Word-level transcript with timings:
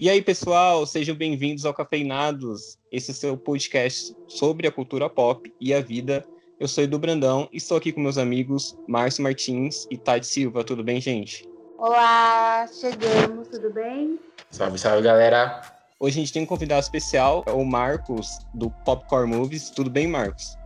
E 0.00 0.08
aí, 0.08 0.22
pessoal, 0.22 0.86
sejam 0.86 1.12
bem-vindos 1.16 1.66
ao 1.66 1.74
Cafeinados, 1.74 2.78
esse 2.92 3.10
é 3.10 3.12
o 3.12 3.16
seu 3.16 3.36
podcast 3.36 4.14
sobre 4.28 4.68
a 4.68 4.70
cultura 4.70 5.10
pop 5.10 5.52
e 5.60 5.74
a 5.74 5.80
vida. 5.80 6.24
Eu 6.60 6.68
sou 6.68 6.84
Edu 6.84 7.00
Brandão 7.00 7.48
e 7.52 7.56
estou 7.56 7.76
aqui 7.76 7.90
com 7.90 8.00
meus 8.00 8.16
amigos 8.16 8.78
Márcio 8.86 9.24
Martins 9.24 9.88
e 9.90 9.96
Tati 9.96 10.24
Silva. 10.24 10.62
Tudo 10.62 10.84
bem, 10.84 11.00
gente? 11.00 11.48
Olá, 11.76 12.64
chegamos, 12.68 13.48
tudo 13.48 13.72
bem? 13.72 14.20
Salve, 14.52 14.78
salve, 14.78 15.02
galera! 15.02 15.62
Hoje 15.98 16.18
a 16.18 16.20
gente 16.20 16.32
tem 16.32 16.42
um 16.44 16.46
convidado 16.46 16.82
especial, 16.82 17.42
é 17.48 17.50
o 17.50 17.64
Marcos, 17.64 18.38
do 18.54 18.70
Popcorn 18.84 19.34
Movies. 19.34 19.68
Tudo 19.68 19.90
bem, 19.90 20.06
Marcos? 20.06 20.56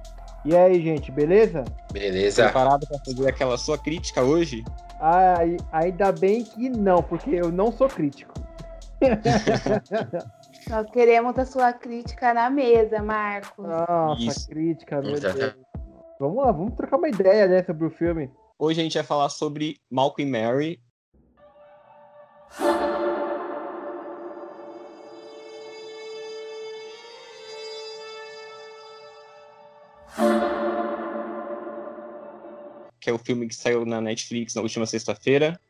E 0.45 0.55
aí, 0.55 0.79
gente, 0.83 1.11
beleza? 1.11 1.65
Beleza. 1.91 2.45
Preparado 2.45 2.87
para 2.87 2.99
fazer 2.99 3.31
aquela 3.31 3.57
sua 3.57 3.79
crítica 3.79 4.23
hoje? 4.23 4.63
Ah, 5.01 5.39
ainda 5.73 6.13
bem 6.13 6.45
que 6.45 6.69
não, 6.69 7.03
porque 7.03 7.31
eu 7.31 7.51
não 7.51 7.73
sou 7.73 7.89
crítico. 7.89 8.42
Nós 10.71 10.91
queremos 10.91 11.39
a 11.39 11.45
sua 11.45 11.73
crítica 11.73 12.33
na 12.33 12.49
mesa, 12.49 13.03
Marcos. 13.03 13.65
Nossa, 13.65 14.23
Isso. 14.23 14.49
crítica, 14.49 15.01
meu 15.01 15.19
Deus. 15.19 15.55
Vamos 16.21 16.45
lá, 16.45 16.53
vamos 16.53 16.75
trocar 16.75 16.99
uma 16.99 17.09
ideia 17.09 17.49
né, 17.49 17.65
sobre 17.65 17.87
o 17.87 17.91
filme. 17.91 18.31
Hoje 18.59 18.81
a 18.81 18.85
gente 18.85 18.95
vai 18.95 19.03
falar 19.03 19.29
sobre 19.29 19.81
Malcolm 19.91 20.29
e 20.29 20.31
Mary. 20.31 20.81
Que 33.01 33.11
é 33.11 33.13
o 33.13 33.19
filme 33.19 33.49
que 33.49 33.55
saiu 33.55 33.85
na 33.85 34.01
Netflix 34.01 34.55
na 34.55 34.63
última 34.63 34.87
sexta-feira. 34.87 35.61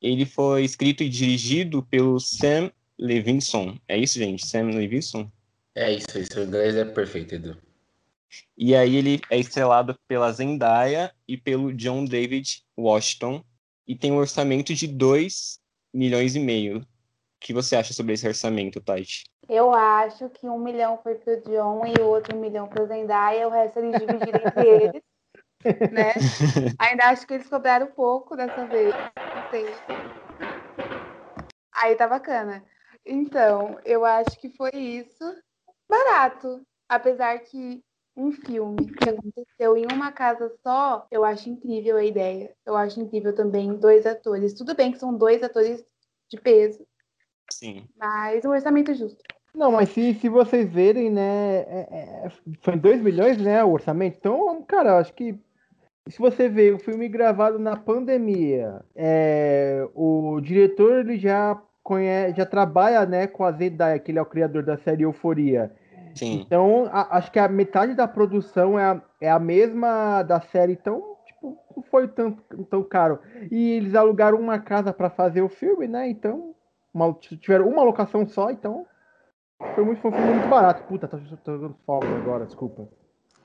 Ele 0.00 0.24
foi 0.24 0.64
escrito 0.64 1.02
e 1.02 1.08
dirigido 1.08 1.82
pelo 1.82 2.18
Sam 2.18 2.70
Levinson. 2.98 3.78
É 3.88 3.96
isso, 3.96 4.18
gente? 4.18 4.46
Sam 4.46 4.70
Levinson? 4.70 5.30
É 5.74 5.92
isso, 5.92 6.18
isso. 6.18 6.38
O 6.38 6.42
inglês 6.42 6.74
é 6.74 6.84
perfeito, 6.84 7.34
Edu. 7.34 7.56
E 8.56 8.74
aí 8.74 8.96
ele 8.96 9.20
é 9.30 9.38
estrelado 9.38 9.98
pela 10.06 10.32
Zendaya 10.32 11.12
e 11.26 11.36
pelo 11.36 11.72
John 11.72 12.04
David 12.04 12.62
Washington. 12.78 13.44
E 13.86 13.96
tem 13.96 14.12
um 14.12 14.18
orçamento 14.18 14.74
de 14.74 14.86
2 14.86 15.60
milhões 15.92 16.36
e 16.36 16.40
meio. 16.40 16.78
O 16.78 16.86
que 17.40 17.52
você 17.52 17.74
acha 17.76 17.92
sobre 17.92 18.14
esse 18.14 18.26
orçamento, 18.26 18.80
Tati? 18.80 19.24
Eu 19.48 19.74
acho 19.74 20.28
que 20.28 20.46
um 20.46 20.58
milhão 20.58 20.98
foi 21.02 21.16
pro 21.16 21.40
John 21.42 21.82
e 21.84 22.00
o 22.00 22.06
outro 22.06 22.36
milhão 22.36 22.68
pro 22.68 22.86
Zendaya, 22.86 23.48
o 23.48 23.50
resto 23.50 23.80
eles 23.80 23.98
dividiram 23.98 24.40
entre 24.46 24.68
eles. 24.68 25.02
né? 25.90 26.14
Ainda 26.78 27.06
acho 27.06 27.26
que 27.26 27.34
eles 27.34 27.48
cobraram 27.48 27.86
pouco 27.88 28.36
dessa 28.36 28.66
vez. 28.66 28.94
Sei. 29.50 29.66
Aí 31.72 31.96
tá 31.96 32.06
bacana. 32.06 32.64
Então, 33.04 33.78
eu 33.84 34.04
acho 34.04 34.38
que 34.38 34.50
foi 34.50 34.70
isso. 34.70 35.24
Barato. 35.88 36.62
Apesar 36.88 37.38
que 37.40 37.82
um 38.16 38.30
filme 38.32 38.92
que 38.92 39.08
aconteceu 39.08 39.76
em 39.76 39.86
uma 39.92 40.12
casa 40.12 40.52
só, 40.62 41.06
eu 41.10 41.24
acho 41.24 41.48
incrível 41.48 41.96
a 41.96 42.04
ideia. 42.04 42.54
Eu 42.66 42.76
acho 42.76 43.00
incrível 43.00 43.34
também 43.34 43.74
dois 43.74 44.06
atores. 44.06 44.54
Tudo 44.54 44.74
bem 44.74 44.92
que 44.92 44.98
são 44.98 45.16
dois 45.16 45.42
atores 45.42 45.84
de 46.28 46.40
peso. 46.40 46.86
Sim. 47.50 47.88
Mas 47.96 48.44
um 48.44 48.50
orçamento 48.50 48.94
justo. 48.94 49.22
Não, 49.54 49.72
mas 49.72 49.88
se, 49.88 50.14
se 50.14 50.28
vocês 50.28 50.70
verem, 50.70 51.10
né, 51.10 51.60
é, 51.62 51.88
é, 51.90 52.30
foi 52.62 52.76
2 52.76 53.02
milhões, 53.02 53.36
né, 53.36 53.64
o 53.64 53.72
orçamento. 53.72 54.16
Então, 54.16 54.62
cara, 54.62 54.90
eu 54.90 54.96
acho 54.96 55.12
que 55.12 55.36
se 56.08 56.18
você 56.18 56.48
vê 56.48 56.72
o 56.72 56.78
filme 56.78 57.08
gravado 57.08 57.58
na 57.58 57.76
pandemia, 57.76 58.82
é, 58.94 59.86
o 59.94 60.40
diretor 60.40 61.00
ele 61.00 61.18
já 61.18 61.60
conhece, 61.82 62.36
já 62.36 62.46
trabalha 62.46 63.04
né, 63.06 63.26
com 63.26 63.44
a 63.44 63.52
Zendaya, 63.52 63.98
que 63.98 64.10
ele 64.10 64.18
é 64.18 64.22
o 64.22 64.26
criador 64.26 64.62
da 64.62 64.76
série 64.78 65.02
Euforia. 65.02 65.72
Sim. 66.14 66.40
Então, 66.40 66.88
a, 66.90 67.18
acho 67.18 67.30
que 67.30 67.38
a 67.38 67.48
metade 67.48 67.94
da 67.94 68.08
produção 68.08 68.78
é 68.78 68.84
a, 68.84 69.02
é 69.20 69.30
a 69.30 69.38
mesma 69.38 70.22
da 70.22 70.40
série, 70.40 70.72
então, 70.72 71.16
tipo, 71.26 71.56
não 71.76 71.82
foi 71.84 72.08
tão, 72.08 72.32
tão 72.68 72.82
caro. 72.82 73.20
E 73.50 73.72
eles 73.72 73.94
alugaram 73.94 74.38
uma 74.38 74.58
casa 74.58 74.92
para 74.92 75.10
fazer 75.10 75.42
o 75.42 75.48
filme, 75.48 75.86
né? 75.86 76.08
Então, 76.08 76.54
uma, 76.92 77.12
tiveram 77.14 77.68
uma 77.68 77.82
locação 77.82 78.26
só, 78.26 78.50
então 78.50 78.86
foi 79.74 79.84
muito, 79.84 80.00
foi 80.00 80.10
muito 80.10 80.48
barato. 80.48 80.82
Puta, 80.84 81.06
tô, 81.06 81.18
tô 81.18 81.52
jogando 81.52 81.76
fogo 81.86 82.06
agora, 82.06 82.46
desculpa. 82.46 82.88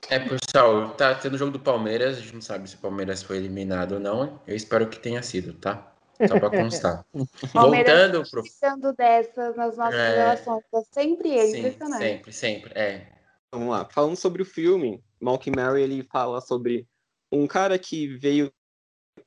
É, 0.08 0.18
pessoal, 0.20 0.90
tá 0.90 1.14
tendo 1.14 1.36
jogo 1.36 1.50
do 1.50 1.58
Palmeiras, 1.58 2.16
a 2.16 2.20
gente 2.20 2.34
não 2.34 2.40
sabe 2.40 2.68
se 2.68 2.76
o 2.76 2.78
Palmeiras 2.78 3.22
foi 3.22 3.38
eliminado 3.38 3.92
ou 3.92 4.00
não. 4.00 4.40
Eu 4.46 4.54
espero 4.54 4.88
que 4.88 4.98
tenha 4.98 5.22
sido, 5.22 5.52
tá? 5.54 5.92
Só 6.28 6.38
para 6.38 6.50
constar. 6.50 7.04
Voltando 7.52 8.22
pro. 8.30 8.42
Precisando 8.42 8.92
dessas 8.94 9.56
nas 9.56 9.76
nossas 9.76 9.94
é... 9.94 10.16
relações, 10.16 10.64
é 10.72 10.82
sempre 10.92 11.28
ele, 11.30 11.52
Sim, 11.52 11.58
impressionante. 11.58 12.02
Sempre, 12.02 12.32
sempre, 12.32 12.72
é. 12.74 13.06
Vamos 13.52 13.68
lá. 13.68 13.84
Falando 13.90 14.16
sobre 14.16 14.42
o 14.42 14.46
filme, 14.46 15.02
Malcolm 15.20 15.54
Mary 15.56 15.82
ele 15.82 16.02
fala 16.10 16.40
sobre 16.40 16.86
um 17.30 17.46
cara 17.46 17.78
que 17.78 18.16
veio 18.16 18.52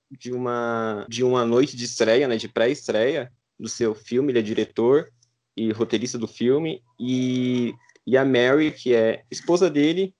de 0.10 0.32
uma 0.32 1.06
de 1.08 1.24
uma 1.24 1.46
noite 1.46 1.76
de 1.76 1.86
estreia, 1.86 2.28
né, 2.28 2.38
de 2.38 2.48
pré-estreia 2.48 3.32
do 3.60 3.68
seu 3.68 3.94
filme, 3.94 4.32
ele 4.32 4.40
é 4.40 4.44
diretor 4.44 5.12
e 5.56 5.72
roteirista 5.72 6.18
do 6.18 6.28
filme 6.28 6.82
e 7.00 7.74
e 8.08 8.18
a 8.18 8.26
Mary, 8.26 8.72
que 8.72 8.96
é 8.96 9.24
esposa 9.30 9.70
dele, 9.70 10.16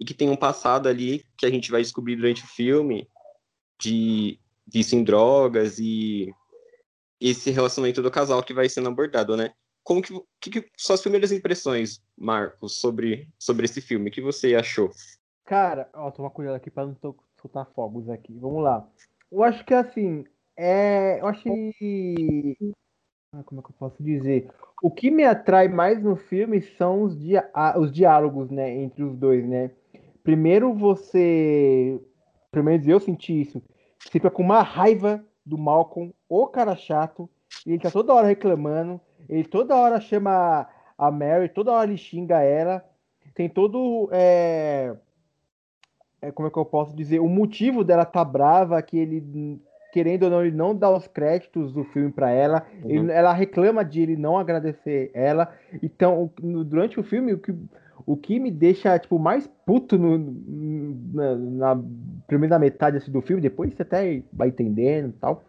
e 0.00 0.04
que 0.04 0.14
tem 0.14 0.28
um 0.28 0.36
passado 0.36 0.88
ali 0.88 1.24
que 1.36 1.46
a 1.46 1.50
gente 1.50 1.70
vai 1.70 1.82
descobrir 1.82 2.16
durante 2.16 2.42
o 2.42 2.46
filme 2.46 3.08
de 3.80 4.38
vício 4.66 4.98
em 4.98 5.04
drogas 5.04 5.78
e 5.78 6.32
esse 7.20 7.50
relacionamento 7.50 8.02
do 8.02 8.10
casal 8.10 8.42
que 8.42 8.54
vai 8.54 8.68
sendo 8.68 8.88
abordado, 8.88 9.36
né? 9.36 9.52
Como 9.82 10.02
que, 10.02 10.12
que, 10.40 10.50
que 10.62 10.70
primeiras 11.02 11.30
impressões, 11.30 12.02
Marcos, 12.16 12.80
sobre, 12.80 13.28
sobre 13.38 13.66
esse 13.66 13.80
filme? 13.80 14.10
O 14.10 14.12
que 14.12 14.20
você 14.20 14.54
achou? 14.54 14.90
Cara, 15.44 15.88
ó, 15.94 16.10
toma 16.10 16.28
cuidado 16.28 16.56
aqui 16.56 16.70
para 16.70 16.86
não 16.86 16.96
soltar 17.40 17.66
fogos 17.72 18.10
aqui. 18.10 18.36
Vamos 18.38 18.64
lá. 18.64 18.86
Eu 19.30 19.44
acho 19.44 19.64
que 19.64 19.72
assim, 19.72 20.24
é, 20.56 21.20
eu 21.20 21.26
que 21.42 22.56
ah, 23.32 23.42
como 23.44 23.60
é 23.60 23.64
que 23.64 23.70
eu 23.70 23.76
posso 23.78 24.02
dizer? 24.02 24.50
O 24.82 24.90
que 24.90 25.10
me 25.10 25.24
atrai 25.24 25.68
mais 25.68 26.02
no 26.02 26.16
filme 26.16 26.60
são 26.60 27.02
os, 27.02 27.18
dia 27.18 27.50
os 27.76 27.90
diálogos, 27.92 28.50
né, 28.50 28.74
entre 28.74 29.02
os 29.02 29.16
dois, 29.16 29.46
né? 29.46 29.70
Primeiro 30.22 30.74
você, 30.74 32.00
pelo 32.50 32.64
menos 32.64 32.86
eu 32.86 32.98
senti 32.98 33.40
isso, 33.40 33.62
você 33.98 34.10
fica 34.10 34.30
com 34.30 34.42
uma 34.42 34.62
raiva 34.62 35.24
do 35.44 35.56
Malcolm, 35.56 36.12
o 36.28 36.46
cara 36.46 36.74
chato, 36.74 37.28
ele 37.64 37.78
tá 37.78 37.90
toda 37.90 38.12
hora 38.12 38.26
reclamando, 38.26 39.00
ele 39.28 39.44
toda 39.44 39.76
hora 39.76 40.00
chama 40.00 40.68
a 40.98 41.10
Mary, 41.10 41.48
toda 41.48 41.72
hora 41.72 41.88
ele 41.88 41.96
xinga 41.96 42.40
ela, 42.42 42.84
tem 43.34 43.48
todo, 43.48 44.08
é, 44.12 44.96
é, 46.20 46.32
como 46.32 46.48
é 46.48 46.50
que 46.50 46.58
eu 46.58 46.64
posso 46.64 46.94
dizer, 46.96 47.20
o 47.20 47.28
motivo 47.28 47.84
dela 47.84 48.04
tá 48.04 48.24
brava, 48.24 48.80
que 48.82 48.98
ele 48.98 49.60
querendo 49.96 50.24
ou 50.24 50.30
não, 50.30 50.44
ele 50.44 50.54
não 50.54 50.76
dá 50.76 50.94
os 50.94 51.08
créditos 51.08 51.72
do 51.72 51.82
filme 51.84 52.12
para 52.12 52.30
ela. 52.30 52.66
Uhum. 52.84 52.90
Ele, 52.90 53.12
ela 53.12 53.32
reclama 53.32 53.82
de 53.82 54.02
ele 54.02 54.14
não 54.14 54.36
agradecer 54.36 55.10
ela. 55.14 55.50
Então, 55.82 56.30
durante 56.38 57.00
o 57.00 57.02
filme, 57.02 57.32
o 57.32 57.38
que, 57.38 57.54
o 58.04 58.14
que 58.14 58.38
me 58.38 58.50
deixa 58.50 58.98
tipo 58.98 59.18
mais 59.18 59.48
puto 59.64 59.96
no, 59.96 60.18
na, 61.14 61.34
na 61.74 61.84
primeira 62.26 62.58
metade 62.58 62.98
assim, 62.98 63.10
do 63.10 63.22
filme, 63.22 63.40
depois 63.40 63.72
você 63.72 63.80
até 63.80 64.22
vai 64.30 64.48
entendendo 64.48 65.08
e 65.08 65.18
tal, 65.18 65.42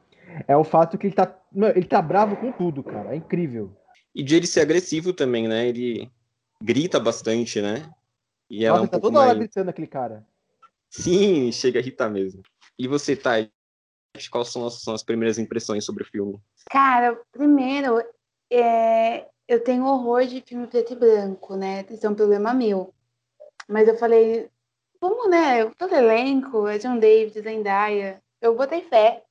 é 0.47 0.55
o 0.55 0.63
fato 0.63 0.97
que 0.97 1.07
ele 1.07 1.13
tá, 1.13 1.37
ele 1.75 1.85
tá 1.85 2.01
bravo 2.01 2.37
com 2.37 2.49
tudo, 2.49 2.81
cara. 2.81 3.11
É 3.11 3.17
incrível. 3.17 3.75
E 4.15 4.23
de 4.23 4.33
ele 4.33 4.47
ser 4.47 4.61
agressivo 4.61 5.11
também, 5.11 5.45
né? 5.45 5.67
Ele 5.67 6.09
grita 6.63 7.01
bastante, 7.01 7.61
né? 7.61 7.83
E 8.49 8.63
ela 8.63 8.77
Nossa, 8.77 8.85
é 8.85 8.87
um 8.87 8.91
tá 8.91 8.99
toda 9.01 9.19
hora 9.19 9.33
gritando 9.37 9.69
aquele 9.69 9.87
cara. 9.87 10.25
Sim, 10.89 11.51
chega 11.51 11.79
a 11.79 11.81
irritar 11.81 12.09
mesmo. 12.09 12.41
E 12.79 12.87
você, 12.87 13.13
Thay, 13.13 13.51
quais 14.29 14.49
são 14.49 14.65
as, 14.65 14.81
são 14.81 14.93
as 14.93 15.03
primeiras 15.03 15.37
impressões 15.37 15.85
sobre 15.85 16.03
o 16.03 16.07
filme? 16.07 16.39
Cara, 16.69 17.19
primeiro, 17.31 18.03
é, 18.51 19.27
eu 19.47 19.63
tenho 19.63 19.85
horror 19.85 20.25
de 20.25 20.41
filme 20.41 20.67
preto 20.67 20.93
e 20.93 20.95
branco, 20.95 21.55
né? 21.55 21.85
Isso 21.89 22.05
é 22.05 22.09
um 22.09 22.15
problema 22.15 22.53
meu. 22.53 22.93
Mas 23.67 23.87
eu 23.87 23.97
falei, 23.97 24.49
vamos, 24.99 25.29
né? 25.29 25.65
Todo 25.77 25.93
elenco, 25.93 26.67
é 26.67 26.77
John 26.77 26.97
David, 26.97 27.41
Zendaya. 27.41 28.21
Eu 28.41 28.55
botei 28.55 28.81
fé. 28.81 29.23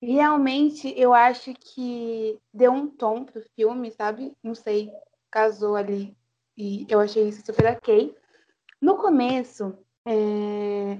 Realmente, 0.00 0.92
eu 0.96 1.14
acho 1.14 1.54
que 1.54 2.38
deu 2.52 2.72
um 2.72 2.88
tom 2.88 3.24
pro 3.24 3.44
filme, 3.54 3.92
sabe? 3.92 4.32
Não 4.42 4.54
sei, 4.54 4.90
casou 5.30 5.76
ali. 5.76 6.16
E 6.56 6.86
eu 6.88 6.98
achei 6.98 7.28
isso 7.28 7.44
super 7.46 7.66
ok. 7.66 8.14
No 8.80 8.96
começo, 8.96 9.78
é, 10.04 10.98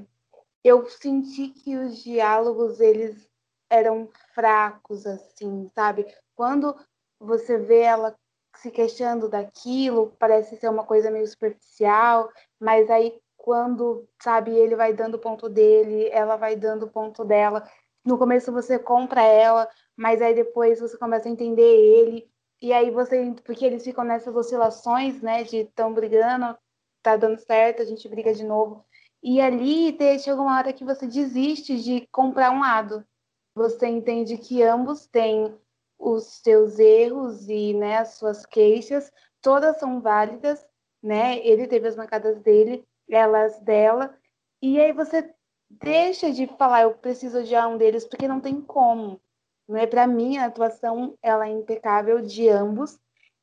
eu 0.64 0.87
senti 0.87 1.49
que 1.49 1.76
os 1.76 2.03
diálogos 2.03 2.81
eles 2.81 3.29
eram 3.70 4.09
fracos 4.35 5.06
assim, 5.06 5.70
sabe? 5.75 6.06
Quando 6.37 6.76
você 7.19 7.59
vê 7.59 7.81
ela 7.81 8.14
se 8.56 8.70
queixando 8.70 9.29
daquilo, 9.29 10.14
parece 10.19 10.56
ser 10.56 10.69
uma 10.69 10.85
coisa 10.85 11.11
meio 11.11 11.26
superficial, 11.26 12.31
mas 12.61 12.91
aí 12.91 13.19
quando, 13.37 14.09
sabe, 14.23 14.53
ele 14.53 14.76
vai 14.76 14.93
dando 14.93 15.14
o 15.17 15.19
ponto 15.19 15.49
dele, 15.49 16.09
ela 16.11 16.37
vai 16.37 16.55
dando 16.55 16.85
o 16.85 16.91
ponto 16.91 17.25
dela. 17.25 17.69
No 18.05 18.17
começo 18.19 18.53
você 18.53 18.79
compra 18.79 19.23
ela, 19.23 19.69
mas 19.97 20.23
aí 20.23 20.35
depois 20.35 20.81
você 20.81 20.97
começa 20.97 21.29
a 21.29 21.32
entender 21.32 21.62
ele. 21.62 22.31
E 22.61 22.73
aí 22.73 22.91
você, 22.91 23.35
porque 23.44 23.65
eles 23.65 23.82
ficam 23.82 24.05
nessas 24.05 24.35
oscilações, 24.37 25.20
né, 25.20 25.43
de 25.43 25.65
tão 25.75 25.93
brigando, 25.93 26.56
tá 27.03 27.17
dando 27.17 27.38
certo, 27.38 27.82
a 27.82 27.85
gente 27.85 28.08
briga 28.08 28.32
de 28.32 28.44
novo. 28.44 28.85
E 29.22 29.40
ali 29.40 29.96
chega 30.19 30.40
uma 30.40 30.58
hora 30.58 30.72
que 30.72 30.84
você 30.84 31.06
desiste 31.06 31.80
de 31.80 32.06
comprar 32.10 32.50
um 32.50 32.60
lado. 32.60 33.06
Você 33.54 33.86
entende 33.86 34.36
que 34.36 34.62
ambos 34.62 35.06
têm 35.06 35.54
os 35.98 36.24
seus 36.42 36.78
erros 36.78 37.48
e 37.48 37.72
né, 37.74 37.98
as 37.98 38.14
suas 38.14 38.44
queixas, 38.44 39.12
todas 39.40 39.78
são 39.78 40.00
válidas, 40.00 40.66
né? 41.00 41.38
Ele 41.46 41.69
teve 41.69 41.86
as 41.86 41.94
marcadas 41.94 42.40
dele, 42.40 42.84
elas 43.08 43.60
dela, 43.60 44.19
e 44.60 44.80
aí 44.80 44.92
você 44.92 45.32
deixa 45.69 46.32
de 46.32 46.46
falar 46.58 46.82
eu 46.82 46.94
preciso 46.94 47.38
odiar 47.38 47.69
um 47.69 47.76
deles 47.76 48.04
porque 48.04 48.28
não 48.28 48.40
tem 48.40 48.60
como. 48.60 49.20
Não 49.69 49.76
é 49.76 49.86
para 49.86 50.06
mim 50.06 50.38
a 50.38 50.46
atuação 50.46 51.16
ela 51.22 51.46
é 51.46 51.50
impecável 51.50 52.20
de 52.20 52.48
ambos. 52.48 52.98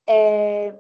É... 0.08 0.78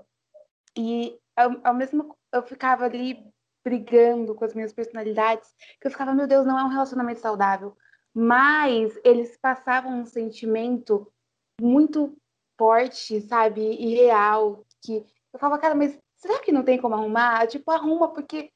E 0.77 1.19
ao, 1.35 1.55
ao 1.63 1.73
mesmo 1.73 2.15
eu 2.31 2.43
ficava 2.43 2.85
ali 2.85 3.25
brigando 3.63 4.33
com 4.35 4.45
as 4.45 4.53
minhas 4.53 4.73
personalidades, 4.73 5.53
que 5.79 5.87
eu 5.87 5.91
ficava, 5.91 6.13
meu 6.13 6.27
Deus, 6.27 6.45
não 6.45 6.57
é 6.57 6.63
um 6.63 6.69
relacionamento 6.69 7.19
saudável. 7.19 7.75
Mas 8.13 8.97
eles 9.03 9.37
passavam 9.37 9.99
um 9.99 10.05
sentimento 10.05 11.11
muito 11.61 12.17
forte, 12.57 13.21
sabe, 13.21 13.61
e 13.61 13.95
real, 13.95 14.65
que 14.81 15.05
eu 15.33 15.39
falava, 15.39 15.61
cara, 15.61 15.75
mas 15.75 15.97
será 16.17 16.39
que 16.39 16.51
não 16.51 16.63
tem 16.63 16.79
como 16.79 16.95
arrumar? 16.95 17.47
Tipo, 17.47 17.71
arruma, 17.71 18.09
porque 18.09 18.51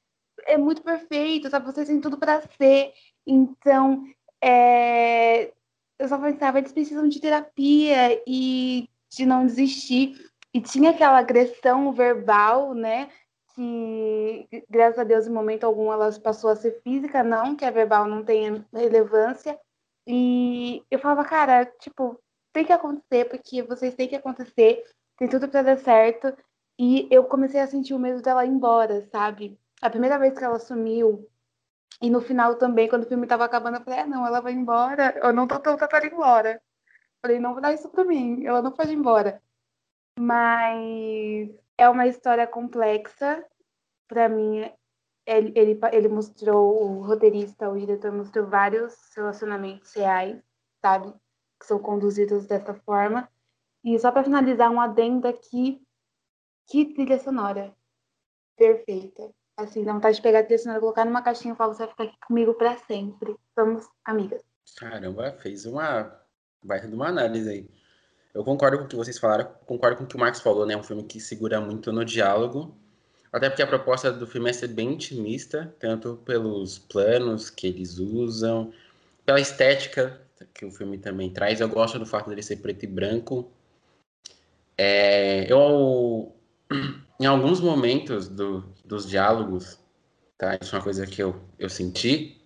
é 0.46 0.58
muito 0.58 0.82
perfeito, 0.82 1.50
sabe? 1.50 1.66
Vocês 1.66 1.88
têm 1.88 2.02
tudo 2.02 2.18
para 2.18 2.42
ser. 2.42 2.94
Então, 3.26 4.04
é... 4.42 5.54
eu 6.00 6.08
só 6.08 6.18
pensava, 6.18 6.58
eles 6.60 6.72
precisam 6.72 7.08
de 7.08 7.20
terapia 7.22 8.22
e 8.28 8.90
de 9.10 9.26
não 9.26 9.46
desistir. 9.46 10.16
E 10.54 10.62
tinha 10.62 10.92
aquela 10.92 11.18
agressão 11.20 11.92
verbal, 11.94 12.74
né? 12.74 13.10
Que, 13.56 14.66
graças 14.70 15.00
a 15.00 15.04
Deus, 15.04 15.28
em 15.28 15.32
momento 15.32 15.64
algum, 15.64 15.92
ela 15.92 16.12
passou 16.20 16.50
a 16.50 16.56
ser 16.56 16.82
física, 16.82 17.24
não 17.24 17.56
que 17.56 17.66
a 17.66 17.72
verbal 17.72 18.08
não 18.08 18.24
tenha 18.24 18.66
relevância. 18.74 19.60
E 20.08 20.84
eu 20.90 21.00
falava, 21.00 21.24
cara, 21.24 21.66
tipo, 21.66 22.20
tem 22.52 22.66
que 22.66 22.74
acontecer, 22.74 23.26
porque 23.30 23.62
vocês 23.64 23.96
têm 23.96 24.08
que 24.08 24.16
acontecer, 24.16 24.84
tem 25.18 25.28
tudo 25.28 25.48
para 25.48 25.62
dar 25.62 25.78
certo. 25.78 26.36
E 26.80 27.08
eu 27.12 27.24
comecei 27.26 27.60
a 27.60 27.68
sentir 27.68 27.94
o 27.94 28.00
medo 28.00 28.22
dela 28.22 28.46
ir 28.46 28.50
embora, 28.50 29.08
sabe? 29.12 29.60
A 29.82 29.90
primeira 29.90 30.18
vez 30.18 30.38
que 30.38 30.44
ela 30.44 30.60
sumiu, 30.60 31.30
e 32.02 32.10
no 32.10 32.22
final 32.22 32.56
também, 32.56 32.90
quando 32.90 33.04
o 33.04 33.08
filme 33.08 33.28
tava 33.28 33.46
acabando, 33.46 33.78
eu 33.78 33.84
falei, 33.84 34.00
ah, 34.00 34.08
não, 34.08 34.26
ela 34.26 34.42
vai 34.42 34.54
embora, 34.54 35.18
eu 35.24 35.34
não 35.34 35.48
tô 35.48 35.60
pronta 35.60 35.88
para 35.88 36.06
ir 36.06 36.14
embora. 36.14 36.62
Falei, 37.22 37.40
não 37.40 37.54
vou 37.54 37.62
dar 37.62 37.74
isso 37.74 37.90
pra 37.90 38.04
mim, 38.04 38.46
ela 38.46 38.62
não 38.62 38.72
pode 38.72 38.92
ir 38.92 38.96
embora. 38.96 39.42
Mas 40.20 41.50
é 41.78 41.90
uma 41.90 42.08
história 42.08 42.48
complexa, 42.48 43.44
para 44.08 44.30
mim, 44.30 44.72
ele, 45.26 45.54
ele, 45.56 45.80
ele 45.92 46.08
mostrou, 46.08 46.82
o 46.84 47.02
roteirista, 47.02 47.70
o 47.70 47.78
diretor 47.78 48.12
mostrou 48.12 48.48
vários 48.48 48.96
relacionamentos 49.16 49.94
reais, 49.94 50.42
sabe? 50.82 51.14
que 51.64 51.68
são 51.68 51.80
conduzidos 51.80 52.46
dessa 52.46 52.74
forma. 52.74 53.28
E 53.84 53.98
só 53.98 54.12
para 54.12 54.24
finalizar, 54.24 54.70
um 54.70 54.80
adendo 54.80 55.28
aqui, 55.28 55.82
que 56.68 56.94
trilha 56.94 57.20
sonora 57.20 57.74
perfeita. 58.58 59.32
Assim, 59.58 59.84
dá 59.84 59.94
vontade 59.94 60.18
de 60.18 60.22
pegar 60.22 60.40
a 60.40 60.44
trilha 60.44 60.60
sonora, 60.60 60.80
colocar 60.80 61.06
numa 61.06 61.22
caixinha 61.22 61.54
e 61.54 61.58
falar, 61.58 61.74
você 61.74 61.84
vai 61.84 61.90
ficar 61.90 62.04
aqui 62.04 62.18
comigo 62.28 62.54
para 62.54 62.78
sempre. 62.78 63.36
Somos 63.58 63.88
amigas. 64.06 64.42
Caramba, 64.78 65.32
fez 65.34 65.66
uma 65.66 66.22
baita 66.64 66.88
de 66.88 66.96
uma 66.96 67.08
análise 67.08 67.50
aí. 67.50 67.83
Eu 68.34 68.44
concordo 68.44 68.80
com 68.80 68.86
o 68.86 68.88
que 68.88 68.96
vocês 68.96 69.18
falaram, 69.20 69.50
concordo 69.66 69.98
com 69.98 70.04
o 70.04 70.08
que 70.08 70.16
o 70.16 70.20
Marcos 70.20 70.42
falou, 70.42 70.66
né? 70.66 70.74
É 70.74 70.78
um 70.78 70.84
filme 70.84 71.04
que 71.04 71.20
segura 71.20 71.62
muito 71.62 71.92
no 71.92 72.04
diálogo. 72.04 72.76
Até 73.32 73.50
porque 73.50 73.62
a 73.62 73.68
proposta 73.68 74.12
do 74.12 74.28
filme 74.28 74.50
é 74.50 74.54
ser 74.54 74.68
bem 74.68 74.94
intimista, 74.94 75.74
tanto 75.80 76.20
pelos 76.26 76.78
planos 76.80 77.50
que 77.50 77.68
eles 77.68 77.98
usam, 77.98 78.72
pela 79.26 79.40
estética 79.40 80.20
que 80.54 80.66
o 80.66 80.72
filme 80.72 80.98
também 80.98 81.30
traz. 81.30 81.62
Eu 81.62 81.70
gosto 81.70 82.00
do 82.00 82.06
fato 82.06 82.30
dele 82.30 82.44
ser 82.44 82.58
preto 82.58 82.84
e 82.84 82.88
branco. 82.88 83.52
É, 84.78 85.52
eu, 85.52 86.36
em 87.20 87.26
alguns 87.26 87.60
momentos 87.60 88.28
do, 88.28 88.64
dos 88.84 89.08
diálogos, 89.08 89.80
tá? 90.38 90.58
Isso 90.62 90.76
é 90.76 90.78
uma 90.78 90.84
coisa 90.84 91.06
que 91.06 91.22
eu, 91.22 91.40
eu 91.58 91.70
senti. 91.70 92.42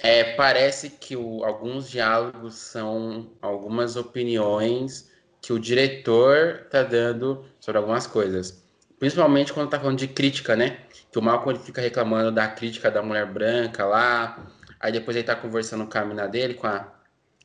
É, 0.00 0.34
parece 0.34 0.90
que 0.90 1.16
o, 1.16 1.44
alguns 1.44 1.90
diálogos 1.90 2.54
são 2.54 3.30
algumas 3.42 3.96
opiniões 3.96 5.10
que 5.40 5.52
o 5.52 5.58
diretor 5.58 6.66
tá 6.70 6.82
dando 6.82 7.44
sobre 7.60 7.78
algumas 7.78 8.06
coisas. 8.06 8.62
Principalmente 8.98 9.52
quando 9.52 9.70
tá 9.70 9.78
falando 9.78 9.98
de 9.98 10.08
crítica, 10.08 10.56
né? 10.56 10.78
Que 11.10 11.18
o 11.18 11.22
Malcolm 11.22 11.58
fica 11.58 11.80
reclamando 11.80 12.30
da 12.30 12.48
crítica 12.48 12.90
da 12.90 13.02
mulher 13.02 13.26
branca 13.26 13.84
lá, 13.84 14.48
Aí 14.80 14.92
depois 14.92 15.16
ele 15.16 15.26
tá 15.26 15.34
conversando 15.34 15.86
com 15.86 15.98
a 15.98 16.04
mina 16.04 16.26
dele, 16.28 16.54
com 16.54 16.66
a 16.66 16.92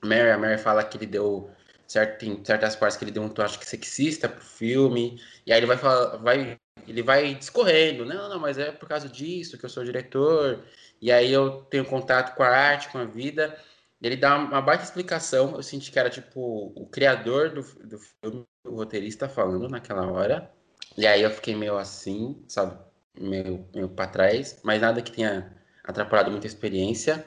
Mary. 0.04 0.32
A 0.32 0.38
Mary 0.38 0.58
fala 0.58 0.84
que 0.84 0.98
ele 0.98 1.06
deu. 1.06 1.50
Certo, 1.88 2.20
tem 2.20 2.44
certas 2.46 2.76
partes 2.76 2.98
que 2.98 3.04
ele 3.04 3.12
deu 3.12 3.24
um 3.24 3.30
tom, 3.30 3.42
acho 3.44 3.60
que 3.60 3.66
sexista 3.66 4.30
pro 4.30 4.44
filme. 4.44 5.22
E 5.46 5.52
aí 5.52 5.60
ele 5.60 5.66
vai 5.66 5.78
falar, 5.78 6.18
vai, 6.18 6.58
ele 6.88 7.04
vai 7.04 7.36
discorrendo. 7.36 8.06
Não, 8.06 8.30
não, 8.30 8.40
mas 8.40 8.58
é 8.58 8.72
por 8.72 8.88
causa 8.88 9.10
disso 9.10 9.58
que 9.58 9.66
eu 9.66 9.70
sou 9.70 9.84
diretor. 9.84 10.64
E 11.04 11.12
aí 11.12 11.34
eu 11.34 11.64
tenho 11.64 11.84
contato 11.84 12.34
com 12.34 12.44
a 12.44 12.48
arte, 12.48 12.88
com 12.88 12.98
a 12.98 13.04
vida. 13.04 13.54
Ele 14.02 14.16
dá 14.16 14.38
uma 14.38 14.62
baita 14.62 14.86
explicação. 14.86 15.54
Eu 15.54 15.62
senti 15.62 15.92
que 15.92 16.00
era 16.00 16.10
tipo 16.10 16.72
o 16.74 16.88
criador 16.88 17.50
do, 17.50 17.62
do 17.62 18.00
filme, 18.00 18.46
o 18.66 18.76
roteirista 18.78 19.28
falando 19.28 19.68
naquela 19.68 20.10
hora. 20.10 20.50
E 20.98 21.06
aí 21.06 21.22
eu 21.22 21.30
fiquei 21.30 21.56
meio 21.56 21.78
assim, 21.78 22.42
sabe? 22.48 22.80
Meio, 23.20 23.68
meio 23.76 23.90
pra 23.90 24.08
trás. 24.08 24.62
Mas 24.64 24.80
nada 24.80 25.02
que 25.02 25.12
tenha 25.12 25.54
atrapalhado 25.84 26.32
muita 26.32 26.48
experiência. 26.48 27.26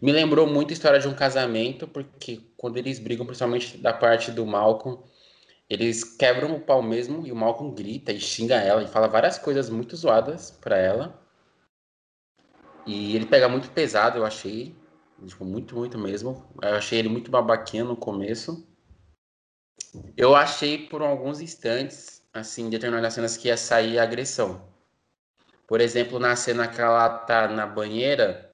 Me 0.00 0.12
lembrou 0.12 0.46
muito 0.46 0.70
a 0.70 0.74
história 0.74 1.00
de 1.00 1.08
um 1.08 1.14
casamento, 1.14 1.88
porque 1.88 2.42
quando 2.56 2.76
eles 2.76 3.00
brigam, 3.00 3.26
principalmente 3.26 3.76
da 3.78 3.92
parte 3.92 4.30
do 4.30 4.46
Malcolm, 4.46 5.02
eles 5.68 6.04
quebram 6.04 6.54
o 6.54 6.60
pau 6.60 6.80
mesmo 6.80 7.26
e 7.26 7.32
o 7.32 7.36
Malcolm 7.36 7.74
grita 7.74 8.12
e 8.12 8.20
xinga 8.20 8.54
ela 8.54 8.84
e 8.84 8.86
fala 8.86 9.08
várias 9.08 9.36
coisas 9.36 9.68
muito 9.68 9.96
zoadas 9.96 10.52
para 10.52 10.78
ela. 10.78 11.25
E 12.86 13.16
ele 13.16 13.26
pega 13.26 13.48
muito 13.48 13.70
pesado, 13.70 14.18
eu 14.18 14.24
achei. 14.24 14.76
Tipo, 15.26 15.44
muito, 15.44 15.74
muito 15.74 15.98
mesmo. 15.98 16.46
Eu 16.62 16.74
achei 16.74 16.98
ele 16.98 17.08
muito 17.08 17.30
babaquinha 17.30 17.84
no 17.84 17.96
começo. 17.96 18.66
Eu 20.16 20.36
achei 20.36 20.86
por 20.86 21.02
alguns 21.02 21.40
instantes, 21.40 22.22
assim, 22.32 22.70
determinadas 22.70 23.14
cenas 23.14 23.36
que 23.36 23.48
ia 23.48 23.56
sair 23.56 23.98
agressão. 23.98 24.62
Por 25.66 25.80
exemplo, 25.80 26.18
na 26.18 26.36
cena 26.36 26.68
que 26.68 26.80
ela 26.80 27.08
tá 27.08 27.48
na 27.48 27.66
banheira, 27.66 28.52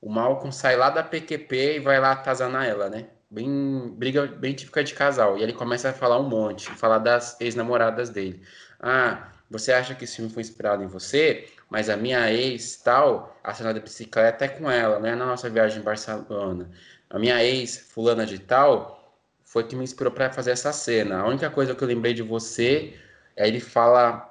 o 0.00 0.10
Malcolm 0.10 0.52
sai 0.52 0.76
lá 0.76 0.90
da 0.90 1.02
PQP 1.02 1.76
e 1.76 1.80
vai 1.80 1.98
lá 1.98 2.12
atazanar 2.12 2.66
ela, 2.66 2.90
né? 2.90 3.08
Bem, 3.30 3.94
briga 3.96 4.26
bem 4.26 4.52
típica 4.54 4.84
de 4.84 4.92
casal. 4.92 5.38
E 5.38 5.42
ele 5.42 5.54
começa 5.54 5.88
a 5.88 5.92
falar 5.94 6.18
um 6.20 6.28
monte, 6.28 6.68
falar 6.70 6.98
das 6.98 7.40
ex-namoradas 7.40 8.10
dele. 8.10 8.44
Ah, 8.78 9.32
você 9.52 9.72
acha 9.72 9.94
que 9.94 10.04
esse 10.04 10.16
filme 10.16 10.30
foi 10.30 10.42
inspirado 10.42 10.82
em 10.82 10.86
você? 10.86 11.48
Mas 11.70 11.88
a 11.88 11.96
minha 11.96 12.30
ex, 12.32 12.76
tal, 12.76 13.38
a 13.44 13.54
cena 13.54 13.72
da 13.72 13.80
bicicleta 13.80 14.44
é 14.46 14.48
com 14.48 14.70
ela, 14.70 14.98
não 14.98 15.08
é 15.08 15.14
na 15.14 15.26
nossa 15.26 15.48
viagem 15.50 15.80
em 15.80 15.84
Barcelona. 15.84 16.70
A 17.10 17.18
minha 17.18 17.42
ex, 17.44 17.76
fulana 17.78 18.26
de 18.26 18.38
tal, 18.38 19.16
foi 19.44 19.64
que 19.64 19.76
me 19.76 19.84
inspirou 19.84 20.12
para 20.12 20.32
fazer 20.32 20.52
essa 20.52 20.72
cena. 20.72 21.20
A 21.20 21.28
única 21.28 21.50
coisa 21.50 21.74
que 21.74 21.82
eu 21.84 21.88
lembrei 21.88 22.14
de 22.14 22.22
você 22.22 22.98
é 23.36 23.46
ele 23.46 23.60
fala 23.60 24.28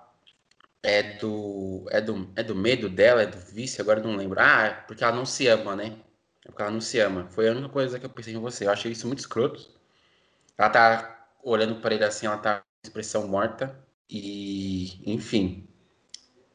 é 0.83 1.03
do, 1.17 1.85
é 1.91 2.01
do, 2.01 2.31
é 2.35 2.43
do 2.43 2.55
medo 2.55 2.89
dela, 2.89 3.21
é 3.21 3.25
do 3.27 3.37
vício, 3.37 3.81
agora 3.81 3.99
não 4.01 4.15
lembro. 4.15 4.39
Ah, 4.39 4.65
é 4.67 4.69
porque 4.87 5.03
ela 5.03 5.15
não 5.15 5.25
se 5.25 5.47
ama, 5.47 5.75
né? 5.75 5.97
É 6.45 6.49
porque 6.49 6.61
ela 6.61 6.71
não 6.71 6.81
se 6.81 6.99
ama. 6.99 7.27
Foi 7.29 7.47
a 7.47 7.51
única 7.51 7.69
coisa 7.69 7.99
que 7.99 8.05
eu 8.05 8.09
pensei 8.09 8.33
em 8.33 8.39
você. 8.39 8.65
Eu 8.65 8.71
achei 8.71 8.91
isso 8.91 9.07
muito 9.07 9.19
escroto. 9.19 9.69
Ela 10.57 10.69
tá 10.69 11.27
olhando 11.43 11.75
para 11.81 11.95
ele 11.95 12.03
assim, 12.03 12.25
ela 12.25 12.37
tá 12.37 12.59
com 12.59 12.65
expressão 12.83 13.27
morta. 13.27 13.75
E, 14.11 15.01
enfim. 15.09 15.65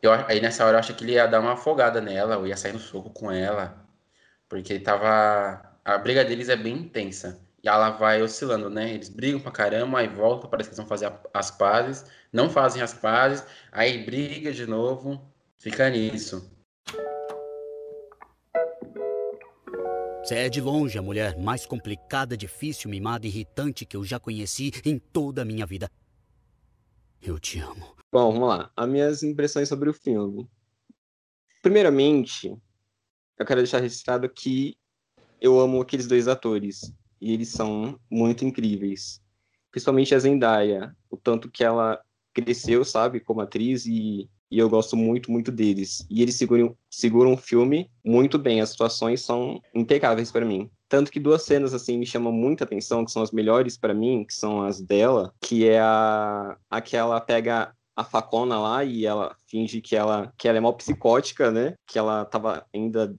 Eu, 0.02 0.12
aí 0.12 0.40
nessa 0.42 0.64
hora 0.64 0.76
eu 0.76 0.80
achei 0.80 0.94
que 0.94 1.02
ele 1.02 1.12
ia 1.12 1.26
dar 1.26 1.40
uma 1.40 1.54
afogada 1.54 2.02
nela, 2.02 2.34
eu 2.34 2.46
ia 2.46 2.56
sair 2.56 2.74
no 2.74 2.78
soco 2.78 3.08
com 3.10 3.32
ela. 3.32 3.82
Porque 4.48 4.78
tava. 4.78 5.64
A 5.82 5.98
briga 5.98 6.24
deles 6.24 6.50
é 6.50 6.56
bem 6.56 6.74
intensa. 6.74 7.40
E 7.64 7.68
ela 7.68 7.90
vai 7.90 8.22
oscilando, 8.22 8.68
né? 8.68 8.92
Eles 8.92 9.08
brigam 9.08 9.40
pra 9.40 9.50
caramba, 9.50 9.98
aí 9.98 10.08
voltam, 10.08 10.50
parece 10.50 10.68
que 10.68 10.74
eles 10.74 10.78
vão 10.78 10.86
fazer 10.86 11.10
as 11.32 11.50
pazes, 11.50 12.04
não 12.32 12.50
fazem 12.50 12.82
as 12.82 12.92
pazes, 12.92 13.44
aí 13.72 14.04
briga 14.04 14.52
de 14.52 14.66
novo, 14.66 15.20
fica 15.58 15.88
nisso. 15.88 16.52
Você 20.22 20.34
é 20.34 20.48
de 20.48 20.60
longe 20.60 20.98
a 20.98 21.02
mulher 21.02 21.36
mais 21.38 21.64
complicada, 21.64 22.36
difícil, 22.36 22.90
mimada 22.90 23.26
irritante 23.26 23.86
que 23.86 23.96
eu 23.96 24.04
já 24.04 24.20
conheci 24.20 24.72
em 24.84 24.98
toda 24.98 25.42
a 25.42 25.44
minha 25.44 25.64
vida. 25.64 25.88
Eu 27.26 27.40
te 27.40 27.58
amo. 27.58 27.96
Bom, 28.12 28.32
vamos 28.32 28.48
lá. 28.48 28.70
As 28.76 28.88
minhas 28.88 29.22
impressões 29.24 29.68
sobre 29.68 29.90
o 29.90 29.92
filme. 29.92 30.48
Primeiramente, 31.60 32.56
eu 33.36 33.44
quero 33.44 33.60
deixar 33.60 33.80
registrado 33.80 34.28
que 34.28 34.76
eu 35.40 35.58
amo 35.58 35.80
aqueles 35.80 36.06
dois 36.06 36.28
atores 36.28 36.94
e 37.20 37.32
eles 37.34 37.48
são 37.48 37.98
muito 38.08 38.44
incríveis. 38.44 39.20
principalmente 39.72 40.14
a 40.14 40.20
Zendaya, 40.20 40.96
o 41.10 41.16
tanto 41.16 41.50
que 41.50 41.64
ela 41.64 42.00
cresceu, 42.32 42.84
sabe, 42.84 43.18
como 43.18 43.40
atriz 43.40 43.86
e, 43.86 44.30
e 44.48 44.58
eu 44.60 44.70
gosto 44.70 44.96
muito, 44.96 45.32
muito 45.32 45.50
deles. 45.50 46.06
E 46.08 46.22
eles 46.22 46.36
seguram, 46.36 46.78
seguram 46.88 47.32
o 47.32 47.36
filme 47.36 47.90
muito 48.04 48.38
bem, 48.38 48.60
as 48.60 48.70
situações 48.70 49.20
são 49.20 49.60
impecáveis 49.74 50.30
para 50.30 50.46
mim. 50.46 50.70
Tanto 50.88 51.10
que 51.10 51.20
duas 51.20 51.42
cenas 51.42 51.74
assim 51.74 51.98
me 51.98 52.06
chamam 52.06 52.32
muita 52.32 52.64
atenção, 52.64 53.04
que 53.04 53.10
são 53.10 53.22
as 53.22 53.32
melhores 53.32 53.76
para 53.76 53.94
mim, 53.94 54.24
que 54.24 54.34
são 54.34 54.62
as 54.62 54.80
dela, 54.80 55.32
que 55.40 55.66
é 55.68 55.80
a, 55.80 56.56
a 56.70 56.80
que 56.80 56.96
ela 56.96 57.20
pega 57.20 57.72
a 57.96 58.04
facona 58.04 58.58
lá 58.58 58.84
e 58.84 59.06
ela 59.06 59.34
finge 59.46 59.80
que 59.80 59.96
ela, 59.96 60.32
que 60.36 60.46
ela 60.46 60.58
é 60.58 60.60
mal 60.60 60.74
psicótica, 60.74 61.50
né? 61.50 61.74
Que 61.86 61.98
ela 61.98 62.24
tava 62.26 62.66
ainda 62.72 63.14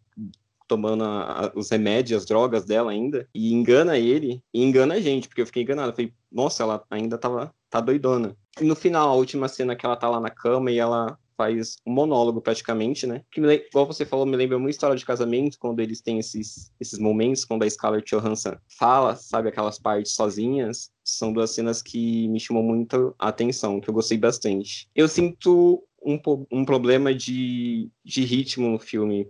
tomando 0.67 1.03
a, 1.03 1.51
os 1.55 1.69
remédios, 1.69 2.21
as 2.21 2.27
drogas 2.27 2.65
dela 2.65 2.91
ainda, 2.91 3.27
e 3.33 3.53
engana 3.53 3.97
ele, 3.97 4.41
e 4.53 4.63
engana 4.63 4.95
a 4.95 5.00
gente, 5.00 5.27
porque 5.27 5.41
eu 5.41 5.45
fiquei 5.45 5.63
enganado. 5.63 5.93
Falei, 5.93 6.13
nossa, 6.31 6.63
ela 6.63 6.83
ainda 6.91 7.17
tava, 7.17 7.53
tá 7.69 7.79
doidona. 7.79 8.36
E 8.59 8.65
no 8.65 8.75
final, 8.75 9.09
a 9.09 9.15
última 9.15 9.47
cena 9.47 9.75
que 9.75 9.86
ela 9.86 9.95
tá 9.95 10.09
lá 10.09 10.19
na 10.19 10.29
cama 10.29 10.69
e 10.69 10.77
ela 10.77 11.17
faz 11.38 11.77
um 11.86 11.94
monólogo 11.94 12.41
praticamente, 12.41 13.06
né? 13.06 13.24
Que, 13.32 13.39
igual 13.39 13.86
você 13.86 14.06
falou, 14.06 14.25
me 14.25 14.36
lembra 14.36 14.58
uma 14.58 14.70
história 14.70 14.98
de 14.98 15.06
casamento, 15.06 15.60
quando 15.60 15.79
eles 15.79 16.01
têm 16.01 16.17
esses, 16.17 16.74
esses 16.79 16.98
momentos, 16.98 17.46
quando 17.46 17.63
a 17.63 17.70
Scarlett 17.70 18.13
Johansson 18.13 18.58
fala, 18.67 19.15
sabe, 19.15 19.50
aquelas 19.50 19.77
partes 19.77 20.13
sozinhas. 20.13 20.91
São 21.03 21.32
duas 21.32 21.51
cenas 21.51 21.82
que 21.82 22.27
me 22.27 22.39
chamam 22.39 22.63
muito 22.63 23.15
a 23.17 23.29
atenção, 23.29 23.79
que 23.79 23.89
eu 23.89 23.94
gostei 23.94 24.17
bastante. 24.17 24.89
Eu 24.94 25.08
sinto 25.08 25.82
um, 26.03 26.20
um 26.51 26.65
problema 26.65 27.13
de, 27.13 27.89
de 28.03 28.25
ritmo 28.25 28.67
no 28.70 28.79
filme. 28.79 29.29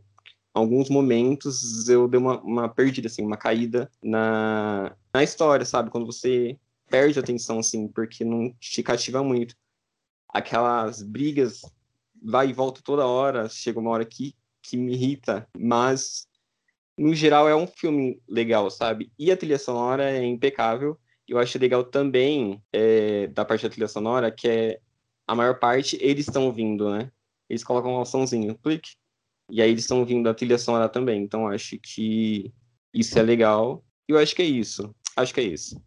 Alguns 0.54 0.90
momentos 0.90 1.88
eu 1.88 2.08
dei 2.08 2.20
uma, 2.20 2.42
uma 2.42 2.70
perdida, 2.70 3.08
assim, 3.08 3.24
uma 3.24 3.38
caída 3.38 3.92
na, 4.02 4.96
na 5.14 5.24
história, 5.24 5.66
sabe? 5.66 5.92
Quando 5.92 6.06
você 6.06 6.58
perde 6.90 7.20
a 7.20 7.22
atenção, 7.22 7.60
assim, 7.60 7.88
porque 7.88 8.24
não 8.24 8.52
te 8.60 8.82
cativa 8.82 9.24
muito. 9.24 9.56
Aquelas 10.30 11.04
brigas 11.04 11.62
vai 12.22 12.50
e 12.50 12.54
volta 12.54 12.82
toda 12.84 13.06
hora, 13.06 13.50
chega 13.50 13.80
uma 13.80 13.92
hora 13.92 14.06
que, 14.06 14.36
que 14.62 14.78
me 14.78 14.94
irrita, 14.94 15.48
mas 15.58 16.28
no 16.98 17.14
geral 17.14 17.48
é 17.48 17.56
um 17.56 17.68
filme 17.68 18.22
legal, 18.28 18.70
sabe? 18.70 19.12
E 19.18 19.32
a 19.32 19.38
trilha 19.38 19.60
sonora 19.60 20.10
é 20.10 20.26
impecável. 20.26 21.00
Eu 21.28 21.38
acho 21.38 21.60
legal 21.60 21.84
também 21.84 22.62
é, 22.74 23.28
da 23.28 23.46
parte 23.46 23.64
da 23.64 23.70
trilha 23.70 23.88
sonora 23.88 24.32
que 24.32 24.48
é 24.48 24.80
a 25.28 25.36
maior 25.36 25.60
parte 25.60 25.98
eles 26.02 26.28
estão 26.28 26.46
ouvindo, 26.46 26.90
né? 26.90 27.12
Eles 27.50 27.64
colocam 27.64 28.00
um 28.00 28.06
somzinho, 28.06 28.58
clique, 28.58 28.92
e 29.50 29.62
aí 29.62 29.70
eles 29.70 29.84
estão 29.84 30.00
ouvindo 30.00 30.28
a 30.30 30.34
trilha 30.34 30.58
sonora 30.58 30.90
também. 30.90 31.22
Então 31.22 31.48
acho 31.48 31.78
que 31.80 32.52
isso 32.94 33.18
é 33.20 33.22
legal. 33.22 33.84
E 34.08 34.14
eu 34.14 34.18
acho 34.18 34.36
que 34.36 34.42
é 34.42 34.46
isso. 34.46 34.96
Acho 35.16 35.34
que 35.34 35.42
é 35.42 35.44
isso. 35.44 35.82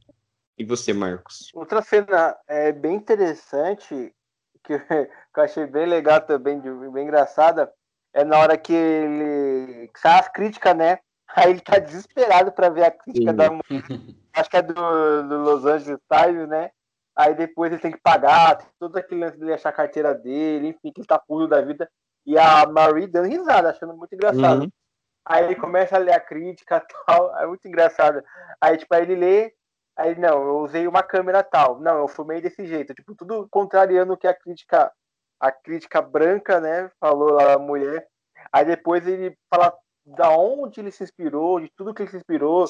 E 0.59 0.65
você, 0.65 0.93
Marcos? 0.93 1.51
Outra 1.55 1.81
cena 1.81 2.37
é 2.47 2.71
bem 2.71 2.97
interessante 2.97 4.13
que 5.35 5.41
eu 5.41 5.43
achei 5.43 5.67
bem 5.67 5.87
legal 5.87 6.21
também, 6.21 6.61
bem 6.61 7.05
engraçada, 7.05 7.73
é 8.13 8.25
na 8.25 8.39
hora 8.39 8.57
que 8.57 8.73
ele 8.73 9.91
sai 9.97 10.21
as 10.21 10.29
críticas, 10.29 10.77
né? 10.77 10.99
Aí 11.35 11.51
ele 11.51 11.61
tá 11.61 11.79
desesperado 11.79 12.51
para 12.51 12.69
ver 12.69 12.85
a 12.85 12.91
crítica 12.91 13.31
Sim. 13.31 13.37
da. 13.37 13.51
Acho 14.35 14.51
que 14.51 14.57
é 14.57 14.63
do, 14.63 14.75
do, 14.75 15.39
Los 15.39 15.65
Angeles 15.65 16.01
Times, 16.11 16.49
né? 16.49 16.71
Aí 17.17 17.35
depois 17.35 17.73
ele 17.73 17.81
tem 17.81 17.93
que 17.93 18.01
pagar, 18.01 18.59
todo 18.79 18.97
aquele 18.97 19.21
lance 19.21 19.39
dele 19.39 19.53
achar 19.53 19.69
a 19.69 19.73
carteira 19.73 20.15
dele, 20.15 20.69
enfim, 20.69 20.93
que 20.93 21.01
ele 21.01 21.07
tá 21.07 21.19
puro 21.19 21.47
da 21.47 21.61
vida. 21.61 21.89
E 22.27 22.39
a 22.39 22.67
Marie 22.67 23.07
dando 23.07 23.29
risada, 23.29 23.71
achando 23.71 23.97
muito 23.97 24.15
engraçado. 24.15 24.63
Uhum. 24.63 24.71
Aí 25.25 25.45
ele 25.45 25.55
começa 25.55 25.97
a 25.97 25.99
ler 25.99 26.13
a 26.13 26.21
crítica 26.21 26.85
e 26.85 27.07
tal, 27.07 27.37
é 27.39 27.47
muito 27.47 27.67
engraçado. 27.67 28.23
Aí, 28.61 28.77
tipo, 28.77 28.95
aí 28.95 29.03
ele 29.03 29.15
lê, 29.15 29.53
Aí, 30.01 30.19
não, 30.19 30.43
eu 30.43 30.59
usei 30.61 30.89
uma 30.89 31.03
câmera 31.03 31.43
tal. 31.43 31.79
Não, 31.79 31.99
eu 31.99 32.09
fumei 32.09 32.41
desse 32.41 32.67
jeito. 32.67 32.95
Tipo, 32.95 33.15
tudo 33.15 33.47
contrariando 33.51 34.15
o 34.15 34.17
que 34.17 34.27
a 34.27 34.33
crítica, 34.33 34.91
a 35.39 35.53
crítica 35.53 36.01
branca, 36.01 36.59
né, 36.59 36.91
falou 36.99 37.33
lá 37.33 37.53
a 37.53 37.59
mulher. 37.59 38.09
Aí 38.51 38.65
depois 38.65 39.07
ele 39.07 39.37
fala 39.55 39.77
da 40.07 40.31
onde 40.31 40.81
ele 40.81 40.91
se 40.91 41.05
inspirou, 41.05 41.61
de 41.61 41.71
tudo 41.77 41.93
que 41.93 42.03
ele 42.03 42.11
se 42.11 42.17
inspirou, 42.17 42.65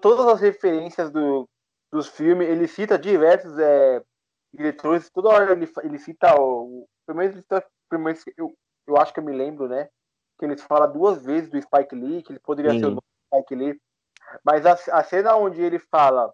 todas 0.00 0.26
as 0.26 0.40
referências 0.40 1.10
do, 1.10 1.46
dos 1.92 2.08
filmes. 2.08 2.48
Ele 2.48 2.66
cita 2.66 2.98
diversos 2.98 3.58
é, 3.58 4.02
diretores, 4.54 5.10
toda 5.10 5.28
hora 5.28 5.52
ele, 5.52 5.70
ele 5.82 5.98
cita 5.98 6.40
o. 6.40 6.88
Primeiro, 7.04 7.44
primeiro 7.86 8.18
eu, 8.38 8.54
eu 8.86 8.96
acho 8.96 9.12
que 9.12 9.20
eu 9.20 9.24
me 9.24 9.36
lembro, 9.36 9.68
né? 9.68 9.90
Que 10.38 10.46
ele 10.46 10.56
fala 10.56 10.86
duas 10.86 11.22
vezes 11.22 11.50
do 11.50 11.60
Spike 11.60 11.94
Lee, 11.94 12.22
que 12.22 12.32
ele 12.32 12.40
poderia 12.40 12.72
Sim. 12.72 12.78
ser 12.78 12.86
o 12.86 12.88
nome 12.88 13.02
do 13.02 13.36
Spike 13.36 13.54
Lee. 13.54 13.78
Mas 14.42 14.64
a, 14.64 14.72
a 14.98 15.04
cena 15.04 15.36
onde 15.36 15.60
ele 15.60 15.78
fala 15.78 16.30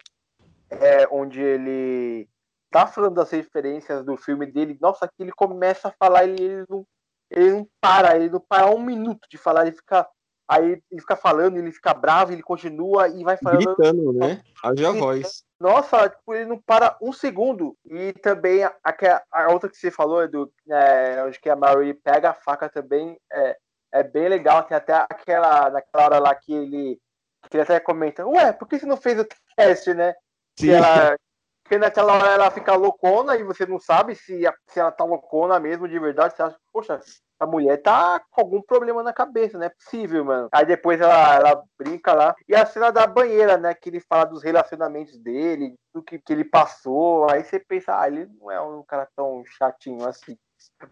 é, 0.81 1.07
onde 1.11 1.41
ele 1.41 2.29
tá 2.71 2.87
falando 2.87 3.15
das 3.15 3.31
referências 3.31 4.05
do 4.05 4.17
filme 4.17 4.47
dele, 4.47 4.79
nossa, 4.81 5.07
que 5.07 5.23
ele 5.23 5.33
começa 5.33 5.89
a 5.89 5.93
falar 5.93 6.25
e 6.25 6.33
ele 6.33 6.65
não, 6.69 6.87
ele 7.31 7.51
não 7.51 7.69
para, 7.81 8.17
ele 8.17 8.31
não 8.31 8.41
para 8.41 8.71
um 8.71 8.81
minuto 8.81 9.29
de 9.31 9.37
falar, 9.37 9.67
ele 9.67 9.77
fica. 9.77 10.09
Aí 10.49 10.83
ele 10.91 11.01
fica 11.01 11.17
falando, 11.17 11.57
ele 11.57 11.71
fica 11.71 11.95
bravo, 11.95 12.33
ele 12.33 12.43
continua 12.43 13.09
e 13.09 13.23
vai 13.23 13.37
falando. 13.39 13.65
Gritando, 13.65 14.13
né? 14.13 14.43
Haja 14.63 14.89
a 14.89 14.93
voz. 14.93 15.45
Nossa, 15.59 16.09
tipo, 16.11 16.35
ele 16.35 16.47
não 16.47 16.61
para 16.61 16.97
um 17.01 17.13
segundo. 17.13 17.77
E 17.87 18.13
também 18.15 18.65
a, 18.65 18.75
a, 18.85 19.23
a 19.31 19.53
outra 19.53 19.71
que 19.71 19.77
você 19.77 19.91
falou, 19.91 20.29
do 20.29 20.53
é, 20.69 21.23
onde 21.25 21.41
que 21.41 21.49
a 21.49 21.57
Mary 21.57 21.95
pega 21.95 22.31
a 22.31 22.35
faca 22.35 22.69
também, 22.69 23.19
é, 23.33 23.57
é 23.93 24.03
bem 24.03 24.29
legal. 24.29 24.65
Tem 24.65 24.77
até 24.77 24.93
aquela, 24.93 25.71
naquela 25.71 26.05
hora 26.05 26.19
lá 26.19 26.35
que 26.35 26.53
ele, 26.53 27.01
que 27.49 27.57
ele 27.57 27.63
até 27.63 27.81
comenta, 27.81 28.27
ué, 28.27 28.53
por 28.53 28.69
que 28.69 28.79
você 28.79 28.85
não 28.85 28.97
fez 28.97 29.21
o 29.21 29.27
teste, 29.57 29.95
né? 29.95 30.15
Sim. 30.59 30.71
Ela, 30.71 31.17
que 31.65 31.79
naquela 31.79 32.15
hora 32.15 32.33
ela 32.33 32.51
fica 32.51 32.75
loucona 32.75 33.37
e 33.37 33.43
você 33.43 33.65
não 33.65 33.79
sabe 33.79 34.15
se, 34.15 34.43
se 34.69 34.81
ela 34.81 34.93
tá 34.93 35.05
loucona 35.05 35.59
mesmo 35.59 35.89
de 35.89 35.99
verdade. 35.99 36.35
Você 36.35 36.43
acha, 36.43 36.57
poxa, 36.73 37.01
a 37.41 37.47
mulher 37.47 37.81
tá 37.83 38.21
com 38.31 38.41
algum 38.41 38.63
problema 38.63 39.03
na 39.03 39.13
cabeça, 39.13 39.59
não 39.59 39.67
é 39.67 39.71
possível, 39.71 40.25
mano. 40.25 40.49
Aí 40.53 40.65
depois 40.65 41.01
ela, 41.01 41.35
ela 41.35 41.65
brinca 41.79 42.13
lá. 42.13 42.35
E 42.49 42.55
a 42.55 42.65
cena 42.65 42.93
da 42.93 43.07
banheira, 43.07 43.57
né? 43.57 43.75
Que 43.75 43.89
ele 43.89 44.01
fala 44.01 44.25
dos 44.25 44.43
relacionamentos 44.43 45.19
dele, 45.19 45.75
do 45.93 46.03
que, 46.03 46.19
que 46.19 46.33
ele 46.33 46.45
passou. 46.45 47.29
Aí 47.31 47.43
você 47.43 47.59
pensa, 47.59 47.99
ah, 47.99 48.07
ele 48.07 48.29
não 48.39 48.51
é 48.51 48.61
um 48.61 48.83
cara 48.83 49.09
tão 49.17 49.43
chatinho 49.45 50.07
assim. 50.07 50.37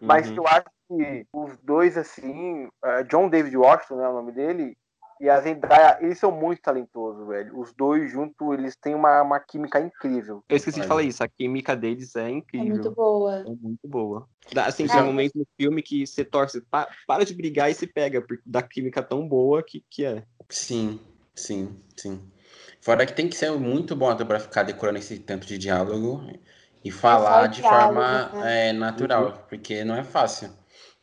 Mas 0.01 0.29
uhum. 0.29 0.37
eu 0.37 0.47
acho 0.47 0.65
que 0.89 1.27
os 1.31 1.57
dois, 1.59 1.97
assim, 1.97 2.65
uh, 2.65 3.03
John 3.07 3.29
David 3.29 3.55
Washington, 3.55 3.95
né, 3.95 4.07
o 4.09 4.13
nome 4.13 4.31
dele, 4.33 4.77
e 5.21 5.29
a 5.29 5.39
Zendaya, 5.39 5.99
eles 6.01 6.17
são 6.17 6.31
muito 6.31 6.63
talentosos, 6.63 7.27
velho. 7.27 7.59
Os 7.59 7.71
dois 7.73 8.11
juntos, 8.11 8.35
eles 8.53 8.75
têm 8.75 8.95
uma, 8.95 9.21
uma 9.21 9.39
química 9.39 9.79
incrível. 9.79 10.43
Eu 10.49 10.57
esqueci 10.57 10.81
de 10.81 10.87
falar 10.87 11.03
isso, 11.03 11.23
a 11.23 11.27
química 11.27 11.75
deles 11.75 12.15
é 12.15 12.27
incrível. 12.27 12.67
É 12.67 12.69
muito 12.71 12.91
boa. 12.91 13.35
É 13.37 13.43
muito 13.43 13.87
boa. 13.87 14.27
Assim, 14.65 14.87
tem 14.87 14.99
é. 14.99 15.03
momentos 15.03 15.33
no 15.35 15.45
filme 15.55 15.83
que 15.83 16.07
você 16.07 16.25
torce, 16.25 16.59
pa, 16.61 16.89
para 17.05 17.23
de 17.23 17.35
brigar 17.35 17.69
e 17.69 17.75
se 17.75 17.85
pega, 17.85 18.19
porque 18.19 18.41
da 18.43 18.63
química 18.63 19.03
tão 19.03 19.27
boa 19.27 19.61
que, 19.61 19.85
que 19.87 20.03
é. 20.03 20.23
Sim, 20.49 20.99
sim, 21.35 21.79
sim. 21.95 22.19
Fora 22.81 23.05
que 23.05 23.13
tem 23.13 23.29
que 23.29 23.37
ser 23.37 23.51
muito 23.51 23.95
bom 23.95 24.09
até 24.09 24.25
pra 24.25 24.39
ficar 24.39 24.63
decorando 24.63 24.97
esse 24.97 25.19
tanto 25.19 25.45
de 25.45 25.59
diálogo 25.59 26.25
e 26.83 26.89
falar 26.89 27.45
é 27.45 27.47
de 27.47 27.61
diálogo, 27.61 27.93
forma 27.93 28.43
né? 28.43 28.69
é, 28.69 28.73
natural, 28.73 29.25
uhum. 29.25 29.37
porque 29.47 29.83
não 29.83 29.95
é 29.95 30.03
fácil. 30.03 30.49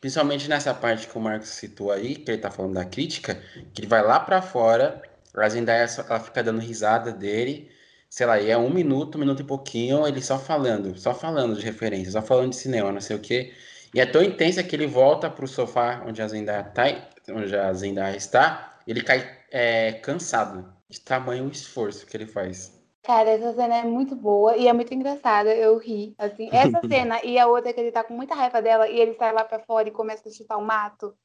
Principalmente 0.01 0.49
nessa 0.49 0.73
parte 0.73 1.07
que 1.07 1.17
o 1.17 1.21
Marcos 1.21 1.49
citou 1.49 1.91
aí, 1.91 2.15
que 2.15 2.31
ele 2.31 2.37
tá 2.41 2.49
falando 2.49 2.75
da 2.75 2.85
crítica, 2.85 3.41
que 3.73 3.81
ele 3.81 3.87
vai 3.87 4.01
lá 4.01 4.19
para 4.19 4.41
fora, 4.41 5.01
a 5.35 5.49
Zendaya 5.49 5.87
ela 6.07 6.19
fica 6.19 6.41
dando 6.41 6.59
risada 6.59 7.11
dele, 7.11 7.69
sei 8.09 8.25
lá, 8.25 8.39
e 8.39 8.49
é 8.49 8.57
um 8.57 8.69
minuto, 8.69 9.15
um 9.15 9.19
minuto 9.19 9.41
e 9.41 9.45
pouquinho, 9.45 10.07
ele 10.07 10.21
só 10.21 10.39
falando, 10.39 10.97
só 10.97 11.13
falando 11.13 11.55
de 11.55 11.65
referência, 11.65 12.11
só 12.11 12.21
falando 12.21 12.51
de 12.51 12.55
cinema, 12.55 12.91
não 12.91 13.01
sei 13.01 13.15
o 13.15 13.19
quê. 13.19 13.53
E 13.93 13.99
é 13.99 14.05
tão 14.05 14.23
intensa 14.23 14.63
que 14.63 14.75
ele 14.75 14.87
volta 14.87 15.29
pro 15.29 15.47
sofá 15.47 16.03
onde 16.05 16.21
a 16.21 16.27
Zendaya, 16.27 16.63
tá, 16.63 16.85
onde 17.29 17.55
a 17.55 17.73
Zendaya 17.73 18.15
está, 18.15 18.79
ele 18.87 19.01
cai 19.01 19.29
é, 19.51 19.93
cansado 19.93 20.73
de 20.89 20.99
tamanho 21.01 21.49
esforço 21.49 22.05
que 22.05 22.15
ele 22.15 22.25
faz. 22.25 22.78
Cara, 23.03 23.29
essa 23.29 23.53
cena 23.53 23.77
é 23.77 23.83
muito 23.83 24.15
boa 24.15 24.57
e 24.57 24.67
é 24.67 24.73
muito 24.73 24.93
engraçada. 24.93 25.53
Eu 25.53 25.77
ri, 25.77 26.13
assim. 26.17 26.49
Essa 26.51 26.81
cena 26.87 27.23
e 27.23 27.39
a 27.39 27.47
outra 27.47 27.73
que 27.73 27.79
ele 27.79 27.91
tá 27.91 28.03
com 28.03 28.13
muita 28.13 28.35
raiva 28.35 28.61
dela 28.61 28.87
e 28.87 28.99
ele 28.99 29.13
sai 29.15 29.33
lá 29.33 29.43
pra 29.43 29.59
fora 29.59 29.87
e 29.87 29.91
começa 29.91 30.27
a 30.27 30.31
chutar 30.31 30.57
o 30.57 30.65
mato 30.65 31.15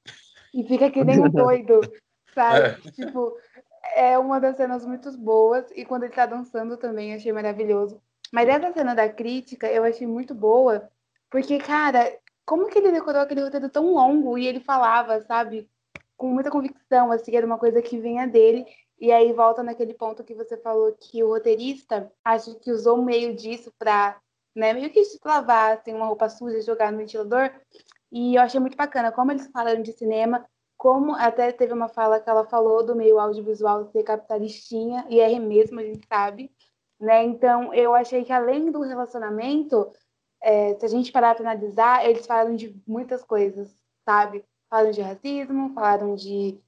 e 0.53 0.63
fica 0.65 0.91
que 0.91 1.05
nem 1.05 1.21
um 1.21 1.29
doido, 1.31 1.81
sabe? 2.35 2.79
É. 2.87 2.91
Tipo, 2.91 3.37
é 3.97 4.19
uma 4.19 4.41
das 4.41 4.57
cenas 4.57 4.87
muito 4.87 5.11
boas 5.19 5.65
e 5.75 5.85
quando 5.85 6.05
ele 6.05 6.15
tá 6.15 6.27
dançando 6.27 6.77
também 6.77 7.15
achei 7.15 7.33
maravilhoso. 7.33 8.01
Mas 8.33 8.49
essa 8.49 8.73
cena 8.73 8.95
da 8.95 9.09
crítica 9.09 9.67
eu 9.67 9.85
achei 9.85 10.07
muito 10.07 10.35
boa 10.35 10.89
porque, 11.31 11.59
cara, 11.59 12.17
como 12.47 12.69
que 12.69 12.79
ele 12.79 12.93
decorou 12.93 13.21
aquele 13.21 13.43
roteiro 13.43 13.69
tão 13.69 13.93
longo 13.93 14.39
e 14.39 14.47
ele 14.47 14.61
falava, 14.61 15.21
sabe? 15.23 15.69
Com 16.17 16.29
muita 16.29 16.51
convicção, 16.51 17.11
assim, 17.11 17.35
era 17.35 17.45
uma 17.45 17.59
coisa 17.59 17.83
que 17.83 17.99
vinha 17.99 18.27
dele. 18.27 18.65
E 18.99 19.13
aí 19.13 19.33
volta 19.33 19.63
naquele 19.63 19.95
ponto 19.95 20.25
que 20.25 20.35
você 20.35 20.57
falou 20.57 20.93
que 20.99 21.23
o 21.23 21.29
roteirista 21.29 22.11
acho 22.25 22.55
que 22.61 22.71
usou 22.71 23.03
meio 23.03 23.35
disso 23.35 23.73
para, 23.79 24.21
né, 24.55 24.73
meio 24.73 24.91
que 24.91 25.03
lavar 25.25 25.79
assim, 25.79 25.93
uma 25.93 26.07
roupa 26.07 26.29
suja, 26.29 26.61
jogar 26.61 26.93
no 26.93 26.99
ventilador. 26.99 27.51
E 28.13 28.37
eu 28.37 28.43
achei 28.43 28.61
muito 28.61 28.77
bacana 28.77 29.11
como 29.11 29.33
eles 29.33 29.49
falaram 29.49 29.83
de 29.83 29.93
cinema, 29.93 30.47
como 30.77 31.15
até 31.15 31.51
teve 31.51 31.73
uma 31.73 31.89
fala 31.89 32.21
que 32.21 32.29
ela 32.29 32.45
falou 32.45 32.85
do 32.85 32.95
meio 32.95 33.19
audiovisual 33.19 33.87
ser 33.87 34.03
capitalistinha, 34.03 35.07
e 35.09 35.21
é 35.21 35.39
mesmo, 35.39 35.81
a 35.81 35.83
gente 35.83 36.07
sabe, 36.07 36.53
né? 37.01 37.25
Então, 37.25 37.73
eu 37.75 37.95
achei 37.95 38.25
que 38.25 38.33
além 38.33 38.71
do 38.71 38.81
relacionamento, 38.83 39.91
é, 40.41 40.75
se 40.79 40.85
a 40.85 40.89
gente 40.89 41.11
parar 41.11 41.35
para 41.35 41.51
analisar, 41.51 42.05
eles 42.09 42.27
falaram 42.27 42.55
de 42.55 42.81
muitas 42.87 43.25
coisas, 43.25 43.75
sabe? 44.05 44.45
Falaram 44.69 44.91
de 44.91 45.01
racismo, 45.01 45.73
falaram 45.75 46.15
de 46.15 46.61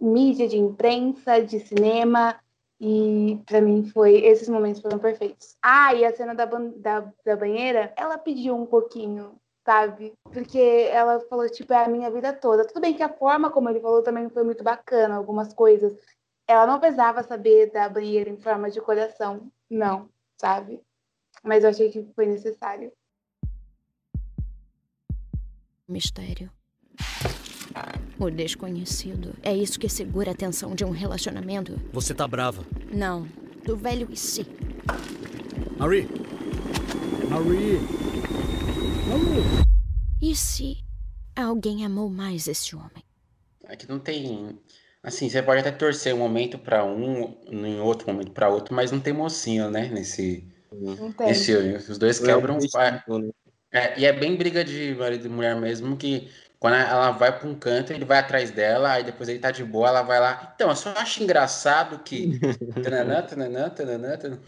mídia, 0.00 0.48
de 0.48 0.58
imprensa, 0.58 1.42
de 1.42 1.60
cinema, 1.60 2.38
e 2.80 3.40
para 3.46 3.60
mim 3.60 3.84
foi 3.84 4.24
esses 4.24 4.48
momentos 4.48 4.82
foram 4.82 4.98
perfeitos. 4.98 5.56
Ah, 5.62 5.94
e 5.94 6.04
a 6.04 6.14
cena 6.14 6.34
da, 6.34 6.44
da, 6.44 7.12
da 7.24 7.36
banheira, 7.36 7.92
ela 7.96 8.18
pediu 8.18 8.54
um 8.56 8.66
pouquinho, 8.66 9.36
sabe? 9.64 10.12
Porque 10.24 10.88
ela 10.90 11.20
falou, 11.20 11.48
tipo, 11.48 11.72
é 11.72 11.84
a 11.84 11.88
minha 11.88 12.10
vida 12.10 12.32
toda. 12.32 12.66
Tudo 12.66 12.80
bem 12.80 12.94
que 12.94 13.02
a 13.02 13.08
forma 13.08 13.50
como 13.50 13.70
ele 13.70 13.80
falou 13.80 14.02
também 14.02 14.28
foi 14.28 14.42
muito 14.42 14.62
bacana, 14.62 15.16
algumas 15.16 15.54
coisas. 15.54 15.96
Ela 16.46 16.66
não 16.66 16.78
precisava 16.78 17.22
saber 17.22 17.70
da 17.72 17.88
banheira 17.88 18.28
em 18.28 18.36
forma 18.36 18.70
de 18.70 18.80
coração, 18.80 19.50
não, 19.70 20.08
sabe? 20.38 20.80
Mas 21.42 21.64
eu 21.64 21.70
achei 21.70 21.90
que 21.90 22.06
foi 22.14 22.26
necessário. 22.26 22.92
Mistério. 25.88 26.50
O 28.18 28.30
desconhecido. 28.30 29.34
É 29.42 29.54
isso 29.54 29.78
que 29.78 29.88
segura 29.88 30.30
a 30.30 30.34
tensão 30.34 30.74
de 30.74 30.84
um 30.84 30.90
relacionamento? 30.90 31.80
Você 31.92 32.14
tá 32.14 32.28
brava. 32.28 32.64
Não. 32.92 33.26
Do 33.64 33.76
velho 33.76 34.08
e 34.10 34.16
si. 34.16 34.46
Marie! 35.78 36.06
Marie! 37.28 37.80
Marie! 39.08 39.64
E 40.22 40.36
se 40.36 40.76
alguém 41.34 41.84
amou 41.84 42.08
mais 42.08 42.46
esse 42.46 42.76
homem? 42.76 43.02
É 43.64 43.74
que 43.74 43.88
não 43.88 43.98
tem. 43.98 44.58
Assim, 45.02 45.28
você 45.28 45.42
pode 45.42 45.60
até 45.60 45.72
torcer 45.72 46.14
um 46.14 46.18
momento 46.18 46.56
para 46.58 46.84
um, 46.84 47.36
em 47.50 47.80
outro 47.80 48.06
momento 48.06 48.30
para 48.30 48.48
outro, 48.48 48.74
mas 48.74 48.92
não 48.92 49.00
tem 49.00 49.12
mocinho, 49.12 49.70
né? 49.70 49.88
Nesse, 49.88 50.46
não 50.72 51.12
tem. 51.12 51.26
nesse 51.26 51.52
Os 51.52 51.98
dois 51.98 52.20
quebram. 52.20 52.58
É, 53.72 53.78
é, 53.78 54.00
e 54.00 54.04
é 54.06 54.12
bem 54.12 54.36
briga 54.36 54.64
de 54.64 54.94
marido 54.94 55.26
e 55.26 55.28
mulher 55.28 55.60
mesmo, 55.60 55.96
que 55.96 56.30
quando 56.58 56.74
ela 56.74 57.10
vai 57.10 57.38
para 57.38 57.48
um 57.48 57.58
canto, 57.58 57.92
ele 57.92 58.04
vai 58.04 58.18
atrás 58.18 58.50
dela, 58.50 58.92
aí 58.92 59.04
depois 59.04 59.28
ele 59.28 59.38
tá 59.38 59.50
de 59.50 59.64
boa, 59.64 59.88
ela 59.88 60.02
vai 60.02 60.18
lá. 60.18 60.52
Então, 60.54 60.70
eu 60.70 60.76
só 60.76 60.90
acho 60.90 61.22
engraçado 61.22 61.98
que. 61.98 62.38
tananã, 62.82 63.22
tananã, 63.22 63.70
tananã, 63.70 64.16
tananã. 64.16 64.40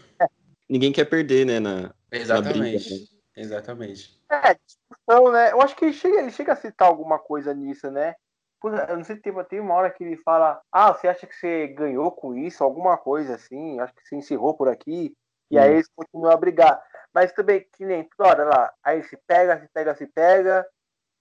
Ninguém 0.69 0.91
quer 0.91 1.05
perder, 1.05 1.45
né? 1.45 1.59
Na, 1.59 1.93
Exatamente. 2.11 2.55
Na 2.55 2.61
briga, 2.61 2.95
né? 2.95 3.17
Exatamente. 3.37 4.21
É, 4.31 4.55
discussão, 4.55 5.31
né? 5.31 5.51
Eu 5.51 5.61
acho 5.61 5.75
que 5.75 5.85
ele 5.85 5.93
chega, 5.93 6.19
ele 6.19 6.31
chega 6.31 6.53
a 6.53 6.55
citar 6.55 6.87
alguma 6.87 7.19
coisa 7.19 7.53
nisso, 7.53 7.89
né? 7.91 8.15
Eu 8.63 8.97
não 8.97 9.03
sei 9.03 9.15
se 9.15 9.21
tem, 9.21 9.33
tem 9.45 9.59
uma 9.59 9.75
hora 9.75 9.91
que 9.91 10.03
ele 10.03 10.17
fala: 10.17 10.59
Ah, 10.71 10.91
você 10.91 11.07
acha 11.07 11.27
que 11.27 11.35
você 11.35 11.67
ganhou 11.67 12.11
com 12.11 12.35
isso? 12.35 12.63
Alguma 12.63 12.97
coisa 12.97 13.35
assim, 13.35 13.79
acho 13.79 13.93
que 13.93 14.07
você 14.07 14.15
encerrou 14.15 14.55
por 14.55 14.67
aqui. 14.67 15.13
E 15.51 15.57
hum. 15.57 15.61
aí 15.61 15.73
eles 15.73 15.87
continuam 15.95 16.33
a 16.33 16.37
brigar. 16.37 16.81
Mas 17.13 17.31
também, 17.31 17.65
que 17.73 17.85
nem 17.85 18.03
toda 18.17 18.29
hora 18.29 18.43
lá, 18.45 18.73
aí 18.83 19.03
se 19.03 19.17
pega, 19.27 19.59
se 19.59 19.67
pega, 19.73 19.95
se 19.95 20.07
pega. 20.07 20.67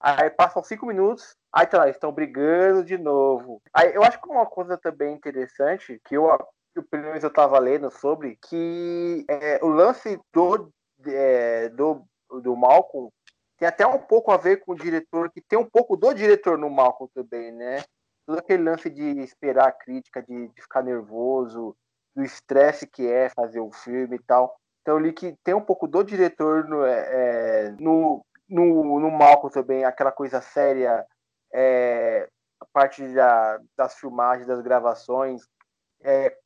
Aí 0.00 0.30
passam 0.30 0.62
cinco 0.62 0.86
minutos, 0.86 1.34
aí 1.52 1.66
tá 1.66 1.78
lá, 1.78 1.88
estão 1.88 2.12
brigando 2.12 2.84
de 2.84 2.98
novo. 2.98 3.60
Aí 3.72 3.94
eu 3.94 4.02
acho 4.02 4.20
que 4.20 4.28
uma 4.28 4.46
coisa 4.46 4.76
também 4.76 5.14
interessante, 5.14 6.00
que 6.04 6.16
eu, 6.16 6.28
que 6.74 6.82
pelo 6.82 7.04
menos 7.04 7.24
eu 7.24 7.32
tava 7.32 7.58
lendo 7.58 7.90
sobre, 7.90 8.38
que 8.48 9.24
é, 9.28 9.58
o 9.64 9.68
lance 9.68 10.20
do, 10.32 10.70
é, 11.06 11.68
do, 11.70 12.04
do 12.42 12.54
Malcolm 12.54 13.10
tem 13.58 13.66
até 13.66 13.86
um 13.86 13.98
pouco 13.98 14.30
a 14.30 14.36
ver 14.36 14.58
com 14.58 14.72
o 14.72 14.76
diretor, 14.76 15.30
que 15.30 15.40
tem 15.40 15.58
um 15.58 15.68
pouco 15.68 15.96
do 15.96 16.12
diretor 16.12 16.58
no 16.58 16.68
Malcolm 16.68 17.10
também, 17.14 17.50
né? 17.52 17.82
Todo 18.26 18.38
aquele 18.38 18.62
lance 18.62 18.90
de 18.90 19.20
esperar 19.20 19.68
a 19.68 19.72
crítica, 19.72 20.22
de, 20.22 20.48
de 20.48 20.62
ficar 20.62 20.82
nervoso, 20.82 21.74
do 22.14 22.22
estresse 22.22 22.86
que 22.86 23.06
é 23.06 23.30
fazer 23.30 23.60
o 23.60 23.72
filme 23.72 24.16
e 24.16 24.22
tal. 24.22 24.54
Então 24.82 24.94
eu 24.94 25.00
li 25.00 25.12
que 25.12 25.34
tem 25.42 25.54
um 25.54 25.60
pouco 25.60 25.88
do 25.88 26.02
diretor 26.02 26.68
no, 26.68 26.84
é, 26.84 27.00
é 27.08 27.70
no, 27.80 28.24
no, 28.48 29.00
no 29.00 29.10
Malcolm 29.10 29.52
também, 29.52 29.84
aquela 29.84 30.12
coisa 30.12 30.40
séria, 30.40 31.04
é, 31.52 32.28
a 32.60 32.66
parte 32.72 33.06
da, 33.14 33.60
das 33.76 33.94
filmagens, 33.94 34.46
das 34.46 34.60
gravações. 34.60 35.42
É, 36.02 36.36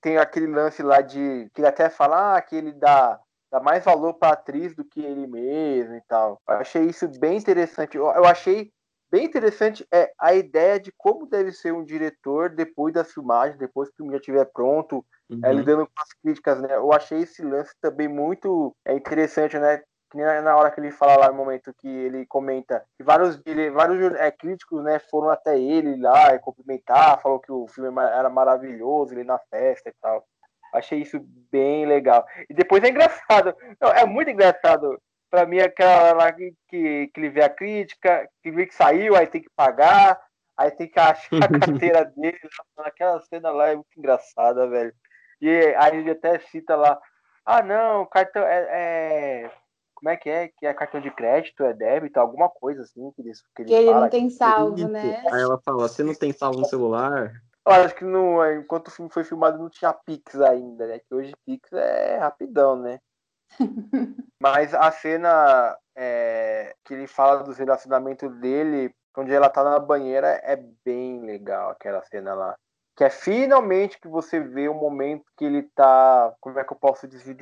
tem 0.00 0.16
aquele 0.16 0.46
lance 0.46 0.82
lá 0.82 1.00
de 1.00 1.50
que 1.52 1.60
ele 1.60 1.68
até 1.68 1.90
fala 1.90 2.36
ah, 2.36 2.42
que 2.42 2.54
ele 2.54 2.72
dá, 2.72 3.18
dá 3.50 3.60
mais 3.60 3.84
valor 3.84 4.14
para 4.14 4.28
a 4.28 4.32
atriz 4.32 4.74
do 4.74 4.84
que 4.84 5.00
ele 5.00 5.26
mesmo 5.26 5.94
e 5.94 6.02
tal. 6.02 6.40
Eu 6.48 6.56
achei 6.56 6.84
isso 6.84 7.08
bem 7.18 7.36
interessante. 7.36 7.96
Eu, 7.96 8.06
eu 8.06 8.24
achei 8.24 8.70
bem 9.10 9.24
interessante 9.24 9.86
é 9.92 10.12
a 10.18 10.34
ideia 10.34 10.78
de 10.78 10.92
como 10.96 11.26
deve 11.26 11.52
ser 11.52 11.72
um 11.72 11.84
diretor 11.84 12.50
depois 12.50 12.92
das 12.92 13.12
filmagens, 13.12 13.58
depois 13.58 13.88
que 13.88 13.94
o 13.94 13.96
filme 13.98 14.12
já 14.12 14.18
estiver 14.18 14.44
pronto, 14.52 15.04
uhum. 15.30 15.40
é, 15.42 15.52
lidando 15.52 15.86
com 15.86 16.02
as 16.02 16.12
críticas, 16.22 16.60
né? 16.60 16.76
Eu 16.76 16.92
achei 16.92 17.20
esse 17.20 17.42
lance 17.42 17.72
também 17.80 18.06
muito 18.06 18.74
é, 18.84 18.94
interessante, 18.94 19.58
né? 19.58 19.82
Na 20.16 20.56
hora 20.56 20.70
que 20.70 20.80
ele 20.80 20.90
fala 20.90 21.16
lá 21.16 21.28
no 21.28 21.34
momento 21.34 21.74
que 21.74 21.88
ele 21.88 22.24
comenta 22.26 22.84
que 22.96 23.02
vários, 23.02 23.40
ele, 23.44 23.70
vários 23.70 24.14
é, 24.14 24.30
críticos 24.30 24.82
né, 24.82 24.98
foram 24.98 25.28
até 25.28 25.58
ele 25.58 25.96
lá 26.00 26.34
e 26.34 26.38
cumprimentar, 26.38 27.20
falou 27.20 27.38
que 27.38 27.52
o 27.52 27.66
filme 27.68 27.90
era 28.02 28.30
maravilhoso, 28.30 29.12
ele 29.12 29.24
na 29.24 29.38
festa 29.38 29.90
e 29.90 29.94
tal. 30.00 30.24
Achei 30.72 31.00
isso 31.00 31.18
bem 31.50 31.86
legal. 31.86 32.26
E 32.48 32.54
depois 32.54 32.82
é 32.82 32.88
engraçado, 32.88 33.54
não, 33.80 33.90
é 33.90 34.06
muito 34.06 34.30
engraçado. 34.30 34.98
Pra 35.30 35.44
mim, 35.44 35.58
aquela 35.58 36.14
lá 36.14 36.32
que, 36.32 36.54
que, 36.68 37.10
que 37.12 37.20
ele 37.20 37.28
vê 37.28 37.42
a 37.42 37.50
crítica, 37.50 38.26
que 38.42 38.50
vê 38.50 38.66
que 38.66 38.74
saiu, 38.74 39.14
aí 39.14 39.26
tem 39.26 39.42
que 39.42 39.50
pagar, 39.54 40.18
aí 40.56 40.70
tem 40.70 40.88
que 40.88 40.98
achar 40.98 41.36
a 41.36 41.60
carteira 41.60 42.04
dele. 42.16 42.38
Aquela 42.78 43.20
cena 43.20 43.50
lá 43.50 43.68
é 43.68 43.74
muito 43.74 43.88
engraçada, 43.98 44.66
velho. 44.66 44.94
E 45.40 45.74
aí 45.76 45.98
ele 45.98 46.12
até 46.12 46.38
cita 46.38 46.74
lá: 46.76 46.98
ah, 47.44 47.62
não, 47.62 48.06
cartão 48.06 48.42
é, 48.42 48.68
é 48.70 49.50
como 49.98 50.10
é 50.10 50.16
que 50.16 50.30
é? 50.30 50.48
Que 50.48 50.64
é 50.64 50.72
cartão 50.72 51.00
de 51.00 51.10
crédito, 51.10 51.64
é 51.64 51.74
débito, 51.74 52.20
alguma 52.20 52.48
coisa 52.48 52.82
assim 52.82 53.10
que 53.10 53.20
ele, 53.20 53.32
que 53.32 53.62
ele, 53.62 53.68
que 53.68 53.74
ele 53.74 53.92
não 53.92 54.08
tem 54.08 54.30
salvo, 54.30 54.88
né? 54.88 55.24
Aí 55.32 55.42
ela 55.42 55.58
fala, 55.58 55.88
você 55.88 56.04
não 56.04 56.14
tem 56.14 56.32
salvo 56.32 56.60
no 56.60 56.66
celular? 56.66 57.32
Eu 57.66 57.72
acho 57.72 57.96
que 57.96 58.04
não, 58.04 58.42
é, 58.42 58.56
enquanto 58.56 58.88
o 58.88 58.90
filme 58.92 59.10
foi 59.10 59.24
filmado 59.24 59.58
não 59.58 59.68
tinha 59.68 59.92
Pix 59.92 60.40
ainda, 60.40 60.86
né? 60.86 61.00
Que 61.00 61.12
hoje 61.12 61.32
Pix 61.44 61.72
é 61.72 62.16
rapidão, 62.18 62.76
né? 62.76 63.00
Mas 64.40 64.72
a 64.72 64.90
cena 64.92 65.76
é, 65.96 66.76
que 66.84 66.94
ele 66.94 67.08
fala 67.08 67.42
do 67.42 67.52
relacionamento 67.52 68.28
dele, 68.28 68.94
onde 69.16 69.32
ela 69.32 69.50
tá 69.50 69.64
na 69.64 69.80
banheira, 69.80 70.40
é 70.44 70.56
bem 70.84 71.22
legal 71.22 71.70
aquela 71.70 72.04
cena 72.04 72.34
lá. 72.34 72.54
Que 72.96 73.02
é 73.02 73.10
finalmente 73.10 74.00
que 74.00 74.06
você 74.06 74.38
vê 74.38 74.68
o 74.68 74.74
momento 74.74 75.24
que 75.36 75.44
ele 75.44 75.64
tá. 75.74 76.32
Como 76.40 76.56
é 76.58 76.64
que 76.64 76.72
eu 76.72 76.76
posso 76.76 77.08
dizer? 77.08 77.36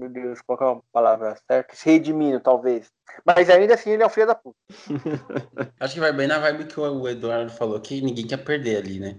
Meu 0.00 0.08
Deus, 0.08 0.40
qual 0.40 0.58
é 0.58 0.78
a 0.78 0.80
palavra 0.90 1.36
certa? 1.46 1.76
Se 1.76 1.90
redimindo, 1.90 2.40
talvez. 2.40 2.90
Mas 3.24 3.50
ainda 3.50 3.74
assim 3.74 3.90
ele 3.90 4.02
é 4.02 4.06
um 4.06 4.10
filho 4.10 4.26
da 4.26 4.34
puta. 4.34 4.56
Acho 5.78 5.94
que 5.94 6.00
vai 6.00 6.10
bem 6.10 6.26
na 6.26 6.38
vibe 6.38 6.64
que 6.64 6.80
o 6.80 7.06
Eduardo 7.06 7.52
falou, 7.52 7.78
que 7.80 8.00
ninguém 8.00 8.26
quer 8.26 8.38
perder 8.38 8.78
ali, 8.78 8.98
né? 8.98 9.16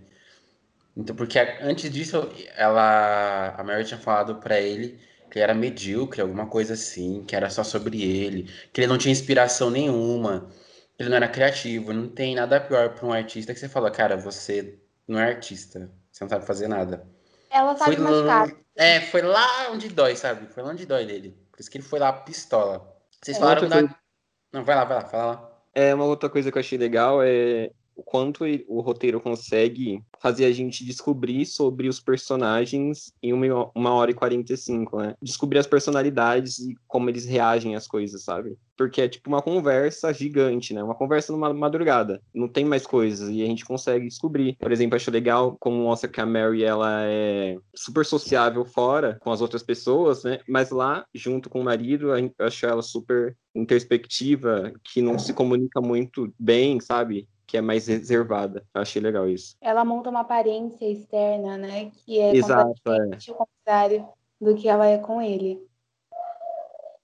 Então, 0.98 1.16
porque 1.16 1.38
antes 1.62 1.90
disso, 1.92 2.28
ela, 2.56 3.56
a 3.56 3.64
Mary 3.64 3.86
tinha 3.86 4.00
falado 4.00 4.38
para 4.38 4.60
ele 4.60 5.00
que 5.30 5.38
ele 5.38 5.44
era 5.44 5.54
medíocre, 5.54 6.20
alguma 6.20 6.48
coisa 6.48 6.74
assim, 6.74 7.24
que 7.26 7.36
era 7.36 7.50
só 7.50 7.64
sobre 7.64 8.02
ele, 8.02 8.52
que 8.74 8.82
ele 8.82 8.88
não 8.88 8.98
tinha 8.98 9.12
inspiração 9.12 9.70
nenhuma, 9.70 10.50
ele 11.00 11.10
não 11.10 11.16
era 11.16 11.30
criativo. 11.30 11.94
Não 11.94 12.10
tem 12.10 12.36
nada 12.36 12.60
pior 12.60 12.90
para 12.96 13.06
um 13.06 13.14
artista 13.14 13.54
que 13.54 13.60
você 13.60 13.70
fala, 13.70 13.90
cara, 13.92 14.18
você 14.18 14.78
não 15.08 15.20
é 15.20 15.26
artista, 15.30 15.90
você 16.12 16.24
não 16.24 16.30
sabe 16.30 16.46
fazer 16.46 16.68
nada. 16.68 17.08
Ela 17.50 17.78
sabe 17.78 17.96
foi 17.96 18.04
machucar. 18.04 18.61
É, 18.82 19.00
foi 19.00 19.22
lá 19.22 19.70
onde 19.70 19.90
dói, 19.90 20.16
sabe? 20.16 20.48
Foi 20.48 20.64
lá 20.64 20.72
onde 20.72 20.88
dói 20.88 21.06
dele. 21.06 21.38
Por 21.52 21.60
isso 21.60 21.70
que 21.70 21.78
ele 21.78 21.86
foi 21.86 22.00
lá 22.00 22.12
pistola. 22.12 22.92
Vocês 23.22 23.38
é, 23.38 23.40
falaram 23.40 23.70
da... 23.70 23.78
Coisa... 23.78 23.96
Não, 24.52 24.66
vai 24.66 24.76
lá, 24.76 24.84
vai 24.86 24.98
lá, 24.98 25.06
fala 25.06 25.26
lá. 25.34 25.52
É, 25.76 25.94
uma 25.94 26.06
outra 26.06 26.28
coisa 26.28 26.52
que 26.52 26.58
eu 26.58 26.60
achei 26.60 26.80
legal 26.80 27.22
é 27.22 27.70
o 28.02 28.04
quanto 28.04 28.44
o 28.68 28.82
roteiro 28.82 29.22
consegue 29.22 30.04
fazer 30.20 30.46
a 30.46 30.52
gente 30.52 30.84
descobrir 30.84 31.46
sobre 31.46 31.88
os 31.88 32.00
personagens 32.00 33.14
em 33.22 33.32
uma, 33.32 33.70
uma 33.76 33.94
hora 33.94 34.10
e 34.10 34.16
45, 34.16 34.98
né? 34.98 35.16
Descobrir 35.22 35.60
as 35.60 35.68
personalidades 35.68 36.60
e 36.60 36.76
como 36.88 37.10
eles 37.10 37.26
reagem 37.26 37.76
às 37.76 37.88
coisas, 37.88 38.24
sabe? 38.24 38.58
Porque 38.76 39.02
é 39.02 39.08
tipo 39.08 39.30
uma 39.30 39.42
conversa 39.42 40.12
gigante, 40.12 40.74
né? 40.74 40.84
Uma 40.84 40.96
conversa 40.96 41.32
numa 41.32 41.54
madrugada. 41.54 42.20
Não 42.34 42.48
tem 42.48 42.66
mais 42.66 42.86
coisas 42.86 43.30
e 43.30 43.44
a 43.44 43.46
gente 43.46 43.64
consegue 43.64 44.08
descobrir. 44.08 44.58
Por 44.60 44.72
exemplo, 44.72 44.96
acho 44.96 45.12
legal 45.12 45.56
como 45.60 45.84
mostra 45.84 46.10
que 46.10 46.20
a 46.20 46.26
Mary 46.26 46.64
ela 46.64 47.04
é 47.04 47.58
super 47.76 48.04
sociável 48.04 48.66
fora 48.66 49.20
com 49.22 49.32
as 49.32 49.42
outras 49.42 49.62
pessoas, 49.62 50.24
né? 50.24 50.40
Mas 50.48 50.72
lá, 50.72 51.06
junto 51.14 51.50
com 51.50 51.62
o 51.62 51.64
marido, 51.64 52.16
eu 52.16 52.32
acho 52.40 52.66
ela 52.66 52.82
super 52.82 53.38
introspectiva, 53.54 54.72
que 54.84 55.02
não 55.02 55.20
se 55.20 55.34
comunica 55.34 55.80
muito 55.82 56.34
bem, 56.40 56.80
sabe? 56.80 57.28
Que 57.52 57.58
é 57.58 57.62
mais 57.62 57.86
reservada. 57.86 58.66
Eu 58.74 58.82
achei 58.82 59.02
legal 59.02 59.28
isso. 59.28 59.58
Ela 59.60 59.84
monta 59.84 60.10
uma 60.10 60.22
aparência 60.22 60.86
externa, 60.86 61.58
né? 61.58 61.92
Que 61.92 62.18
é 62.18 62.34
Exato, 62.34 62.68
completamente 62.68 63.30
é. 63.30 63.34
o 63.34 63.36
contrário 63.36 64.08
do 64.40 64.56
que 64.56 64.70
ela 64.70 64.88
é 64.88 64.98
com 64.98 65.22
ele. 65.22 65.62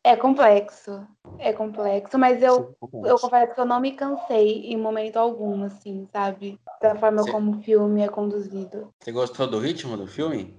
É 0.02 0.16
complexo. 0.16 1.06
É 1.38 1.52
complexo, 1.52 2.18
mas 2.18 2.42
eu, 2.42 2.74
eu 3.04 3.20
confesso 3.20 3.56
que 3.56 3.60
eu 3.60 3.66
não 3.66 3.82
me 3.82 3.92
cansei 3.92 4.68
em 4.68 4.78
momento 4.78 5.18
algum, 5.18 5.66
assim, 5.66 6.08
sabe? 6.14 6.58
Da 6.82 6.96
forma 6.96 7.24
Você... 7.24 7.32
como 7.32 7.52
o 7.52 7.62
filme 7.62 8.02
é 8.02 8.08
conduzido. 8.08 8.94
Você 9.04 9.12
gostou 9.12 9.48
do 9.48 9.60
ritmo 9.60 9.98
do 9.98 10.08
filme? 10.08 10.58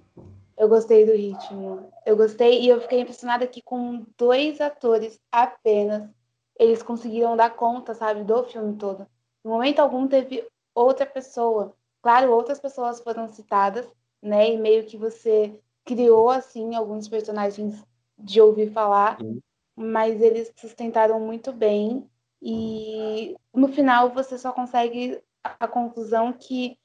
Eu 0.59 0.69
gostei 0.69 1.07
do 1.07 1.13
ritmo. 1.13 1.91
Eu 2.05 2.15
gostei 2.15 2.61
e 2.61 2.69
eu 2.69 2.79
fiquei 2.83 3.01
impressionada 3.01 3.47
que 3.47 3.63
com 3.63 4.05
dois 4.19 4.61
atores 4.61 5.19
apenas 5.33 6.11
eles 6.61 6.83
conseguiram 6.83 7.35
dar 7.35 7.57
conta, 7.57 7.95
sabe, 7.95 8.23
do 8.23 8.45
filme 8.45 8.77
todo. 8.77 9.07
No 9.45 9.53
momento 9.53 9.81
algum 9.81 10.07
teve 10.07 10.47
outra 10.75 11.07
pessoa. 11.07 11.75
Claro, 12.03 12.33
outras 12.33 12.61
pessoas 12.61 13.01
foram 13.01 13.29
citadas, 13.29 13.87
né? 14.23 14.53
E 14.53 14.57
meio 14.57 14.85
que 14.85 14.97
você 14.97 15.59
criou 15.85 16.31
assim 16.31 16.75
alguns 16.75 17.09
personagens 17.09 17.83
de 18.19 18.41
ouvir 18.41 18.71
falar, 18.73 19.19
Sim. 19.19 19.41
mas 19.77 20.21
eles 20.21 20.53
sustentaram 20.57 21.21
muito 21.21 21.53
bem 21.53 22.09
e 22.43 23.37
no 23.55 23.69
final 23.69 24.11
você 24.11 24.37
só 24.37 24.53
consegue 24.53 25.21
a 25.43 25.67
conclusão 25.67 26.33
que 26.33 26.79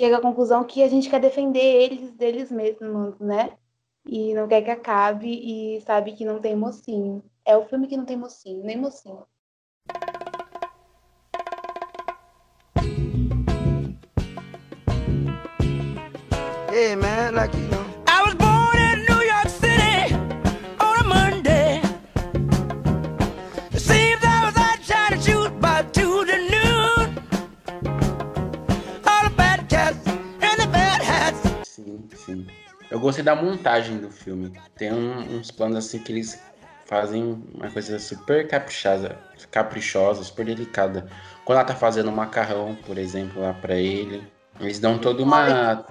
chega 0.00 0.18
à 0.18 0.20
conclusão 0.20 0.64
que 0.64 0.82
a 0.82 0.88
gente 0.88 1.10
quer 1.10 1.20
defender 1.20 1.60
eles 1.60 2.12
deles 2.12 2.50
mesmos, 2.50 3.18
né? 3.18 3.56
E 4.06 4.32
não 4.34 4.46
quer 4.46 4.62
que 4.62 4.70
acabe 4.70 5.28
e 5.28 5.80
sabe 5.82 6.12
que 6.12 6.24
não 6.24 6.40
tem 6.40 6.54
mocinho. 6.54 7.22
É 7.44 7.56
o 7.56 7.64
filme 7.66 7.88
que 7.88 7.96
não 7.96 8.04
tem 8.04 8.16
mocinho, 8.16 8.62
nem 8.62 8.76
mocinho. 8.76 9.26
Hey 16.76 16.94
man, 16.94 17.34
like 17.34 17.54
you 17.54 17.66
know. 17.68 17.86
I 18.06 18.22
was 18.22 18.34
born 18.34 18.76
in 18.76 19.06
New 19.08 19.22
York 19.24 19.48
City 19.48 20.12
on 20.78 20.98
a 21.00 21.04
Monday. 21.04 21.80
It 23.72 23.80
seems 23.80 24.22
I 24.22 24.44
was 24.44 24.56
out 24.58 24.78
trying 24.84 25.16
to 25.16 25.20
shoot 25.24 25.58
by 25.58 25.84
Tuesday 25.94 26.36
noon. 26.52 27.16
All 29.08 29.22
the 29.24 29.32
bad 29.38 29.66
cats 29.70 30.06
and 30.06 30.60
the 30.60 30.66
bad 30.70 31.00
hats. 31.00 31.40
Sim, 31.66 32.10
sim. 32.14 32.46
Eu 32.90 33.00
gostei 33.00 33.24
da 33.24 33.34
montagem 33.34 33.96
do 33.96 34.10
filme. 34.10 34.52
Tem 34.76 34.92
um, 34.92 35.38
uns 35.38 35.50
planos 35.50 35.78
assim 35.78 35.98
que 36.00 36.12
eles 36.12 36.38
fazem 36.84 37.42
uma 37.54 37.70
coisa 37.70 37.98
super 37.98 38.46
caprichosa, 38.46 39.16
caprichosa, 39.50 40.22
super 40.22 40.44
delicada. 40.44 41.08
Quando 41.42 41.56
ela 41.56 41.66
tá 41.66 41.74
fazendo 41.74 42.10
um 42.10 42.14
macarrão, 42.14 42.76
por 42.84 42.98
exemplo, 42.98 43.40
lá 43.40 43.54
para 43.54 43.76
ele, 43.76 44.30
eles 44.60 44.78
dão 44.78 44.98
toda 44.98 45.22
uma 45.22 45.86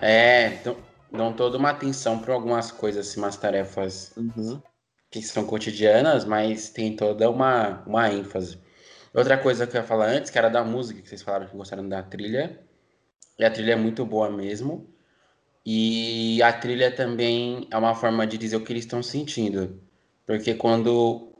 é, 0.00 0.50
dão, 0.64 0.76
dão 1.12 1.32
toda 1.32 1.58
uma 1.58 1.70
atenção 1.70 2.18
para 2.18 2.34
algumas 2.34 2.70
coisas, 2.70 3.08
assim, 3.08 3.20
umas 3.20 3.36
tarefas 3.36 4.12
uhum. 4.16 4.60
que 5.10 5.22
são 5.22 5.44
cotidianas, 5.44 6.24
mas 6.24 6.70
tem 6.70 6.96
toda 6.96 7.30
uma, 7.30 7.82
uma 7.86 8.10
ênfase. 8.12 8.58
Outra 9.12 9.36
coisa 9.36 9.66
que 9.66 9.76
eu 9.76 9.80
ia 9.80 9.86
falar 9.86 10.06
antes, 10.06 10.30
que 10.30 10.38
era 10.38 10.48
da 10.48 10.62
música, 10.62 11.02
que 11.02 11.08
vocês 11.08 11.22
falaram 11.22 11.46
que 11.46 11.56
gostaram 11.56 11.88
da 11.88 12.02
trilha. 12.02 12.60
E 13.38 13.44
a 13.44 13.50
trilha 13.50 13.72
é 13.72 13.76
muito 13.76 14.04
boa 14.04 14.30
mesmo. 14.30 14.88
E 15.66 16.42
a 16.42 16.52
trilha 16.52 16.90
também 16.90 17.66
é 17.70 17.76
uma 17.76 17.94
forma 17.94 18.26
de 18.26 18.38
dizer 18.38 18.56
o 18.56 18.64
que 18.64 18.72
eles 18.72 18.84
estão 18.84 19.02
sentindo. 19.02 19.80
Porque 20.26 20.54
quando 20.54 21.32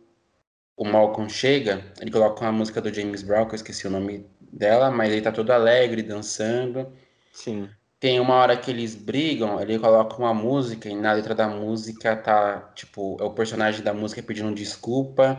o 0.76 0.84
Malcolm 0.84 1.28
chega, 1.30 1.84
ele 2.00 2.10
coloca 2.10 2.40
uma 2.40 2.52
música 2.52 2.80
do 2.80 2.92
James 2.92 3.22
Brown, 3.22 3.46
que 3.46 3.52
eu 3.52 3.56
esqueci 3.56 3.86
o 3.86 3.90
nome 3.90 4.26
dela, 4.52 4.90
mas 4.90 5.12
ele 5.12 5.22
tá 5.22 5.30
todo 5.30 5.50
alegre, 5.50 6.02
dançando. 6.02 6.92
Sim. 7.32 7.68
Tem 8.00 8.18
uma 8.18 8.34
hora 8.36 8.56
que 8.56 8.70
eles 8.70 8.94
brigam, 8.94 9.60
ele 9.60 9.78
coloca 9.78 10.16
uma 10.16 10.32
música 10.32 10.88
e 10.88 10.96
na 10.96 11.12
letra 11.12 11.34
da 11.34 11.46
música 11.46 12.16
tá, 12.16 12.72
tipo, 12.74 13.18
é 13.20 13.24
o 13.24 13.30
personagem 13.30 13.82
da 13.84 13.92
música 13.92 14.22
pedindo 14.22 14.54
desculpa. 14.54 15.38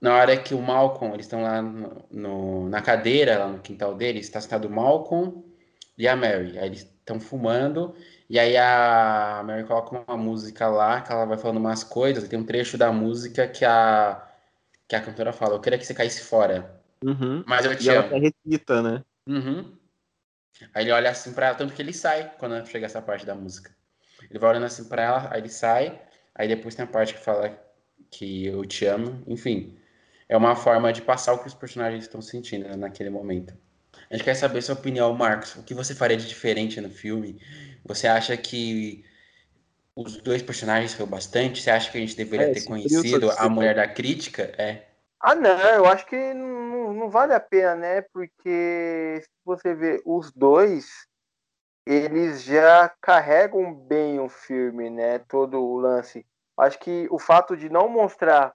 Na 0.00 0.14
hora 0.14 0.36
que 0.36 0.54
o 0.54 0.62
Malcolm, 0.62 1.12
eles 1.12 1.26
estão 1.26 1.42
lá 1.42 1.60
no, 1.60 2.04
no, 2.08 2.68
na 2.68 2.80
cadeira, 2.80 3.38
lá 3.38 3.48
no 3.48 3.58
quintal 3.58 3.96
deles, 3.96 4.26
está 4.26 4.40
sentado 4.40 4.68
o 4.68 4.70
Malcolm 4.70 5.42
e 5.98 6.06
a 6.06 6.14
Mary. 6.14 6.56
Aí 6.56 6.66
eles 6.66 6.82
estão 6.82 7.18
fumando, 7.18 7.96
e 8.30 8.38
aí 8.38 8.56
a 8.56 9.42
Mary 9.44 9.64
coloca 9.64 10.04
uma 10.08 10.16
música 10.16 10.68
lá, 10.68 11.00
que 11.00 11.10
ela 11.10 11.24
vai 11.24 11.36
falando 11.36 11.56
umas 11.56 11.82
coisas, 11.82 12.22
e 12.24 12.28
tem 12.28 12.38
um 12.38 12.44
trecho 12.44 12.78
da 12.78 12.92
música 12.92 13.48
que 13.48 13.64
a, 13.64 14.24
que 14.86 14.94
a 14.94 15.00
cantora 15.00 15.32
fala, 15.32 15.56
eu 15.56 15.60
queria 15.60 15.78
que 15.78 15.86
você 15.86 15.94
caísse 15.94 16.22
fora. 16.22 16.80
Uhum. 17.04 17.42
Mas 17.44 17.64
eu 17.64 17.76
te 17.76 17.86
e 17.86 17.90
amo. 17.90 18.08
ela 18.14 18.20
recita, 18.20 18.82
né? 18.82 19.02
Uhum. 19.26 19.72
Aí 20.74 20.84
ele 20.84 20.92
olha 20.92 21.10
assim 21.10 21.32
pra 21.32 21.48
ela, 21.48 21.54
tanto 21.54 21.74
que 21.74 21.82
ele 21.82 21.92
sai 21.92 22.32
quando 22.38 22.66
chega 22.66 22.86
essa 22.86 23.02
parte 23.02 23.26
da 23.26 23.34
música. 23.34 23.74
Ele 24.30 24.38
vai 24.38 24.50
olhando 24.50 24.66
assim 24.66 24.84
pra 24.84 25.02
ela, 25.02 25.28
aí 25.30 25.40
ele 25.40 25.48
sai, 25.48 26.00
aí 26.34 26.48
depois 26.48 26.74
tem 26.74 26.84
a 26.84 26.88
parte 26.88 27.14
que 27.14 27.20
fala 27.20 27.58
que 28.10 28.46
eu 28.46 28.64
te 28.64 28.86
amo, 28.86 29.22
enfim. 29.26 29.78
É 30.28 30.36
uma 30.36 30.56
forma 30.56 30.92
de 30.92 31.02
passar 31.02 31.34
o 31.34 31.38
que 31.38 31.46
os 31.46 31.54
personagens 31.54 32.04
estão 32.04 32.20
sentindo 32.20 32.68
né, 32.68 32.76
naquele 32.76 33.10
momento. 33.10 33.54
A 34.10 34.14
gente 34.14 34.24
quer 34.24 34.34
saber 34.34 34.62
sua 34.62 34.74
opinião, 34.74 35.12
Marcos. 35.14 35.54
O 35.56 35.62
que 35.62 35.74
você 35.74 35.94
faria 35.94 36.16
de 36.16 36.26
diferente 36.26 36.80
no 36.80 36.90
filme? 36.90 37.40
Você 37.84 38.06
acha 38.06 38.36
que 38.36 39.04
os 39.94 40.18
dois 40.18 40.42
personagens 40.42 40.94
foram 40.94 41.10
bastante? 41.10 41.62
Você 41.62 41.70
acha 41.70 41.90
que 41.90 41.96
a 41.96 42.00
gente 42.00 42.16
deveria 42.16 42.46
é, 42.46 42.52
ter 42.52 42.62
conhecido 42.62 43.30
a 43.30 43.48
mulher 43.48 43.74
da 43.74 43.86
crítica? 43.88 44.52
É. 44.58 44.84
Ah, 45.20 45.34
não, 45.34 45.58
eu 45.58 45.86
acho 45.86 46.06
que 46.06 46.34
não, 46.34 46.75
não 46.92 47.10
vale 47.10 47.34
a 47.34 47.40
pena, 47.40 47.74
né? 47.74 48.02
Porque 48.12 49.20
se 49.22 49.28
você 49.44 49.74
vê 49.74 50.02
os 50.04 50.32
dois, 50.32 51.06
eles 51.86 52.42
já 52.42 52.88
carregam 53.00 53.74
bem 53.74 54.18
o 54.20 54.28
filme, 54.28 54.90
né? 54.90 55.18
Todo 55.20 55.62
o 55.62 55.78
lance. 55.78 56.26
Acho 56.58 56.78
que 56.78 57.06
o 57.10 57.18
fato 57.18 57.56
de 57.56 57.68
não 57.68 57.88
mostrar 57.88 58.54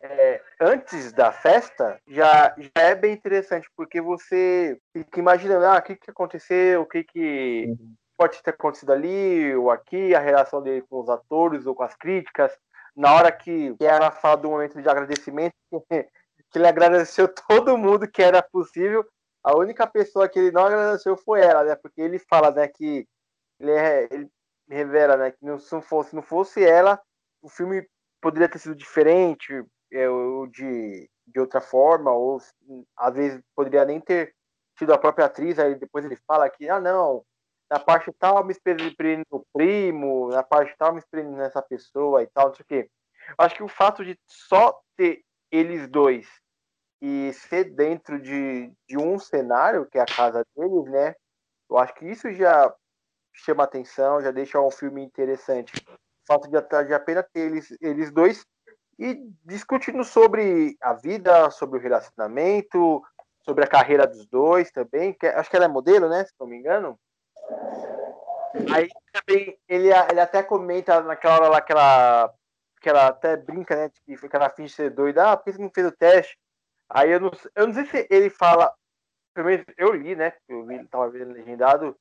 é, 0.00 0.42
antes 0.60 1.12
da 1.12 1.30
festa 1.30 2.00
já, 2.08 2.54
já 2.58 2.82
é 2.82 2.94
bem 2.94 3.12
interessante, 3.12 3.68
porque 3.76 4.00
você 4.00 4.78
fica 4.92 5.20
imaginando, 5.20 5.66
ah, 5.66 5.78
o 5.78 5.82
que, 5.82 5.96
que 5.96 6.10
aconteceu, 6.10 6.82
o 6.82 6.86
que, 6.86 7.04
que 7.04 7.74
pode 8.16 8.42
ter 8.42 8.50
acontecido 8.50 8.92
ali 8.92 9.54
ou 9.54 9.70
aqui, 9.70 10.14
a 10.14 10.20
relação 10.20 10.62
dele 10.62 10.84
com 10.88 11.00
os 11.00 11.08
atores 11.08 11.66
ou 11.66 11.74
com 11.74 11.82
as 11.82 11.94
críticas 11.94 12.52
na 12.94 13.14
hora 13.14 13.32
que, 13.32 13.74
que 13.76 13.84
ela 13.84 14.10
fala 14.10 14.36
do 14.36 14.50
momento 14.50 14.80
de 14.80 14.88
agradecimento, 14.88 15.54
que 16.52 16.58
ele 16.58 16.68
agradeceu 16.68 17.26
todo 17.48 17.78
mundo 17.78 18.08
que 18.08 18.22
era 18.22 18.42
possível, 18.42 19.04
a 19.42 19.56
única 19.56 19.86
pessoa 19.86 20.28
que 20.28 20.38
ele 20.38 20.52
não 20.52 20.66
agradeceu 20.66 21.16
foi 21.16 21.40
ela, 21.40 21.64
né? 21.64 21.74
Porque 21.74 22.00
ele 22.00 22.18
fala, 22.18 22.50
né, 22.50 22.68
que 22.68 23.08
ele, 23.58 23.72
é, 23.72 24.08
ele 24.10 24.30
revela, 24.68 25.16
né, 25.16 25.30
que 25.32 25.44
não, 25.44 25.58
se, 25.58 25.72
não 25.72 25.82
fosse, 25.82 26.14
não 26.14 26.22
fosse 26.22 26.64
ela, 26.64 27.00
o 27.42 27.48
filme 27.48 27.86
poderia 28.20 28.48
ter 28.48 28.58
sido 28.58 28.74
diferente, 28.74 29.64
é, 29.90 30.08
ou 30.08 30.46
de, 30.46 31.10
de 31.26 31.40
outra 31.40 31.60
forma, 31.60 32.12
ou 32.12 32.40
às 32.96 33.14
vezes 33.14 33.42
poderia 33.54 33.84
nem 33.84 34.00
ter 34.00 34.34
sido 34.78 34.92
a 34.94 34.98
própria 34.98 35.26
atriz, 35.26 35.58
aí 35.58 35.74
depois 35.74 36.04
ele 36.04 36.16
fala 36.26 36.48
que, 36.48 36.68
ah, 36.68 36.80
não, 36.80 37.24
na 37.70 37.80
parte 37.80 38.12
tal 38.18 38.44
me 38.44 38.52
inspirei 38.52 39.22
no 39.30 39.44
primo, 39.52 40.28
na 40.28 40.42
parte 40.42 40.74
tal 40.78 40.92
me 40.92 40.98
inspirei 40.98 41.24
nessa 41.24 41.60
pessoa 41.60 42.22
e 42.22 42.26
tal, 42.28 42.48
não 42.48 42.54
sei 42.54 42.62
o 42.62 42.66
quê. 42.66 42.90
Acho 43.36 43.56
que 43.56 43.62
o 43.62 43.68
fato 43.68 44.04
de 44.04 44.18
só 44.26 44.80
ter 44.96 45.24
eles 45.50 45.88
dois 45.88 46.41
e 47.02 47.32
ser 47.32 47.64
dentro 47.64 48.22
de, 48.22 48.72
de 48.86 48.96
um 48.96 49.18
cenário, 49.18 49.86
que 49.86 49.98
é 49.98 50.02
a 50.02 50.06
casa 50.06 50.46
deles, 50.56 50.84
né? 50.84 51.16
Eu 51.68 51.76
acho 51.76 51.92
que 51.94 52.06
isso 52.06 52.32
já 52.32 52.72
chama 53.32 53.64
atenção, 53.64 54.20
já 54.20 54.30
deixa 54.30 54.60
um 54.60 54.70
filme 54.70 55.02
interessante. 55.02 55.72
O 55.88 56.26
fato 56.28 56.48
de, 56.48 56.86
de 56.86 56.94
apenas 56.94 57.26
ter 57.32 57.40
eles, 57.40 57.76
eles 57.80 58.12
dois 58.12 58.46
e 59.00 59.20
discutindo 59.44 60.04
sobre 60.04 60.76
a 60.80 60.92
vida, 60.92 61.50
sobre 61.50 61.80
o 61.80 61.82
relacionamento, 61.82 63.02
sobre 63.40 63.64
a 63.64 63.68
carreira 63.68 64.06
dos 64.06 64.24
dois 64.26 64.70
também. 64.70 65.12
Que, 65.12 65.26
acho 65.26 65.50
que 65.50 65.56
ela 65.56 65.64
é 65.64 65.68
modelo, 65.68 66.08
né? 66.08 66.24
Se 66.24 66.32
não 66.38 66.46
me 66.46 66.56
engano. 66.56 66.96
Aí 68.72 68.88
também 69.12 69.58
ele, 69.68 69.88
ele 69.88 70.20
até 70.20 70.40
comenta 70.40 71.02
naquela 71.02 71.34
hora 71.34 71.48
lá 71.48 71.60
que 71.60 71.72
ela, 71.72 72.32
que 72.80 72.88
ela 72.88 73.08
até 73.08 73.36
brinca, 73.36 73.74
né? 73.74 73.90
Que, 74.06 74.16
que 74.16 74.36
ela 74.36 74.50
finge 74.50 74.72
ser 74.72 74.90
doida. 74.90 75.32
Ah, 75.32 75.36
por 75.36 75.46
que 75.46 75.52
você 75.54 75.60
não 75.60 75.70
fez 75.74 75.86
o 75.88 75.90
teste? 75.90 76.38
Aí 76.88 77.10
eu 77.10 77.20
não, 77.20 77.30
eu 77.54 77.66
não 77.66 77.74
sei 77.74 77.86
se 77.86 78.06
ele 78.10 78.30
fala. 78.30 78.72
Eu 79.78 79.94
li, 79.94 80.14
né? 80.14 80.32
Eu 80.48 80.66
vi, 80.66 80.86
tava 80.88 81.08
vendo 81.10 81.32
legendado. 81.32 81.96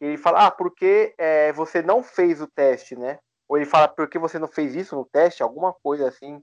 Ele 0.00 0.18
fala, 0.18 0.46
ah, 0.46 0.50
porque 0.50 1.14
é, 1.16 1.52
você 1.52 1.80
não 1.80 2.02
fez 2.02 2.40
o 2.42 2.46
teste, 2.46 2.94
né? 2.96 3.18
Ou 3.48 3.56
ele 3.56 3.66
fala, 3.66 3.88
por 3.88 4.08
que 4.08 4.18
você 4.18 4.38
não 4.38 4.48
fez 4.48 4.74
isso 4.74 4.94
no 4.96 5.04
teste? 5.06 5.42
Alguma 5.42 5.72
coisa 5.72 6.08
assim. 6.08 6.42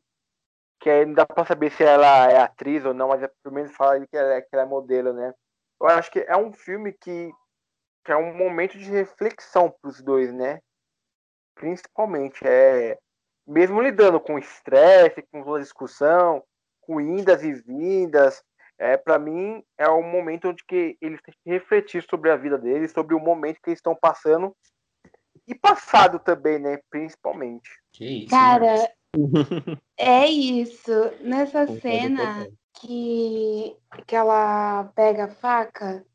Que 0.80 0.90
aí 0.90 1.06
não 1.06 1.14
dá 1.14 1.26
pra 1.26 1.46
saber 1.46 1.72
se 1.72 1.84
ela 1.84 2.32
é 2.32 2.40
atriz 2.40 2.84
ou 2.86 2.94
não, 2.94 3.10
mas 3.10 3.22
é, 3.22 3.30
pelo 3.44 3.54
menos 3.54 3.76
fala 3.76 4.00
que 4.08 4.18
ela, 4.18 4.34
é, 4.34 4.42
que 4.42 4.50
ela 4.54 4.64
é 4.64 4.66
modelo, 4.66 5.14
né? 5.14 5.34
Eu 5.80 5.88
acho 5.88 6.12
que 6.12 6.20
é 6.20 6.36
um 6.36 6.52
filme 6.52 6.94
que 6.94 7.32
que 8.04 8.12
é 8.12 8.18
um 8.18 8.36
momento 8.36 8.78
de 8.78 8.90
reflexão 8.90 9.70
para 9.70 9.90
os 9.90 10.02
dois, 10.02 10.34
né? 10.34 10.60
Principalmente, 11.56 12.46
é 12.46 12.98
mesmo 13.46 13.82
lidando 13.82 14.20
com 14.20 14.40
estresse, 14.40 15.22
com 15.32 15.44
toda 15.44 15.60
a 15.60 15.62
discussão, 15.62 16.44
com 16.82 17.00
indas 17.00 17.44
e 17.44 17.54
vindas, 17.54 18.42
é 18.78 18.98
para 18.98 19.20
mim 19.20 19.64
é 19.78 19.90
um 19.90 20.04
momento 20.04 20.50
onde 20.50 20.64
que 20.66 20.98
eles 21.02 21.22
têm 21.22 21.36
que 21.44 21.50
refletir 21.50 22.04
sobre 22.10 22.32
a 22.32 22.36
vida 22.36 22.58
deles, 22.58 22.92
sobre 22.92 23.16
o 23.16 23.20
momento 23.20 23.60
que 23.62 23.70
eles 23.70 23.80
estão 23.80 23.96
passando 23.96 24.56
e 25.48 25.54
passado 25.56 26.20
também, 26.20 26.60
né? 26.60 26.80
Principalmente. 26.90 27.70
Que 27.94 28.24
isso, 28.24 28.30
Cara, 28.30 28.92
é 29.98 30.26
isso. 30.28 30.92
Nessa 31.22 31.68
cena 31.80 32.48
que, 32.80 33.76
que 34.08 34.16
ela 34.16 34.86
pega 34.96 35.26
a 35.26 35.30
faca 35.30 36.06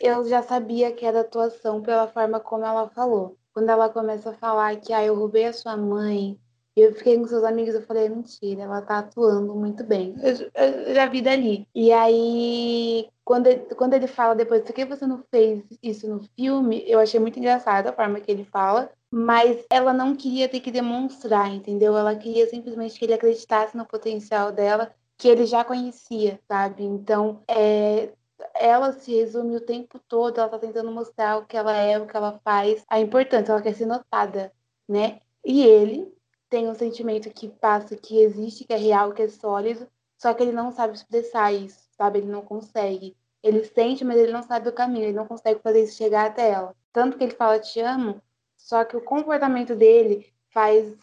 eu 0.00 0.24
já 0.28 0.42
sabia 0.42 0.92
que 0.92 1.06
era 1.06 1.20
atuação 1.20 1.82
pela 1.82 2.08
forma 2.08 2.40
como 2.40 2.64
ela 2.64 2.88
falou. 2.90 3.38
quando 3.52 3.70
ela 3.70 3.88
começa 3.88 4.30
a 4.30 4.34
falar 4.34 4.76
que 4.76 4.92
ah, 4.92 5.02
eu 5.02 5.14
roubei 5.14 5.46
a 5.46 5.52
sua 5.52 5.76
mãe, 5.76 6.38
e 6.76 6.82
eu 6.82 6.94
fiquei 6.94 7.18
com 7.18 7.26
seus 7.26 7.42
amigos, 7.42 7.74
eu 7.74 7.80
falei, 7.80 8.04
é 8.04 8.08
mentira, 8.10 8.64
ela 8.64 8.82
tá 8.82 8.98
atuando 8.98 9.54
muito 9.54 9.82
bem. 9.82 10.14
Eu, 10.22 10.50
eu 10.88 10.94
já 10.94 11.06
vi 11.06 11.22
dali. 11.22 11.66
E 11.74 11.90
aí, 11.90 13.08
quando 13.24 13.46
ele, 13.46 13.60
quando 13.74 13.94
ele 13.94 14.06
fala 14.06 14.34
depois, 14.34 14.62
por 14.62 14.74
que 14.74 14.84
você 14.84 15.06
não 15.06 15.24
fez 15.30 15.64
isso 15.82 16.06
no 16.06 16.20
filme? 16.36 16.84
Eu 16.86 17.00
achei 17.00 17.18
muito 17.18 17.38
engraçada 17.38 17.88
a 17.88 17.92
forma 17.94 18.20
que 18.20 18.30
ele 18.30 18.44
fala. 18.44 18.90
Mas 19.10 19.64
ela 19.70 19.94
não 19.94 20.14
queria 20.14 20.48
ter 20.48 20.60
que 20.60 20.70
demonstrar, 20.70 21.50
entendeu? 21.50 21.96
Ela 21.96 22.14
queria 22.14 22.46
simplesmente 22.46 22.98
que 22.98 23.06
ele 23.06 23.14
acreditasse 23.14 23.74
no 23.74 23.86
potencial 23.86 24.52
dela, 24.52 24.92
que 25.16 25.28
ele 25.28 25.46
já 25.46 25.64
conhecia, 25.64 26.38
sabe? 26.46 26.84
Então, 26.84 27.42
é, 27.48 28.10
ela 28.54 28.92
se 28.92 29.14
resume 29.14 29.56
o 29.56 29.60
tempo 29.60 29.98
todo, 30.06 30.38
ela 30.38 30.50
tá 30.50 30.58
tentando 30.58 30.90
mostrar 30.90 31.38
o 31.38 31.46
que 31.46 31.56
ela 31.56 31.74
é, 31.74 31.98
o 31.98 32.06
que 32.06 32.16
ela 32.16 32.38
faz, 32.44 32.84
a 32.88 33.00
importância, 33.00 33.52
ela 33.52 33.62
quer 33.62 33.74
ser 33.74 33.86
notada, 33.86 34.52
né? 34.86 35.20
E 35.44 35.62
ele 35.62 36.15
tem 36.48 36.68
um 36.68 36.74
sentimento 36.74 37.30
que 37.30 37.48
passa, 37.48 37.96
que 37.96 38.18
existe, 38.18 38.64
que 38.64 38.72
é 38.72 38.76
real, 38.76 39.12
que 39.12 39.22
é 39.22 39.28
sólido, 39.28 39.88
só 40.18 40.32
que 40.32 40.42
ele 40.42 40.52
não 40.52 40.72
sabe 40.72 40.94
expressar 40.94 41.52
isso, 41.52 41.78
sabe? 41.96 42.18
Ele 42.18 42.30
não 42.30 42.42
consegue. 42.42 43.16
Ele 43.42 43.64
sente, 43.64 44.04
mas 44.04 44.16
ele 44.16 44.32
não 44.32 44.42
sabe 44.42 44.68
o 44.68 44.72
caminho, 44.72 45.04
ele 45.04 45.16
não 45.16 45.26
consegue 45.26 45.60
fazer 45.60 45.84
isso 45.84 45.96
chegar 45.96 46.26
até 46.26 46.50
ela. 46.50 46.74
Tanto 46.92 47.16
que 47.16 47.24
ele 47.24 47.34
fala 47.34 47.58
te 47.58 47.80
amo, 47.80 48.20
só 48.56 48.84
que 48.84 48.96
o 48.96 49.00
comportamento 49.00 49.74
dele 49.74 50.32
faz, 50.50 50.96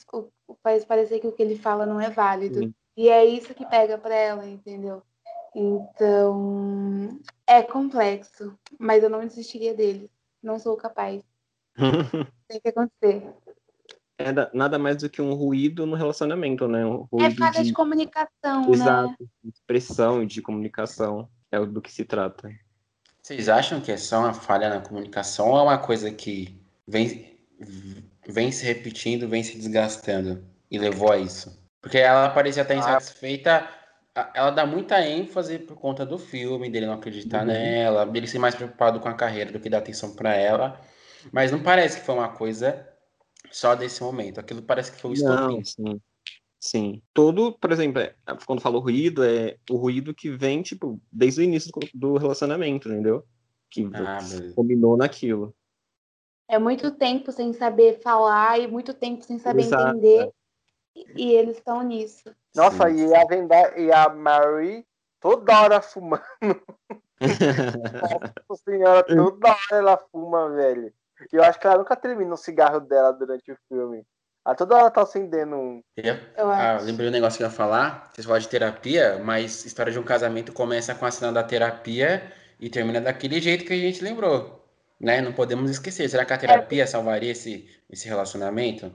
faz 0.61 0.83
parecer 0.83 1.19
que 1.19 1.27
o 1.27 1.31
que 1.31 1.43
ele 1.43 1.57
fala 1.57 1.85
não 1.85 2.01
é 2.01 2.09
válido. 2.09 2.59
Sim. 2.59 2.73
E 2.97 3.09
é 3.09 3.25
isso 3.25 3.53
que 3.53 3.65
pega 3.65 3.97
para 3.97 4.15
ela, 4.15 4.47
entendeu? 4.47 5.01
Então, 5.55 7.19
é 7.45 7.61
complexo, 7.61 8.57
mas 8.79 9.03
eu 9.03 9.09
não 9.09 9.25
desistiria 9.25 9.73
dele. 9.73 10.09
Não 10.41 10.57
sou 10.59 10.75
capaz. 10.75 11.23
Tem 12.47 12.59
que 12.59 12.69
acontecer. 12.69 13.33
É 14.17 14.31
nada 14.53 14.77
mais 14.77 14.97
do 14.97 15.09
que 15.09 15.21
um 15.21 15.33
ruído 15.33 15.85
no 15.85 15.95
relacionamento, 15.95 16.67
né? 16.67 16.85
Um 16.85 17.07
é 17.19 17.31
falha 17.31 17.61
de... 17.61 17.65
de 17.65 17.73
comunicação, 17.73 18.61
né? 18.61 18.71
Exato. 18.71 19.15
né? 19.19 19.27
Expressão 19.45 20.25
de 20.25 20.41
comunicação 20.41 21.27
é 21.51 21.59
do 21.65 21.81
que 21.81 21.91
se 21.91 22.05
trata. 22.05 22.49
Vocês 23.21 23.49
acham 23.49 23.81
que 23.81 23.91
é 23.91 23.97
só 23.97 24.19
uma 24.19 24.33
falha 24.33 24.69
na 24.69 24.81
comunicação 24.81 25.49
ou 25.49 25.57
é 25.57 25.63
uma 25.63 25.77
coisa 25.77 26.11
que 26.11 26.61
vem, 26.87 27.37
vem 28.27 28.51
se 28.51 28.65
repetindo, 28.65 29.27
vem 29.27 29.41
se 29.41 29.57
desgastando 29.57 30.43
e 30.69 30.77
levou 30.77 31.11
a 31.11 31.17
isso? 31.17 31.57
Porque 31.81 31.97
ela 31.97 32.29
parecia 32.29 32.61
até 32.61 32.75
ah. 32.75 32.77
insatisfeita 32.77 33.67
ela 34.33 34.51
dá 34.51 34.65
muita 34.65 35.01
ênfase 35.01 35.57
por 35.57 35.75
conta 35.75 36.05
do 36.05 36.19
filme, 36.19 36.69
dele 36.69 36.85
não 36.85 36.93
acreditar 36.93 37.41
uhum. 37.41 37.47
nela, 37.47 38.05
dele 38.05 38.27
ser 38.27 38.37
mais 38.37 38.53
preocupado 38.53 38.99
com 38.99 39.09
a 39.09 39.13
carreira 39.13 39.51
do 39.51 39.59
que 39.59 39.69
dar 39.69 39.79
atenção 39.79 40.13
para 40.13 40.35
ela. 40.35 40.79
Mas 41.31 41.51
não 41.51 41.59
parece 41.59 41.99
que 41.99 42.05
foi 42.05 42.15
uma 42.15 42.29
coisa 42.29 42.87
só 43.53 43.75
desse 43.75 44.01
momento. 44.01 44.39
Aquilo 44.39 44.61
parece 44.61 44.91
que 44.91 44.99
foi 44.99 45.11
um 45.11 45.13
estopim. 45.13 45.63
Sim. 45.63 46.01
Sim. 46.59 47.01
Todo, 47.13 47.53
por 47.59 47.71
exemplo, 47.71 48.01
é, 48.01 48.15
quando 48.45 48.61
falo 48.61 48.79
ruído, 48.79 49.23
é 49.23 49.57
o 49.69 49.75
ruído 49.75 50.13
que 50.13 50.29
vem, 50.31 50.61
tipo, 50.61 50.99
desde 51.11 51.41
o 51.41 51.43
início 51.43 51.71
do 51.93 52.17
relacionamento, 52.17 52.87
entendeu? 52.87 53.25
Que 53.69 53.89
ah, 53.93 54.19
combinou 54.55 54.95
naquilo. 54.95 55.53
É 56.47 56.57
muito 56.57 56.91
tempo 56.91 57.31
sem 57.31 57.51
saber 57.51 57.99
falar 57.99 58.59
e 58.59 58.67
muito 58.67 58.93
tempo 58.93 59.23
sem 59.23 59.39
saber 59.39 59.63
Exato. 59.63 59.89
entender. 59.89 60.31
E 61.15 61.33
eles 61.33 61.57
estão 61.57 61.81
nisso. 61.81 62.33
Nossa, 62.55 62.89
Sim. 62.89 63.07
e 63.07 63.15
a, 63.15 63.25
Venda, 63.25 63.79
e 63.79 63.91
a 63.91 64.09
Mary 64.09 64.85
toda 65.19 65.61
hora 65.61 65.81
fumando. 65.81 66.23
Nossa 68.49 68.63
senhora, 68.63 69.03
toda 69.03 69.49
hora 69.49 69.59
ela 69.71 69.97
fuma, 69.97 70.49
velho. 70.49 70.93
E 71.31 71.35
eu 71.35 71.43
acho 71.43 71.59
que 71.59 71.67
ela 71.67 71.77
nunca 71.77 71.95
termina 71.95 72.33
o 72.33 72.37
cigarro 72.37 72.79
dela 72.79 73.11
durante 73.11 73.51
o 73.51 73.57
filme. 73.67 74.05
A 74.45 74.53
toda 74.53 74.75
hora 74.75 74.91
tá 74.91 75.01
acendendo 75.01 75.55
um. 75.55 75.81
Eu, 75.95 76.17
ah, 76.37 76.77
lembrei 76.81 77.07
um 77.07 77.11
negócio 77.11 77.37
que 77.37 77.43
eu 77.43 77.47
ia 77.47 77.53
falar. 77.53 78.11
Vocês 78.13 78.25
falam 78.25 78.41
de 78.41 78.49
terapia, 78.49 79.21
mas 79.23 79.63
história 79.63 79.91
de 79.91 79.97
um 79.97 80.03
casamento 80.03 80.51
começa 80.51 80.93
com 80.93 81.05
a 81.05 81.11
cena 81.11 81.31
da 81.31 81.43
terapia 81.43 82.29
e 82.59 82.69
termina 82.69 82.99
daquele 82.99 83.39
jeito 83.39 83.63
que 83.63 83.71
a 83.71 83.77
gente 83.77 84.03
lembrou. 84.03 84.61
Né? 84.99 85.21
Não 85.21 85.31
podemos 85.31 85.71
esquecer. 85.71 86.09
Será 86.09 86.25
que 86.25 86.33
a 86.33 86.37
terapia 86.37 86.83
é. 86.83 86.85
salvaria 86.85 87.31
esse, 87.31 87.69
esse 87.89 88.07
relacionamento? 88.07 88.91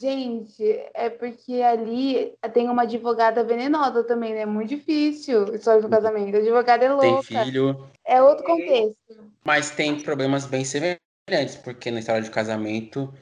Gente, 0.00 0.62
é 0.94 1.10
porque 1.10 1.60
ali 1.60 2.32
tem 2.52 2.68
uma 2.68 2.82
advogada 2.82 3.42
venenosa 3.42 4.04
também, 4.04 4.32
né? 4.32 4.42
É 4.42 4.46
muito 4.46 4.68
difícil 4.68 5.54
história 5.54 5.82
do 5.82 5.88
casamento. 5.88 6.36
A 6.36 6.38
advogada 6.38 6.84
é 6.84 6.92
louca. 6.92 7.28
Tem 7.28 7.44
filho. 7.44 7.88
É 8.04 8.22
outro 8.22 8.44
contexto. 8.44 8.94
Mas 9.44 9.70
tem 9.70 10.00
problemas 10.00 10.46
bem 10.46 10.64
semelhantes, 11.28 11.56
porque 11.56 11.90
na 11.90 12.00
história 12.00 12.22
de 12.22 12.30
casamento, 12.30 13.12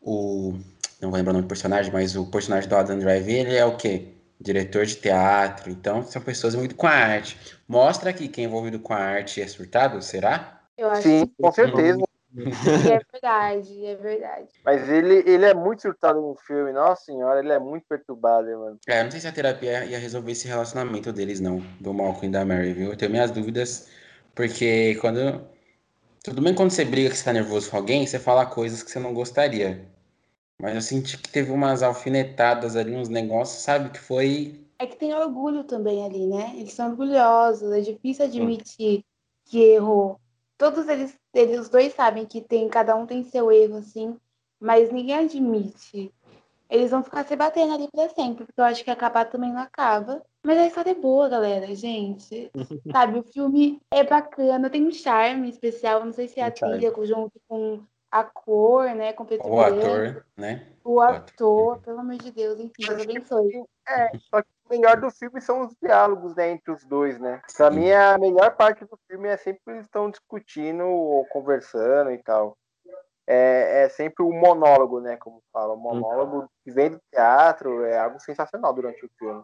o. 0.00 0.54
Não 1.00 1.10
vou 1.10 1.16
lembrar 1.16 1.32
o 1.32 1.34
nome 1.34 1.46
do 1.46 1.48
personagem, 1.48 1.92
mas 1.92 2.14
o 2.14 2.26
personagem 2.26 2.68
do 2.68 2.76
Adam 2.76 2.98
Drive, 2.98 3.28
ele 3.28 3.56
é 3.56 3.64
o 3.64 3.76
quê? 3.76 4.08
Diretor 4.40 4.86
de 4.86 4.96
teatro. 4.96 5.70
Então, 5.70 6.02
são 6.04 6.22
pessoas 6.22 6.54
envolvidas 6.54 6.76
com 6.76 6.86
a 6.86 6.92
arte. 6.92 7.36
Mostra 7.66 8.10
aqui 8.10 8.28
quem 8.28 8.44
é 8.44 8.48
envolvido 8.48 8.78
com 8.78 8.92
a 8.92 8.98
arte 8.98 9.40
é 9.40 9.46
surtado, 9.48 10.00
será? 10.00 10.60
Eu 10.78 10.88
acho 10.90 11.02
Sim, 11.02 11.26
com 11.40 11.50
certeza. 11.50 12.00
é 12.36 13.00
verdade, 13.12 13.84
é 13.84 13.96
verdade. 13.96 14.48
Mas 14.64 14.88
ele, 14.88 15.24
ele 15.26 15.44
é 15.44 15.52
muito 15.52 15.82
surtado 15.82 16.20
no 16.20 16.36
filme, 16.36 16.72
nossa 16.72 17.04
senhora, 17.04 17.40
ele 17.40 17.52
é 17.52 17.58
muito 17.58 17.84
perturbado, 17.88 18.46
mano. 18.46 18.78
É, 18.86 19.02
não 19.02 19.10
sei 19.10 19.20
se 19.20 19.26
a 19.26 19.32
terapia 19.32 19.84
ia 19.84 19.98
resolver 19.98 20.32
esse 20.32 20.46
relacionamento 20.46 21.12
deles, 21.12 21.40
não, 21.40 21.58
do 21.80 21.92
Malcolm 21.92 22.28
e 22.28 22.30
da 22.30 22.44
Mary, 22.44 22.72
viu? 22.72 22.90
Eu 22.90 22.96
tenho 22.96 23.10
minhas 23.10 23.30
dúvidas, 23.30 23.88
porque 24.34 24.96
quando. 25.00 25.51
Tudo 26.24 26.40
bem 26.40 26.54
quando 26.54 26.70
você 26.70 26.84
briga 26.84 27.10
que 27.10 27.16
você 27.16 27.24
tá 27.24 27.32
nervoso 27.32 27.70
com 27.70 27.76
alguém, 27.76 28.06
você 28.06 28.18
fala 28.18 28.46
coisas 28.46 28.82
que 28.82 28.90
você 28.90 29.00
não 29.00 29.12
gostaria. 29.12 29.88
Mas 30.60 30.74
eu 30.74 30.80
senti 30.80 31.18
que 31.18 31.28
teve 31.28 31.50
umas 31.50 31.82
alfinetadas 31.82 32.76
ali, 32.76 32.94
uns 32.94 33.08
negócios, 33.08 33.62
sabe? 33.62 33.90
Que 33.90 33.98
foi. 33.98 34.64
É 34.78 34.86
que 34.86 34.96
tem 34.96 35.12
orgulho 35.14 35.64
também 35.64 36.04
ali, 36.04 36.26
né? 36.26 36.52
Eles 36.56 36.72
são 36.72 36.90
orgulhosos, 36.90 37.72
é 37.72 37.80
difícil 37.80 38.24
admitir 38.24 39.04
que 39.44 39.58
errou 39.58 40.20
todos 40.62 40.86
eles, 40.86 41.18
eles 41.34 41.58
os 41.58 41.68
dois 41.68 41.92
sabem 41.92 42.24
que 42.24 42.40
tem, 42.40 42.68
cada 42.68 42.94
um 42.94 43.04
tem 43.04 43.24
seu 43.24 43.50
erro, 43.50 43.78
assim, 43.78 44.16
mas 44.60 44.92
ninguém 44.92 45.16
admite. 45.16 46.14
Eles 46.70 46.92
vão 46.92 47.02
ficar 47.02 47.26
se 47.26 47.34
batendo 47.34 47.74
ali 47.74 47.88
pra 47.90 48.08
sempre, 48.10 48.44
porque 48.44 48.60
eu 48.60 48.64
acho 48.64 48.84
que 48.84 48.90
acabar 48.90 49.24
também 49.24 49.52
não 49.52 49.60
acaba. 49.60 50.24
Mas 50.44 50.58
a 50.58 50.66
história 50.66 50.90
é 50.90 50.94
boa, 50.94 51.28
galera, 51.28 51.72
gente. 51.74 52.50
Sabe, 52.90 53.18
o 53.18 53.22
filme 53.22 53.80
é 53.92 54.02
bacana, 54.02 54.68
tem 54.68 54.84
um 54.84 54.90
charme 54.90 55.48
especial. 55.48 56.04
Não 56.04 56.12
sei 56.12 56.26
se 56.26 56.40
é 56.40 56.44
a 56.44 56.50
trilha 56.50 56.92
junto 57.04 57.40
com 57.46 57.84
a 58.10 58.24
cor, 58.24 58.92
né? 58.94 59.12
Com 59.12 59.24
o 59.24 59.60
ator, 59.60 60.26
né? 60.36 60.66
O, 60.84 60.94
o 60.94 61.00
ator, 61.00 61.16
ator, 61.16 61.78
pelo 61.78 62.00
amor 62.00 62.16
de 62.16 62.32
Deus, 62.32 62.58
enfim, 62.58 62.86
Deus 62.86 63.00
abençoe. 63.00 63.64
É, 63.88 64.10
só 64.30 64.42
que 64.42 64.48
o 64.66 64.70
melhor 64.70 65.00
do 65.00 65.10
filme 65.10 65.40
são 65.40 65.60
os 65.62 65.74
diálogos, 65.80 66.34
né, 66.34 66.50
entre 66.50 66.72
os 66.72 66.84
dois, 66.84 67.18
né? 67.18 67.40
Pra 67.56 67.70
Sim. 67.70 67.78
mim, 67.78 67.92
a 67.92 68.18
melhor 68.18 68.54
parte 68.56 68.84
do 68.84 68.98
filme 69.08 69.28
é 69.28 69.36
sempre 69.36 69.60
eles 69.68 69.84
estão 69.84 70.10
discutindo 70.10 70.84
ou 70.84 71.24
conversando 71.26 72.10
e 72.10 72.18
tal. 72.18 72.56
É, 73.26 73.84
é 73.84 73.88
sempre 73.88 74.24
o 74.24 74.28
um 74.28 74.38
monólogo, 74.38 75.00
né, 75.00 75.16
como 75.16 75.42
fala. 75.52 75.74
O 75.74 75.78
monólogo 75.78 76.50
que 76.64 76.72
vem 76.72 76.90
do 76.90 77.00
teatro 77.10 77.84
é 77.84 77.96
algo 77.96 78.18
sensacional 78.20 78.72
durante 78.72 79.04
o 79.06 79.10
filme. 79.18 79.42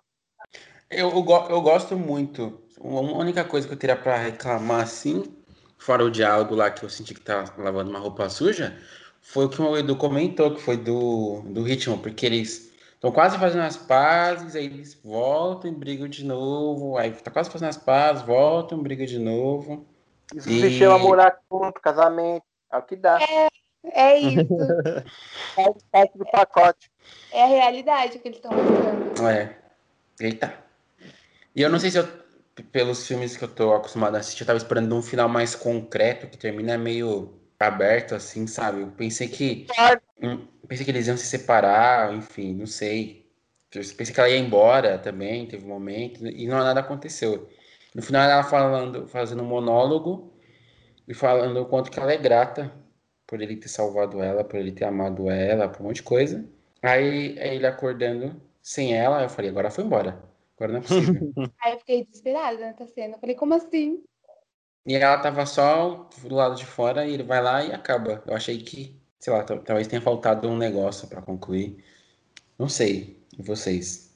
Eu, 0.90 1.11
eu, 1.11 1.46
eu 1.51 1.61
gosto 1.61 1.96
muito. 1.96 2.61
A 2.83 2.87
única 2.87 3.44
coisa 3.44 3.66
que 3.66 3.74
eu 3.74 3.79
teria 3.79 3.96
para 3.96 4.16
reclamar, 4.16 4.83
assim, 4.83 5.24
fora 5.77 6.05
o 6.05 6.11
diálogo 6.11 6.55
lá 6.55 6.70
que 6.70 6.85
eu 6.85 6.88
senti 6.88 7.14
que 7.14 7.20
tá 7.20 7.44
lavando 7.59 7.90
uma 7.90 7.98
roupa 7.98 8.29
suja, 8.29 8.77
foi 9.20 9.44
o 9.44 9.48
que 9.48 9.61
o 9.61 9.77
Edu 9.77 9.96
comentou, 9.96 10.55
que 10.55 10.61
foi 10.61 10.77
do, 10.77 11.42
do 11.46 11.62
ritmo, 11.62 11.98
porque 11.98 12.24
eles 12.24 12.72
estão 12.94 13.12
quase 13.12 13.38
fazendo 13.38 13.62
as 13.62 13.77
pazes, 13.77 14.57
aí 14.57 14.64
eles 14.64 14.94
voltam 15.05 15.70
e 15.70 15.74
brigam 15.74 16.09
de 16.09 16.24
novo, 16.24 16.96
aí 16.96 17.11
tá 17.11 17.31
quase 17.31 17.51
fazendo 17.51 17.68
as 17.68 17.77
pazes, 17.77 18.22
voltam, 18.22 18.83
brigam 18.83 19.07
de 19.07 19.18
novo. 19.18 19.87
Isso 20.35 20.48
e... 20.48 20.61
se 20.61 20.70
chama 20.79 20.98
morar 20.98 21.38
junto, 21.51 21.81
casamento, 21.81 22.44
é 22.72 22.77
o 22.79 22.83
que 22.83 22.96
dá. 22.96 23.18
É, 23.20 23.48
é 23.85 24.18
isso. 24.20 24.46
Faz 25.55 25.77
parte 25.92 26.16
do 26.16 26.24
pacote. 26.27 26.90
É 27.33 27.42
a 27.42 27.46
realidade 27.46 28.18
que 28.18 28.29
eles 28.29 28.38
estão 28.38 28.53
mostrando. 28.53 29.27
É. 29.27 29.67
Eita. 30.20 30.54
E 31.54 31.62
eu 31.62 31.70
não 31.70 31.78
sei 31.78 31.90
se 31.90 31.98
eu 31.98 32.07
pelos 32.72 33.07
filmes 33.07 33.37
que 33.37 33.44
eu 33.44 33.48
tô 33.48 33.72
acostumado 33.72 34.16
a 34.16 34.18
assistir, 34.18 34.42
eu 34.42 34.46
tava 34.46 34.57
esperando 34.57 34.94
um 34.94 35.02
final 35.02 35.28
mais 35.28 35.54
concreto, 35.54 36.26
que 36.26 36.37
termina 36.37 36.76
meio 36.76 37.38
aberto, 37.59 38.14
assim, 38.14 38.46
sabe? 38.46 38.81
Eu 38.81 38.88
pensei 38.88 39.28
que. 39.28 39.66
Hum, 40.20 40.46
pensei 40.66 40.85
que 40.85 40.90
eles 40.90 41.07
iam 41.07 41.16
se 41.16 41.26
separar, 41.26 42.14
enfim, 42.14 42.54
não 42.54 42.66
sei. 42.66 43.26
Eu 43.74 43.83
pensei 43.96 44.14
que 44.14 44.20
ela 44.20 44.28
ia 44.28 44.38
embora 44.38 44.98
também, 44.98 45.46
teve 45.46 45.64
um 45.64 45.68
momento, 45.68 46.26
e 46.26 46.46
não 46.46 46.59
nada 46.59 46.81
aconteceu. 46.81 47.48
No 47.94 48.02
final 48.02 48.22
ela 48.28 48.42
falando, 48.42 49.07
fazendo 49.07 49.42
um 49.42 49.46
monólogo 49.46 50.33
e 51.07 51.14
falando 51.14 51.61
o 51.61 51.66
quanto 51.66 51.90
que 51.90 51.98
ela 51.98 52.12
é 52.12 52.16
grata 52.16 52.72
por 53.26 53.40
ele 53.42 53.57
ter 53.57 53.68
salvado 53.68 54.22
ela, 54.22 54.42
por 54.44 54.59
ele 54.59 54.72
ter 54.72 54.85
amado 54.85 55.31
ela, 55.31 55.68
por 55.68 55.83
um 55.83 55.87
monte 55.87 55.96
de 55.96 56.02
coisa. 56.02 56.44
Aí, 56.83 57.38
aí 57.38 57.57
ele 57.57 57.66
acordando 57.66 58.40
sem 58.68 58.94
ela, 58.94 59.22
eu 59.22 59.31
falei, 59.31 59.50
agora 59.50 59.70
foi 59.70 59.85
embora. 59.85 60.22
Agora 60.57 60.72
não 60.72 60.81
é 60.81 60.83
possível. 60.83 61.33
Aí 61.62 61.72
eu 61.72 61.78
fiquei 61.78 62.04
desesperada 62.04 62.59
nessa 62.59 62.87
cena. 62.87 63.14
Eu 63.14 63.18
falei, 63.18 63.35
como 63.35 63.54
assim? 63.54 64.02
E 64.87 64.94
ela 64.94 65.18
tava 65.18 65.46
só 65.46 66.09
do 66.22 66.35
lado 66.35 66.54
de 66.57 66.66
fora 66.66 67.07
e 67.07 67.14
ele 67.14 67.22
vai 67.22 67.42
lá 67.42 67.64
e 67.64 67.72
acaba. 67.72 68.22
Eu 68.26 68.35
achei 68.35 68.59
que 68.59 68.98
sei 69.18 69.33
lá, 69.33 69.42
talvez 69.42 69.88
tenha 69.88 70.00
faltado 70.00 70.48
um 70.48 70.57
negócio 70.57 71.09
para 71.09 71.22
concluir. 71.22 71.83
Não 72.59 72.68
sei. 72.68 73.18
E 73.38 73.42
vocês? 73.42 74.14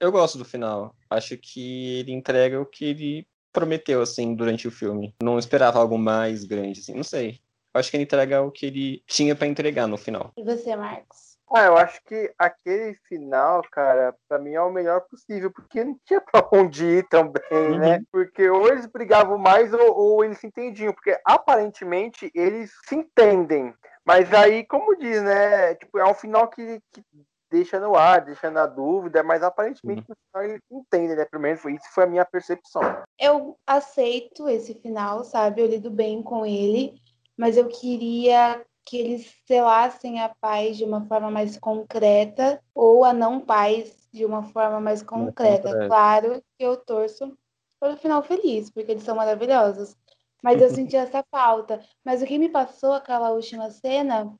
Eu 0.00 0.12
gosto 0.12 0.38
do 0.38 0.44
final. 0.44 0.94
Acho 1.10 1.36
que 1.36 2.00
ele 2.00 2.12
entrega 2.12 2.60
o 2.60 2.66
que 2.66 2.84
ele 2.84 3.26
prometeu, 3.52 4.02
assim, 4.02 4.34
durante 4.34 4.68
o 4.68 4.70
filme. 4.70 5.14
Não 5.22 5.38
esperava 5.38 5.78
algo 5.78 5.98
mais 5.98 6.44
grande, 6.44 6.80
assim, 6.80 6.94
não 6.94 7.04
sei. 7.04 7.40
Acho 7.74 7.90
que 7.90 7.96
ele 7.96 8.04
entrega 8.04 8.42
o 8.42 8.50
que 8.50 8.66
ele 8.66 9.02
tinha 9.06 9.34
para 9.36 9.46
entregar 9.46 9.86
no 9.86 9.96
final. 9.96 10.32
E 10.36 10.42
você, 10.42 10.74
Marcos? 10.76 11.27
Ah, 11.52 11.64
eu 11.64 11.76
acho 11.76 12.02
que 12.04 12.32
aquele 12.38 12.94
final, 13.08 13.62
cara, 13.70 14.14
pra 14.28 14.38
mim 14.38 14.52
é 14.52 14.60
o 14.60 14.70
melhor 14.70 15.00
possível, 15.08 15.50
porque 15.50 15.82
não 15.82 15.98
tinha 16.04 16.20
pra 16.20 16.46
onde 16.52 16.84
ir 16.84 17.08
também, 17.08 17.42
uhum. 17.50 17.78
né? 17.78 18.00
Porque 18.12 18.48
ou 18.50 18.68
eles 18.68 18.86
brigavam 18.86 19.38
mais 19.38 19.72
ou, 19.72 19.96
ou, 19.96 20.24
eles 20.24 20.38
se 20.38 20.46
entendiam, 20.46 20.92
porque 20.92 21.18
aparentemente 21.24 22.30
eles 22.34 22.70
se 22.86 22.96
entendem. 22.96 23.74
Mas 24.04 24.32
aí, 24.32 24.64
como 24.66 24.96
diz, 24.96 25.22
né? 25.22 25.74
Tipo, 25.74 25.98
é 25.98 26.04
um 26.04 26.14
final 26.14 26.48
que, 26.48 26.80
que 26.92 27.02
deixa 27.50 27.80
no 27.80 27.96
ar, 27.96 28.24
deixa 28.24 28.50
na 28.50 28.66
dúvida, 28.66 29.22
mas 29.22 29.42
aparentemente 29.42 30.02
uhum. 30.02 30.06
no 30.08 30.16
final 30.26 30.50
eles 30.50 30.62
entendem, 30.70 31.16
né? 31.16 31.24
Pelo 31.24 31.42
menos 31.42 31.64
isso 31.64 31.94
foi 31.94 32.04
a 32.04 32.08
minha 32.08 32.24
percepção. 32.24 32.82
Eu 33.18 33.56
aceito 33.66 34.48
esse 34.48 34.74
final, 34.74 35.24
sabe? 35.24 35.62
Eu 35.62 35.66
lido 35.66 35.90
bem 35.90 36.22
com 36.22 36.44
ele, 36.44 36.94
mas 37.36 37.56
eu 37.56 37.68
queria 37.68 38.62
que 38.88 38.96
eles 38.96 39.34
selassem 39.44 40.18
a 40.18 40.30
paz 40.40 40.78
de 40.78 40.84
uma 40.84 41.04
forma 41.04 41.30
mais 41.30 41.58
concreta 41.58 42.58
ou 42.74 43.04
a 43.04 43.12
não 43.12 43.38
paz 43.38 44.08
de 44.10 44.24
uma 44.24 44.42
forma 44.44 44.80
mais 44.80 45.02
concreta. 45.02 45.86
Claro 45.86 46.42
que 46.56 46.64
eu 46.64 46.74
torço 46.74 47.36
pelo 47.78 47.98
final 47.98 48.22
feliz, 48.22 48.70
porque 48.70 48.92
eles 48.92 49.02
são 49.02 49.14
maravilhosos. 49.14 49.94
Mas 50.42 50.62
eu 50.62 50.70
senti 50.74 50.96
essa 50.96 51.22
falta. 51.30 51.84
Mas 52.02 52.22
o 52.22 52.26
que 52.26 52.38
me 52.38 52.48
passou 52.48 52.94
aquela 52.94 53.30
última 53.30 53.70
cena 53.70 54.34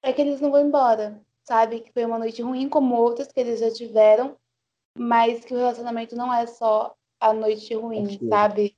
é 0.00 0.12
que 0.12 0.22
eles 0.22 0.40
não 0.40 0.52
vão 0.52 0.64
embora, 0.64 1.20
sabe? 1.42 1.80
Que 1.80 1.92
foi 1.92 2.04
uma 2.04 2.20
noite 2.20 2.40
ruim, 2.40 2.68
como 2.68 2.94
outras 2.94 3.32
que 3.32 3.40
eles 3.40 3.58
já 3.58 3.72
tiveram, 3.72 4.36
mas 4.96 5.44
que 5.44 5.52
o 5.52 5.56
relacionamento 5.56 6.14
não 6.14 6.32
é 6.32 6.46
só 6.46 6.94
a 7.18 7.32
noite 7.32 7.74
ruim, 7.74 8.16
sabe? 8.28 8.76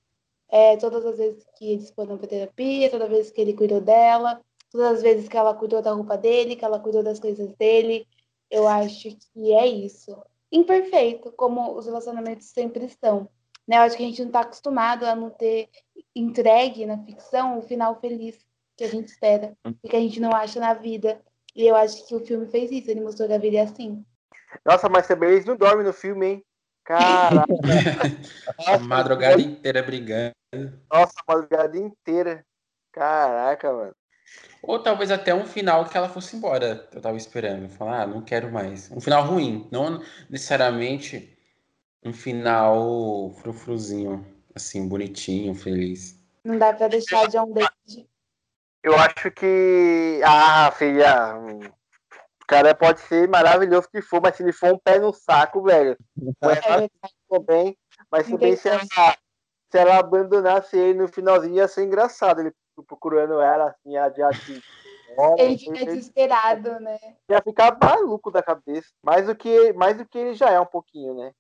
É, 0.48 0.78
todas 0.78 1.04
as 1.04 1.18
vezes 1.18 1.46
que 1.59 1.72
eles 1.72 1.90
foram 1.90 2.16
pra 2.16 2.26
terapia, 2.26 2.90
toda 2.90 3.06
vez 3.06 3.30
que 3.30 3.38
ele 3.38 3.52
cuidou 3.52 3.83
dela, 3.83 4.40
todas 4.70 4.96
as 4.96 5.02
vezes 5.02 5.28
que 5.28 5.37
ela 5.37 5.54
cuidou 5.54 5.83
da 5.83 5.92
roupa 5.92 6.16
dele, 6.16 6.56
que 6.56 6.64
ela 6.64 6.78
cuidou 6.78 7.02
das 7.02 7.18
coisas 7.18 7.52
dele. 7.56 8.06
Eu 8.50 8.66
acho 8.66 9.16
que 9.33 9.52
é 9.52 9.66
isso. 9.66 10.16
Imperfeito, 10.50 11.33
como 11.33 11.76
os 11.76 11.87
relacionamentos 11.87 12.46
sempre 12.46 12.85
estão. 12.85 13.28
Né? 13.66 13.76
Eu 13.76 13.83
acho 13.83 13.96
que 13.96 14.02
a 14.02 14.06
gente 14.06 14.20
não 14.20 14.28
está 14.28 14.40
acostumado 14.40 15.04
a 15.04 15.14
não 15.14 15.30
ter 15.30 15.68
entregue 16.14 16.87
na 16.87 16.98
ficção 16.98 17.59
o 17.59 17.62
final 17.62 18.00
feliz 18.00 18.38
que 18.76 18.85
a 18.85 18.88
gente 18.88 19.09
espera 19.09 19.56
e 19.85 19.88
que 19.88 19.96
a 19.96 20.00
gente 20.00 20.20
não 20.20 20.33
acha 20.33 20.59
na 20.59 20.74
vida. 20.74 21.20
E 21.54 21.66
eu 21.66 21.76
acho 21.76 22.06
que 22.06 22.14
o 22.14 22.24
filme 22.24 22.46
fez 22.46 22.70
isso, 22.70 22.90
ele 22.90 23.00
mostrou 23.00 23.28
que 23.28 23.35
a 23.35 23.38
vida 23.38 23.59
é 23.59 23.61
assim. 23.61 24.04
Nossa, 24.64 24.88
mas 24.88 25.06
também 25.06 25.30
eles 25.30 25.44
não 25.44 25.56
dormem 25.56 25.85
no 25.85 25.92
filme, 25.92 26.26
hein? 26.26 26.44
Caraca. 26.85 27.46
a 28.66 28.78
madrugada 28.78 29.40
inteira 29.40 29.83
brigando. 29.83 30.35
Nossa, 30.90 31.14
a 31.26 31.33
madrugada 31.33 31.78
inteira. 31.78 32.44
Caraca, 32.92 33.72
mano. 33.72 33.94
Ou 34.62 34.78
talvez 34.78 35.10
até 35.10 35.34
um 35.34 35.46
final 35.46 35.84
que 35.86 35.96
ela 35.96 36.08
fosse 36.08 36.36
embora. 36.36 36.88
Eu 36.92 37.00
tava 37.00 37.16
esperando. 37.16 37.68
Falar, 37.68 38.02
ah, 38.02 38.06
não 38.06 38.22
quero 38.22 38.52
mais. 38.52 38.90
Um 38.90 39.00
final 39.00 39.24
ruim. 39.24 39.68
Não 39.70 40.02
necessariamente 40.28 41.36
um 42.04 42.12
final 42.12 43.32
frufruzinho. 43.40 44.26
Assim, 44.54 44.88
bonitinho, 44.88 45.54
feliz. 45.54 46.18
Não 46.44 46.58
dá 46.58 46.72
pra 46.72 46.88
deixar 46.88 47.28
de 47.28 47.38
um 47.38 47.52
David. 47.52 48.08
Eu 48.82 48.96
acho 48.96 49.30
que. 49.30 50.20
Ah, 50.24 50.72
filha. 50.72 51.36
O 52.42 52.46
cara 52.46 52.74
pode 52.74 53.00
ser 53.00 53.28
maravilhoso 53.28 53.88
que 53.88 54.02
for, 54.02 54.20
mas 54.20 54.36
se 54.36 54.42
ele 54.42 54.52
for 54.52 54.72
um 54.72 54.78
pé 54.78 54.98
no 54.98 55.12
saco, 55.12 55.62
velho. 55.62 55.96
Não 56.16 56.50
é 56.50 57.38
bem, 57.46 57.78
mas 58.10 58.26
se 58.26 58.36
bem 58.36 58.56
se 58.56 58.68
ela, 58.68 58.82
se 58.82 59.78
ela 59.78 59.98
abandonasse 59.98 60.76
ele 60.76 60.98
no 60.98 61.06
finalzinho 61.06 61.56
ia 61.56 61.68
ser 61.68 61.84
engraçado. 61.84 62.40
Ele 62.40 62.52
procurando 62.82 63.40
ela, 63.40 63.68
assim, 63.70 63.96
a 63.96 64.08
de 64.10 64.22
assim. 64.22 64.60
Ele 65.38 65.58
fica 65.58 65.84
desesperado, 65.84 66.78
né? 66.80 66.98
Ia 67.28 67.42
ficar 67.42 67.76
maluco 67.82 68.30
da 68.30 68.42
cabeça. 68.42 68.88
Mais 69.02 69.26
do 69.26 69.34
que, 69.34 69.72
mais 69.72 69.96
do 69.96 70.06
que 70.06 70.16
ele 70.16 70.34
já 70.34 70.50
é 70.50 70.60
um 70.60 70.66
pouquinho, 70.66 71.14
né? 71.14 71.32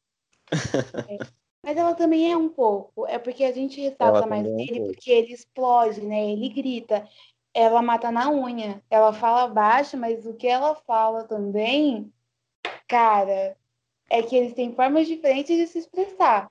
É. 1.08 1.18
Mas 1.62 1.76
ela 1.76 1.94
também 1.94 2.32
é 2.32 2.36
um 2.36 2.48
pouco. 2.48 3.06
É 3.06 3.18
porque 3.18 3.44
a 3.44 3.52
gente 3.52 3.80
ressalta 3.80 4.26
mais 4.26 4.42
dele 4.42 4.78
é 4.78 4.82
um 4.82 4.86
porque 4.86 5.10
ele 5.10 5.32
explode, 5.32 6.00
né? 6.02 6.32
Ele 6.32 6.48
grita. 6.48 7.06
Ela 7.52 7.82
mata 7.82 8.10
na 8.10 8.30
unha. 8.30 8.82
Ela 8.90 9.12
fala 9.12 9.46
baixo, 9.46 9.96
mas 9.96 10.26
o 10.26 10.34
que 10.34 10.48
ela 10.48 10.74
fala 10.74 11.24
também, 11.24 12.12
cara, 12.88 13.56
é 14.08 14.22
que 14.22 14.36
eles 14.36 14.54
têm 14.54 14.74
formas 14.74 15.06
diferentes 15.06 15.56
de 15.56 15.66
se 15.66 15.78
expressar. 15.78 16.50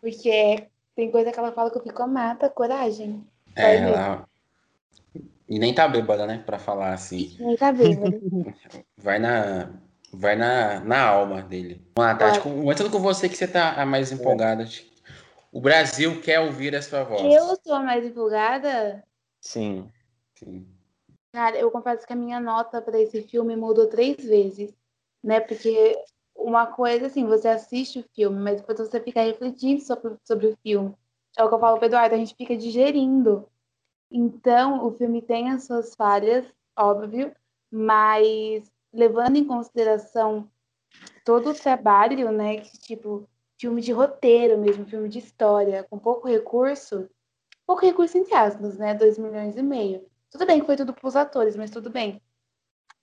Porque 0.00 0.30
é 0.30 0.68
tem 0.94 1.10
coisa 1.10 1.32
que 1.32 1.38
ela 1.38 1.52
fala 1.52 1.70
que 1.70 1.78
eu 1.78 1.82
fico, 1.82 2.06
mata, 2.06 2.48
coragem. 2.48 3.26
É, 3.56 3.76
ela... 3.76 4.28
E 5.48 5.58
nem 5.58 5.74
tá 5.74 5.86
bêbada, 5.86 6.26
né? 6.26 6.42
Pra 6.44 6.58
falar 6.58 6.92
assim. 6.92 7.36
Nem 7.40 7.56
tá 7.56 7.70
bêbada. 7.70 8.18
Vai 8.96 9.18
na. 9.18 9.70
Vai 10.12 10.36
na, 10.36 10.80
na 10.80 11.06
alma 11.06 11.42
dele. 11.42 11.84
Vamos 11.94 12.12
lá, 12.12 12.16
Tati. 12.16 12.40
Começando 12.40 12.90
com 12.90 13.00
você 13.00 13.28
que 13.28 13.36
você 13.36 13.48
tá 13.48 13.72
a 13.74 13.84
mais 13.84 14.12
empolgada. 14.12 14.66
O 15.52 15.60
Brasil 15.60 16.20
quer 16.22 16.40
ouvir 16.40 16.74
a 16.74 16.80
sua 16.80 17.04
voz. 17.04 17.20
Eu 17.22 17.56
sou 17.62 17.74
a 17.74 17.80
mais 17.80 18.04
empolgada? 18.04 19.04
Sim. 19.40 19.90
Sim. 20.36 20.66
Cara, 21.32 21.56
eu 21.58 21.70
confesso 21.70 22.06
que 22.06 22.12
a 22.12 22.16
minha 22.16 22.40
nota 22.40 22.80
para 22.80 22.98
esse 23.00 23.22
filme 23.22 23.56
mudou 23.56 23.88
três 23.88 24.16
vezes, 24.24 24.72
né? 25.22 25.40
Porque 25.40 25.96
uma 26.44 26.66
coisa 26.66 27.06
assim, 27.06 27.24
você 27.24 27.48
assiste 27.48 27.98
o 27.98 28.04
filme, 28.14 28.38
mas 28.38 28.60
depois 28.60 28.78
você 28.78 29.00
fica 29.00 29.22
refletindo 29.22 29.80
sobre, 29.80 30.14
sobre 30.24 30.48
o 30.48 30.56
filme. 30.62 30.94
É 31.36 31.42
o 31.42 31.48
que 31.48 31.54
eu 31.54 31.58
falo 31.58 31.82
Eduardo, 31.82 32.14
a 32.14 32.18
gente 32.18 32.34
fica 32.34 32.56
digerindo. 32.56 33.48
Então, 34.10 34.86
o 34.86 34.92
filme 34.92 35.22
tem 35.22 35.50
as 35.50 35.64
suas 35.64 35.94
falhas, 35.94 36.44
óbvio, 36.78 37.34
mas 37.70 38.70
levando 38.92 39.36
em 39.36 39.44
consideração 39.44 40.48
todo 41.24 41.50
o 41.50 41.54
trabalho, 41.54 42.30
né, 42.30 42.58
que 42.58 42.78
tipo 42.78 43.28
filme 43.58 43.80
de 43.80 43.92
roteiro 43.92 44.58
mesmo, 44.58 44.86
filme 44.86 45.08
de 45.08 45.18
história, 45.18 45.84
com 45.84 45.98
pouco 45.98 46.28
recurso, 46.28 47.08
pouco 47.66 47.84
recurso 47.84 48.18
entre 48.18 48.34
aspas, 48.34 48.76
né, 48.78 48.94
dois 48.94 49.18
milhões 49.18 49.56
e 49.56 49.62
meio. 49.62 50.06
Tudo 50.30 50.46
bem 50.46 50.60
que 50.60 50.66
foi 50.66 50.76
tudo 50.76 50.92
para 50.92 51.08
os 51.08 51.16
atores, 51.16 51.56
mas 51.56 51.70
tudo 51.70 51.90
bem. 51.90 52.20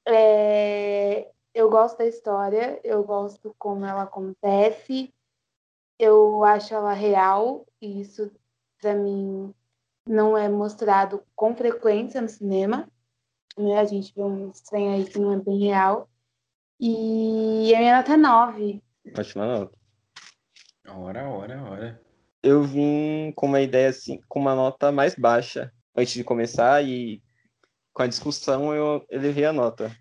É, 0.08 1.32
eu 1.53 1.69
gosto 1.69 1.97
da 1.97 2.05
história, 2.05 2.79
eu 2.83 3.03
gosto 3.03 3.55
como 3.57 3.85
ela 3.85 4.03
acontece, 4.03 5.13
eu 5.99 6.43
acho 6.43 6.73
ela 6.73 6.93
real, 6.93 7.65
e 7.81 8.01
isso 8.01 8.31
para 8.81 8.95
mim 8.95 9.53
não 10.07 10.37
é 10.37 10.49
mostrado 10.49 11.23
com 11.35 11.55
frequência 11.55 12.21
no 12.21 12.29
cinema. 12.29 12.89
Né? 13.57 13.79
A 13.79 13.85
gente 13.85 14.13
vê 14.15 14.23
um 14.23 14.49
estranho 14.49 14.93
aí 14.93 15.05
que 15.05 15.19
não 15.19 15.33
é 15.33 15.37
bem 15.37 15.59
real. 15.59 16.09
E 16.79 17.75
a 17.75 17.79
minha 17.79 17.97
nota 17.97 18.13
é 18.13 18.17
9. 18.17 18.83
Ótima 19.17 19.45
nota. 19.45 19.77
Hora, 20.87 21.29
hora, 21.29 21.63
hora. 21.63 22.01
Eu 22.41 22.63
vim 22.63 23.31
com 23.35 23.45
uma 23.45 23.61
ideia 23.61 23.89
assim, 23.89 24.19
com 24.27 24.39
uma 24.39 24.55
nota 24.55 24.91
mais 24.91 25.13
baixa 25.13 25.71
antes 25.95 26.13
de 26.13 26.23
começar 26.23 26.83
e 26.83 27.21
com 27.93 28.01
a 28.01 28.07
discussão 28.07 28.73
eu 28.73 29.05
elevei 29.09 29.45
a 29.45 29.53
nota. 29.53 29.95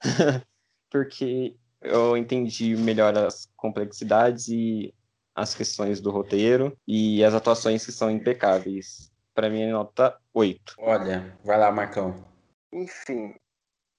porque 0.90 1.56
eu 1.80 2.16
entendi 2.16 2.76
melhor 2.76 3.16
as 3.16 3.50
complexidades 3.56 4.48
e 4.48 4.94
as 5.34 5.54
questões 5.54 6.00
do 6.00 6.10
roteiro 6.10 6.76
e 6.86 7.22
as 7.24 7.34
atuações 7.34 7.84
que 7.84 7.92
são 7.92 8.10
impecáveis. 8.10 9.12
Para 9.34 9.48
mim 9.48 9.62
é 9.62 9.70
nota 9.70 10.18
8. 10.34 10.74
Olha, 10.78 11.38
vai 11.44 11.58
lá, 11.58 11.70
Marcão. 11.70 12.24
Enfim, 12.72 13.34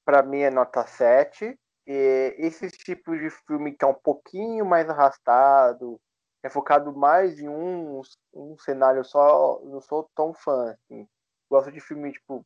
para 0.04 0.22
mim 0.22 0.40
é 0.40 0.50
nota 0.50 0.86
7. 0.86 1.58
E 1.88 2.36
esses 2.38 2.74
tipos 2.74 3.20
de 3.20 3.30
filme 3.48 3.72
que 3.72 3.84
é 3.84 3.88
um 3.88 3.94
pouquinho 3.94 4.66
mais 4.66 4.90
arrastado, 4.90 6.00
é 6.44 6.50
focado 6.50 6.96
mais 6.96 7.40
em 7.40 7.48
um, 7.48 8.02
um 8.34 8.58
cenário 8.58 9.04
só, 9.04 9.62
não 9.64 9.82
sou 9.82 10.10
tão 10.14 10.34
fã. 10.34 10.72
Assim. 10.72 11.08
Gosto 11.50 11.72
de 11.72 11.80
filme, 11.80 12.12
tipo, 12.12 12.46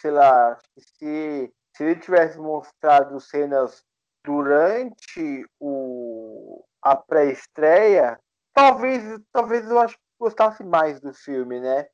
sei 0.00 0.10
lá, 0.10 0.58
se 0.78 1.52
se 1.78 1.84
ele 1.84 2.00
tivesse 2.00 2.36
mostrado 2.36 3.20
cenas 3.20 3.84
durante 4.24 5.46
o, 5.60 6.64
a 6.82 6.96
pré-estreia, 6.96 8.18
talvez, 8.52 9.04
talvez 9.32 9.70
eu 9.70 9.78
acho 9.78 9.94
que 9.94 10.02
gostasse 10.18 10.64
mais 10.64 11.00
do 11.00 11.14
filme, 11.14 11.60
né? 11.60 11.86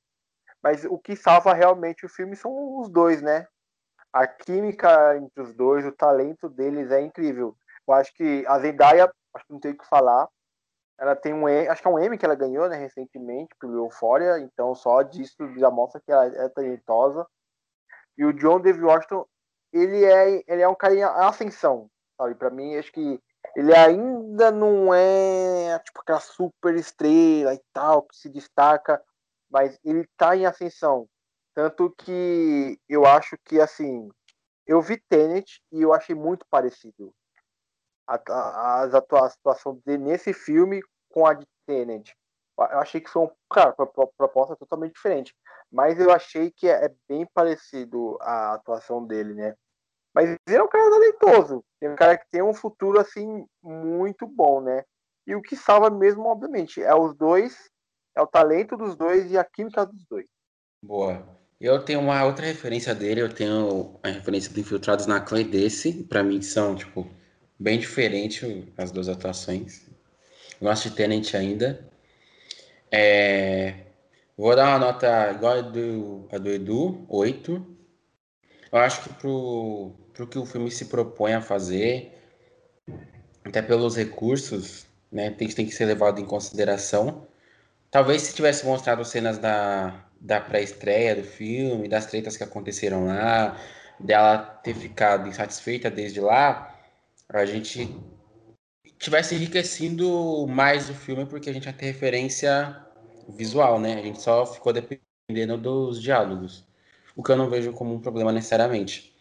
Mas 0.63 0.87
o 0.87 0.97
que 0.99 1.15
salva 1.15 1.53
realmente 1.53 2.07
o 2.07 2.09
filme 2.09 2.35
são 2.35 2.81
os 2.81 2.89
dois, 2.89 3.21
né? 3.21 3.47
A 4.11 4.27
química 4.27 5.19
entre 5.19 5.43
os 5.43 5.53
dois, 5.53 5.85
o 5.85 5.93
talento 5.93 6.49
deles 6.49 6.91
é 6.91 7.03
incrível. 7.03 7.55
Eu 7.87 7.93
acho 7.93 8.15
que 8.15 8.43
a 8.47 8.59
Zendaya, 8.61 9.13
acho 9.35 9.47
que 9.47 9.53
não 9.53 9.61
tem 9.61 9.73
o 9.73 9.77
que 9.77 9.87
falar. 9.87 10.27
Ela 10.99 11.15
tem 11.15 11.35
um, 11.35 11.47
acho 11.47 11.83
que 11.83 11.89
é 11.89 11.91
um 11.91 11.99
M 11.99 12.17
que 12.17 12.25
ela 12.25 12.35
ganhou, 12.35 12.71
né, 12.71 12.77
recentemente, 12.77 13.55
pelo 13.61 13.85
Euphoria, 13.85 14.39
então 14.39 14.75
só 14.75 15.03
disso 15.03 15.47
já 15.59 15.71
mostra 15.71 16.01
que 16.01 16.11
ela 16.11 16.25
é 16.25 16.49
talentosa. 16.49 17.27
E 18.17 18.25
o 18.25 18.33
John 18.33 18.61
David 18.61 18.83
Washington, 18.83 19.27
ele 19.75 20.05
é, 20.05 20.45
ele 20.47 20.63
é 20.63 20.69
um 20.69 20.75
cara 20.75 20.95
em 20.95 21.03
ascensão, 21.03 21.91
sabe? 22.17 22.37
Para 22.37 22.49
mim, 22.49 22.77
acho 22.77 22.93
que 22.93 23.21
ele 23.57 23.75
ainda 23.75 24.51
não 24.53 24.95
é 24.95 25.79
tipo 25.81 26.01
aquela 26.01 26.21
super 26.21 26.75
estrela 26.77 27.53
e 27.53 27.61
tal 27.73 28.03
que 28.03 28.17
se 28.17 28.29
destaca, 28.29 29.03
mas 29.51 29.79
ele 29.85 30.09
tá 30.17 30.37
em 30.37 30.47
ascensão. 30.47 31.09
Tanto 31.53 31.91
que 31.99 32.79
eu 32.89 33.05
acho 33.05 33.37
que 33.45 33.61
assim, 33.61 34.09
eu 34.67 34.81
vi 34.81 34.97
Tenet 35.09 35.61
e 35.73 35.83
eu 35.83 35.93
achei 35.93 36.15
muito 36.15 36.47
parecido 36.49 37.13
a, 38.07 38.15
a, 38.15 38.83
a, 38.83 39.25
a 39.27 39.31
situação 39.31 39.81
dele 39.85 40.05
nesse 40.05 40.33
filme 40.33 40.81
com 41.09 41.27
a 41.27 41.35
de 41.35 41.47
Tenet. 41.67 42.15
Eu 42.57 42.79
achei 42.79 43.01
que 43.01 43.11
foi 43.11 43.23
um, 43.23 43.31
claro, 43.49 43.75
uma 43.77 44.07
proposta 44.17 44.55
totalmente 44.55 44.95
diferente, 44.95 45.35
mas 45.71 45.99
eu 45.99 46.13
achei 46.13 46.53
que 46.53 46.69
é, 46.69 46.85
é 46.87 46.95
bem 47.09 47.27
parecido 47.35 48.17
a 48.21 48.55
atuação 48.55 49.05
dele, 49.05 49.35
né? 49.35 49.57
Mas 50.15 50.37
ele 50.47 50.57
é 50.57 50.63
um 50.63 50.69
cara 50.69 50.91
talentoso, 50.91 51.65
é 51.81 51.91
um 51.91 51.97
cara 51.97 52.17
que 52.17 52.27
tem 52.31 52.43
um 52.43 52.55
futuro 52.55 53.01
assim 53.01 53.45
muito 53.63 54.27
bom, 54.27 54.61
né? 54.61 54.85
E 55.27 55.35
o 55.35 55.43
que 55.43 55.57
salva 55.57 55.91
mesmo, 55.91 56.27
obviamente, 56.27 56.81
é 56.81 56.95
os 56.95 57.15
dois, 57.15 57.69
é 58.17 58.23
o 58.23 58.27
talento 58.27 58.77
dos 58.77 58.95
dois 58.95 59.31
e 59.33 59.37
a 59.37 59.45
química 59.45 59.85
dos 59.85 60.05
dois. 60.09 60.27
Boa. 60.83 61.27
Eu 61.61 61.83
tenho 61.83 62.01
uma 62.01 62.25
outra 62.25 62.45
referência 62.45 62.95
dele, 62.95 63.23
eu 63.23 63.33
tenho 63.33 63.99
a 64.03 64.09
referência 64.09 64.53
do 64.53 64.61
Infiltrados 64.61 65.07
na 65.07 65.21
Clã 65.21 65.43
desse, 65.43 66.05
para 66.05 66.23
mim 66.23 66.43
são, 66.43 66.77
tipo, 66.77 67.09
bem 67.59 67.79
diferentes 67.79 68.69
as 68.77 68.93
duas 68.93 69.09
atuações. 69.09 69.87
Gosto 70.61 70.91
de 70.91 70.97
Tenant 70.97 71.35
ainda. 71.35 71.89
É... 72.91 73.87
Vou 74.37 74.55
dar 74.55 74.69
uma 74.69 74.79
nota 74.79 75.31
igual 75.31 75.59
a 75.59 75.61
do, 75.61 76.29
a 76.31 76.39
do 76.39 76.51
Edu, 76.51 77.07
8. 77.09 77.77
Eu 78.71 78.79
acho 78.79 79.03
que 79.05 79.15
pro, 79.15 79.95
pro 80.15 80.27
que 80.27 80.39
o 80.39 80.47
filme 80.47 80.71
se 80.71 80.87
propõe 80.87 81.35
a 81.35 81.43
fazer, 81.43 82.13
até 83.45 83.61
pelos 83.61 83.97
recursos, 83.97 84.87
né, 85.13 85.31
tem, 85.31 85.49
tem 85.49 85.67
que 85.67 85.73
ser 85.73 85.85
levado 85.85 86.21
em 86.21 86.25
consideração. 86.25 87.27
Talvez 87.91 88.23
se 88.23 88.35
tivesse 88.35 88.65
mostrado 88.65 89.05
cenas 89.05 89.39
da, 89.39 90.05
da 90.21 90.41
pré-estreia 90.41 91.17
do 91.17 91.25
filme, 91.25 91.89
das 91.89 92.07
tretas 92.07 92.37
que 92.37 92.45
aconteceram 92.45 93.07
lá, 93.07 93.61
dela 94.01 94.39
ter 94.39 94.75
ficado 94.75 95.29
insatisfeita 95.29 95.91
desde 95.91 96.21
lá, 96.21 96.75
a 97.29 97.45
gente 97.45 97.95
tivesse 98.99 99.35
enriquecido 99.35 100.47
mais 100.49 100.89
o 100.89 100.95
filme 100.95 101.27
porque 101.27 101.51
a 101.51 101.53
gente 101.53 101.67
ia 101.67 101.75
referência 101.79 102.77
visual, 103.29 103.81
né? 103.81 103.95
A 103.95 104.03
gente 104.03 104.21
só 104.21 104.47
ficou 104.47 104.73
dependendo 104.73 105.57
dos 105.59 106.01
diálogos, 106.01 106.65
o 107.17 107.23
que 107.23 107.33
eu 107.33 107.37
não 107.37 107.49
vejo 107.51 107.73
como 107.73 107.95
um 107.95 108.01
problema 108.01 108.33
necessariamente. 108.33 109.14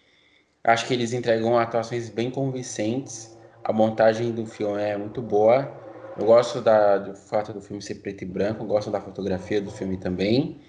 Acho 0.63 0.87
que 0.87 0.93
eles 0.93 1.11
entregam 1.11 1.57
atuações 1.57 2.09
bem 2.09 2.31
convincentes, 2.31 3.37
a 3.63 3.73
montagem 3.73 4.31
do 4.31 4.45
filme 4.45 4.81
é 4.81 4.95
muito 4.97 5.21
boa. 5.21 5.71
Eu 6.17 6.25
gosto 6.25 6.61
da, 6.61 6.97
do 6.97 7.15
fato 7.15 7.51
do 7.51 7.61
filme 7.61 7.81
ser 7.81 7.95
preto 7.95 8.23
e 8.23 8.25
branco, 8.25 8.63
gosto 8.65 8.91
da 8.91 9.01
fotografia 9.01 9.61
do 9.61 9.71
filme 9.71 9.97
também. 9.97 10.61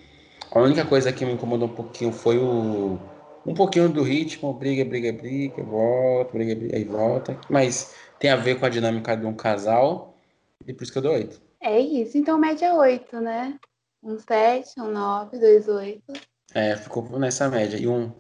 A 0.50 0.60
única 0.60 0.84
coisa 0.84 1.12
que 1.12 1.24
me 1.24 1.32
incomodou 1.32 1.68
um 1.68 1.74
pouquinho 1.74 2.12
foi 2.12 2.38
o 2.38 2.98
um 3.46 3.54
pouquinho 3.54 3.88
do 3.88 4.02
ritmo, 4.02 4.52
briga, 4.54 4.84
briga, 4.84 5.12
briga, 5.12 5.62
volta, 5.62 6.32
briga, 6.32 6.54
briga, 6.54 6.76
aí 6.76 6.84
volta. 6.84 7.38
Mas 7.48 7.94
tem 8.18 8.30
a 8.30 8.36
ver 8.36 8.58
com 8.58 8.66
a 8.66 8.70
dinâmica 8.70 9.16
de 9.16 9.26
um 9.26 9.34
casal, 9.34 10.16
e 10.66 10.72
por 10.72 10.82
isso 10.82 10.92
que 10.92 10.98
eu 10.98 11.02
dou 11.02 11.12
8. 11.12 11.40
É 11.60 11.78
isso, 11.78 12.16
então 12.16 12.38
média 12.38 12.74
8, 12.74 13.20
né? 13.20 13.58
Um 14.02 14.18
7, 14.18 14.80
um 14.80 14.90
9, 14.90 15.38
2, 15.38 15.68
8. 15.68 16.12
É, 16.54 16.76
ficou 16.76 17.18
nessa 17.18 17.48
média. 17.48 17.76
E 17.76 17.86
um. 17.86 18.12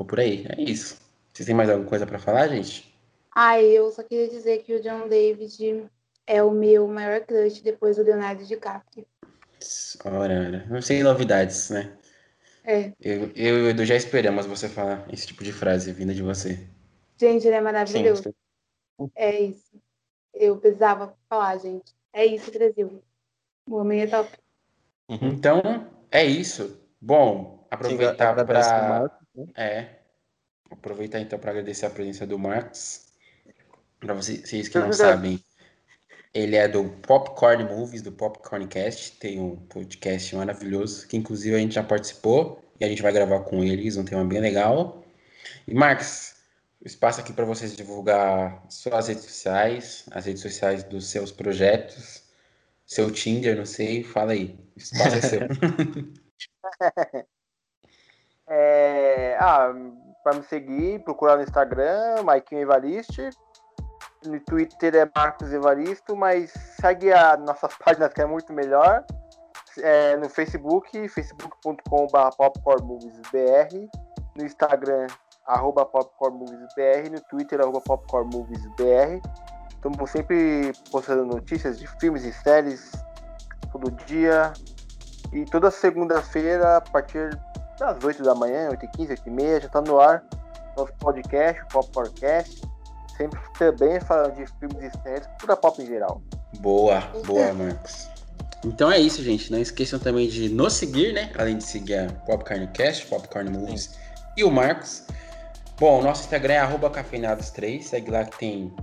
Ficou 0.00 0.06
por 0.06 0.20
aí. 0.20 0.46
É 0.48 0.62
isso. 0.62 0.98
Vocês 1.30 1.44
têm 1.46 1.54
mais 1.54 1.68
alguma 1.68 1.86
coisa 1.86 2.06
para 2.06 2.18
falar, 2.18 2.48
gente? 2.48 2.90
Ah, 3.34 3.60
eu 3.60 3.90
só 3.90 4.02
queria 4.02 4.28
dizer 4.28 4.62
que 4.62 4.74
o 4.74 4.80
John 4.80 5.08
David 5.08 5.84
é 6.26 6.42
o 6.42 6.50
meu 6.50 6.88
maior 6.88 7.20
crush 7.20 7.60
depois 7.60 7.96
do 7.96 8.02
Leonardo 8.02 8.44
DiCaprio. 8.46 9.06
Ora, 10.02 10.46
ora. 10.46 10.66
Não 10.70 10.80
sei 10.80 11.02
novidades, 11.02 11.68
né? 11.68 11.92
É. 12.64 12.92
Eu, 12.98 13.30
eu 13.36 13.58
e 13.58 13.62
o 13.62 13.68
Edu 13.68 13.84
já 13.84 13.94
esperamos 13.94 14.46
você 14.46 14.70
falar 14.70 15.06
esse 15.12 15.26
tipo 15.26 15.44
de 15.44 15.52
frase 15.52 15.92
vinda 15.92 16.14
de 16.14 16.22
você. 16.22 16.66
Gente, 17.18 17.46
ele 17.46 17.56
é 17.56 17.60
maravilhoso. 17.60 18.22
Sim. 18.22 19.10
É 19.14 19.38
isso. 19.38 19.78
Eu 20.32 20.56
precisava 20.56 21.14
falar, 21.28 21.58
gente. 21.58 21.94
É 22.10 22.24
isso, 22.24 22.50
Brasil. 22.50 23.02
O 23.68 23.76
homem 23.76 24.00
é 24.00 24.06
top. 24.06 24.30
Uhum. 25.10 25.28
Então, 25.28 25.60
é 26.10 26.24
isso. 26.24 26.80
Bom, 26.98 27.66
aproveitar 27.70 28.34
para. 28.46 29.19
É. 29.56 29.86
Aproveitar 30.70 31.20
então 31.20 31.38
para 31.38 31.50
agradecer 31.50 31.86
a 31.86 31.90
presença 31.90 32.26
do 32.26 32.38
Marcos. 32.38 33.06
Para 33.98 34.14
vocês 34.14 34.68
que 34.68 34.78
não 34.78 34.92
sabem, 34.92 35.42
ele 36.32 36.56
é 36.56 36.68
do 36.68 36.84
Popcorn 37.02 37.64
Movies, 37.64 38.02
do 38.02 38.12
Popcorn 38.12 38.66
Cast. 38.66 39.18
Tem 39.18 39.40
um 39.40 39.56
podcast 39.56 40.34
maravilhoso, 40.36 41.06
que 41.06 41.16
inclusive 41.16 41.56
a 41.56 41.58
gente 41.58 41.74
já 41.74 41.82
participou 41.82 42.64
e 42.78 42.84
a 42.84 42.88
gente 42.88 43.02
vai 43.02 43.12
gravar 43.12 43.40
com 43.40 43.64
eles, 43.64 43.96
um 43.96 44.04
tema 44.04 44.24
bem 44.24 44.40
legal. 44.40 45.04
E 45.66 45.74
Marcos, 45.74 46.36
espaço 46.84 47.20
aqui 47.20 47.32
para 47.32 47.44
vocês 47.44 47.76
divulgar 47.76 48.64
suas 48.70 49.08
redes 49.08 49.24
sociais, 49.24 50.04
as 50.12 50.26
redes 50.26 50.40
sociais 50.40 50.84
dos 50.84 51.06
seus 51.06 51.32
projetos, 51.32 52.22
seu 52.86 53.10
Tinder, 53.10 53.56
não 53.56 53.66
sei, 53.66 54.02
fala 54.02 54.32
aí. 54.32 54.58
O 54.76 54.78
espaço 54.78 55.16
é 55.16 55.20
seu. 55.20 55.40
é, 58.50 59.38
ah, 59.40 59.72
para 60.22 60.36
me 60.36 60.44
seguir, 60.44 61.02
procurar 61.04 61.36
no 61.36 61.42
Instagram, 61.42 62.22
Maikinho 62.24 62.62
Evariste 62.62 63.30
no 64.24 64.38
Twitter 64.40 64.94
é 64.94 65.10
Marcos 65.14 65.52
Evaristo, 65.52 66.16
mas 66.16 66.52
segue 66.80 67.12
a 67.12 67.36
nossas 67.36 67.74
páginas 67.84 68.12
que 68.12 68.20
é 68.20 68.26
muito 68.26 68.52
melhor. 68.52 69.04
É, 69.78 70.16
no 70.16 70.28
Facebook, 70.28 71.08
facebook.com.br 71.08 72.36
popcornmoviesbr, 72.36 73.88
no 74.36 74.44
Instagram, 74.44 75.06
arroba 75.46 75.86
popcornmoviesbr, 75.86 77.10
no 77.10 77.20
Twitter, 77.30 77.60
arroba 77.60 77.80
popcornmoviesbr. 77.80 79.20
Estamos 79.70 80.10
sempre 80.10 80.72
postando 80.90 81.24
notícias 81.24 81.78
de 81.78 81.86
filmes 81.98 82.24
e 82.24 82.32
séries 82.32 82.92
todo 83.72 83.90
dia. 84.04 84.52
E 85.32 85.44
toda 85.44 85.70
segunda-feira, 85.70 86.78
a 86.78 86.80
partir 86.80 87.30
das 87.80 88.04
8 88.04 88.22
da 88.22 88.34
manhã, 88.34 88.68
8h15, 88.68 89.18
8h30, 89.24 89.60
já 89.60 89.66
está 89.66 89.80
no 89.80 89.98
ar 89.98 90.22
nosso 90.76 90.92
podcast, 90.98 91.62
o 91.62 91.66
Popcorncast 91.68 92.62
sempre 93.16 93.40
também 93.58 94.00
falando 94.00 94.34
de 94.34 94.46
filmes 94.58 94.94
e 94.94 95.02
séries, 95.02 95.26
cultura 95.26 95.56
pop 95.56 95.82
em 95.82 95.86
geral. 95.86 96.22
Boa, 96.60 97.00
boa, 97.26 97.52
Marcos. 97.52 98.08
Então 98.64 98.92
é 98.92 98.98
isso, 98.98 99.22
gente. 99.22 99.50
Não 99.50 99.58
esqueçam 99.58 99.98
também 99.98 100.28
de 100.28 100.48
nos 100.50 100.74
seguir, 100.74 101.12
né? 101.12 101.30
Além 101.38 101.56
de 101.56 101.64
seguir 101.64 101.94
a 101.94 102.12
Popcorncast, 102.26 103.06
Popcorn 103.06 103.50
Movies 103.50 103.98
e 104.36 104.44
o 104.44 104.50
Marcos. 104.50 105.04
Bom, 105.78 106.02
nosso 106.02 106.22
Instagram 106.22 106.54
é 106.54 106.90
cafeinados3. 106.90 107.82
Segue 107.82 108.10
lá 108.10 108.24
que 108.24 108.38
tem 108.38 108.74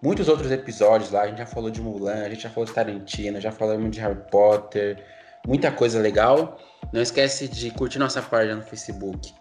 muitos 0.00 0.28
outros 0.28 0.52
episódios 0.52 1.10
lá. 1.10 1.22
A 1.22 1.26
gente 1.28 1.38
já 1.38 1.46
falou 1.46 1.70
de 1.70 1.80
Mulan, 1.80 2.24
a 2.24 2.28
gente 2.28 2.42
já 2.42 2.50
falou 2.50 2.66
de 2.66 2.72
Tarantino, 2.72 3.40
já 3.40 3.50
falamos 3.50 3.90
de 3.90 4.00
Harry 4.00 4.20
Potter. 4.30 5.04
Muita 5.46 5.72
coisa 5.72 5.98
legal. 6.00 6.58
Não 6.92 7.02
esquece 7.02 7.48
de 7.48 7.70
curtir 7.70 7.98
nossa 7.98 8.22
página 8.22 8.56
no 8.56 8.62
Facebook, 8.62 9.34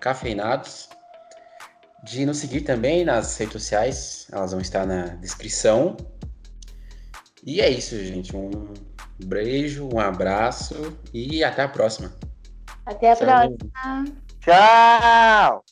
cafeinados 0.00 0.88
de 2.06 2.24
nos 2.24 2.38
seguir 2.38 2.60
também 2.60 3.04
nas 3.04 3.36
redes 3.36 3.52
sociais, 3.52 4.28
elas 4.30 4.52
vão 4.52 4.60
estar 4.60 4.86
na 4.86 5.06
descrição. 5.16 5.96
E 7.44 7.60
é 7.60 7.68
isso, 7.68 7.96
gente. 8.04 8.34
Um 8.36 8.72
beijo, 9.24 9.88
um 9.92 9.98
abraço 9.98 10.96
e 11.12 11.42
até 11.42 11.62
a 11.62 11.68
próxima. 11.68 12.12
Até 12.84 13.10
a 13.10 13.16
Tchau. 13.16 13.26
próxima. 13.26 14.04
Tchau! 14.40 15.65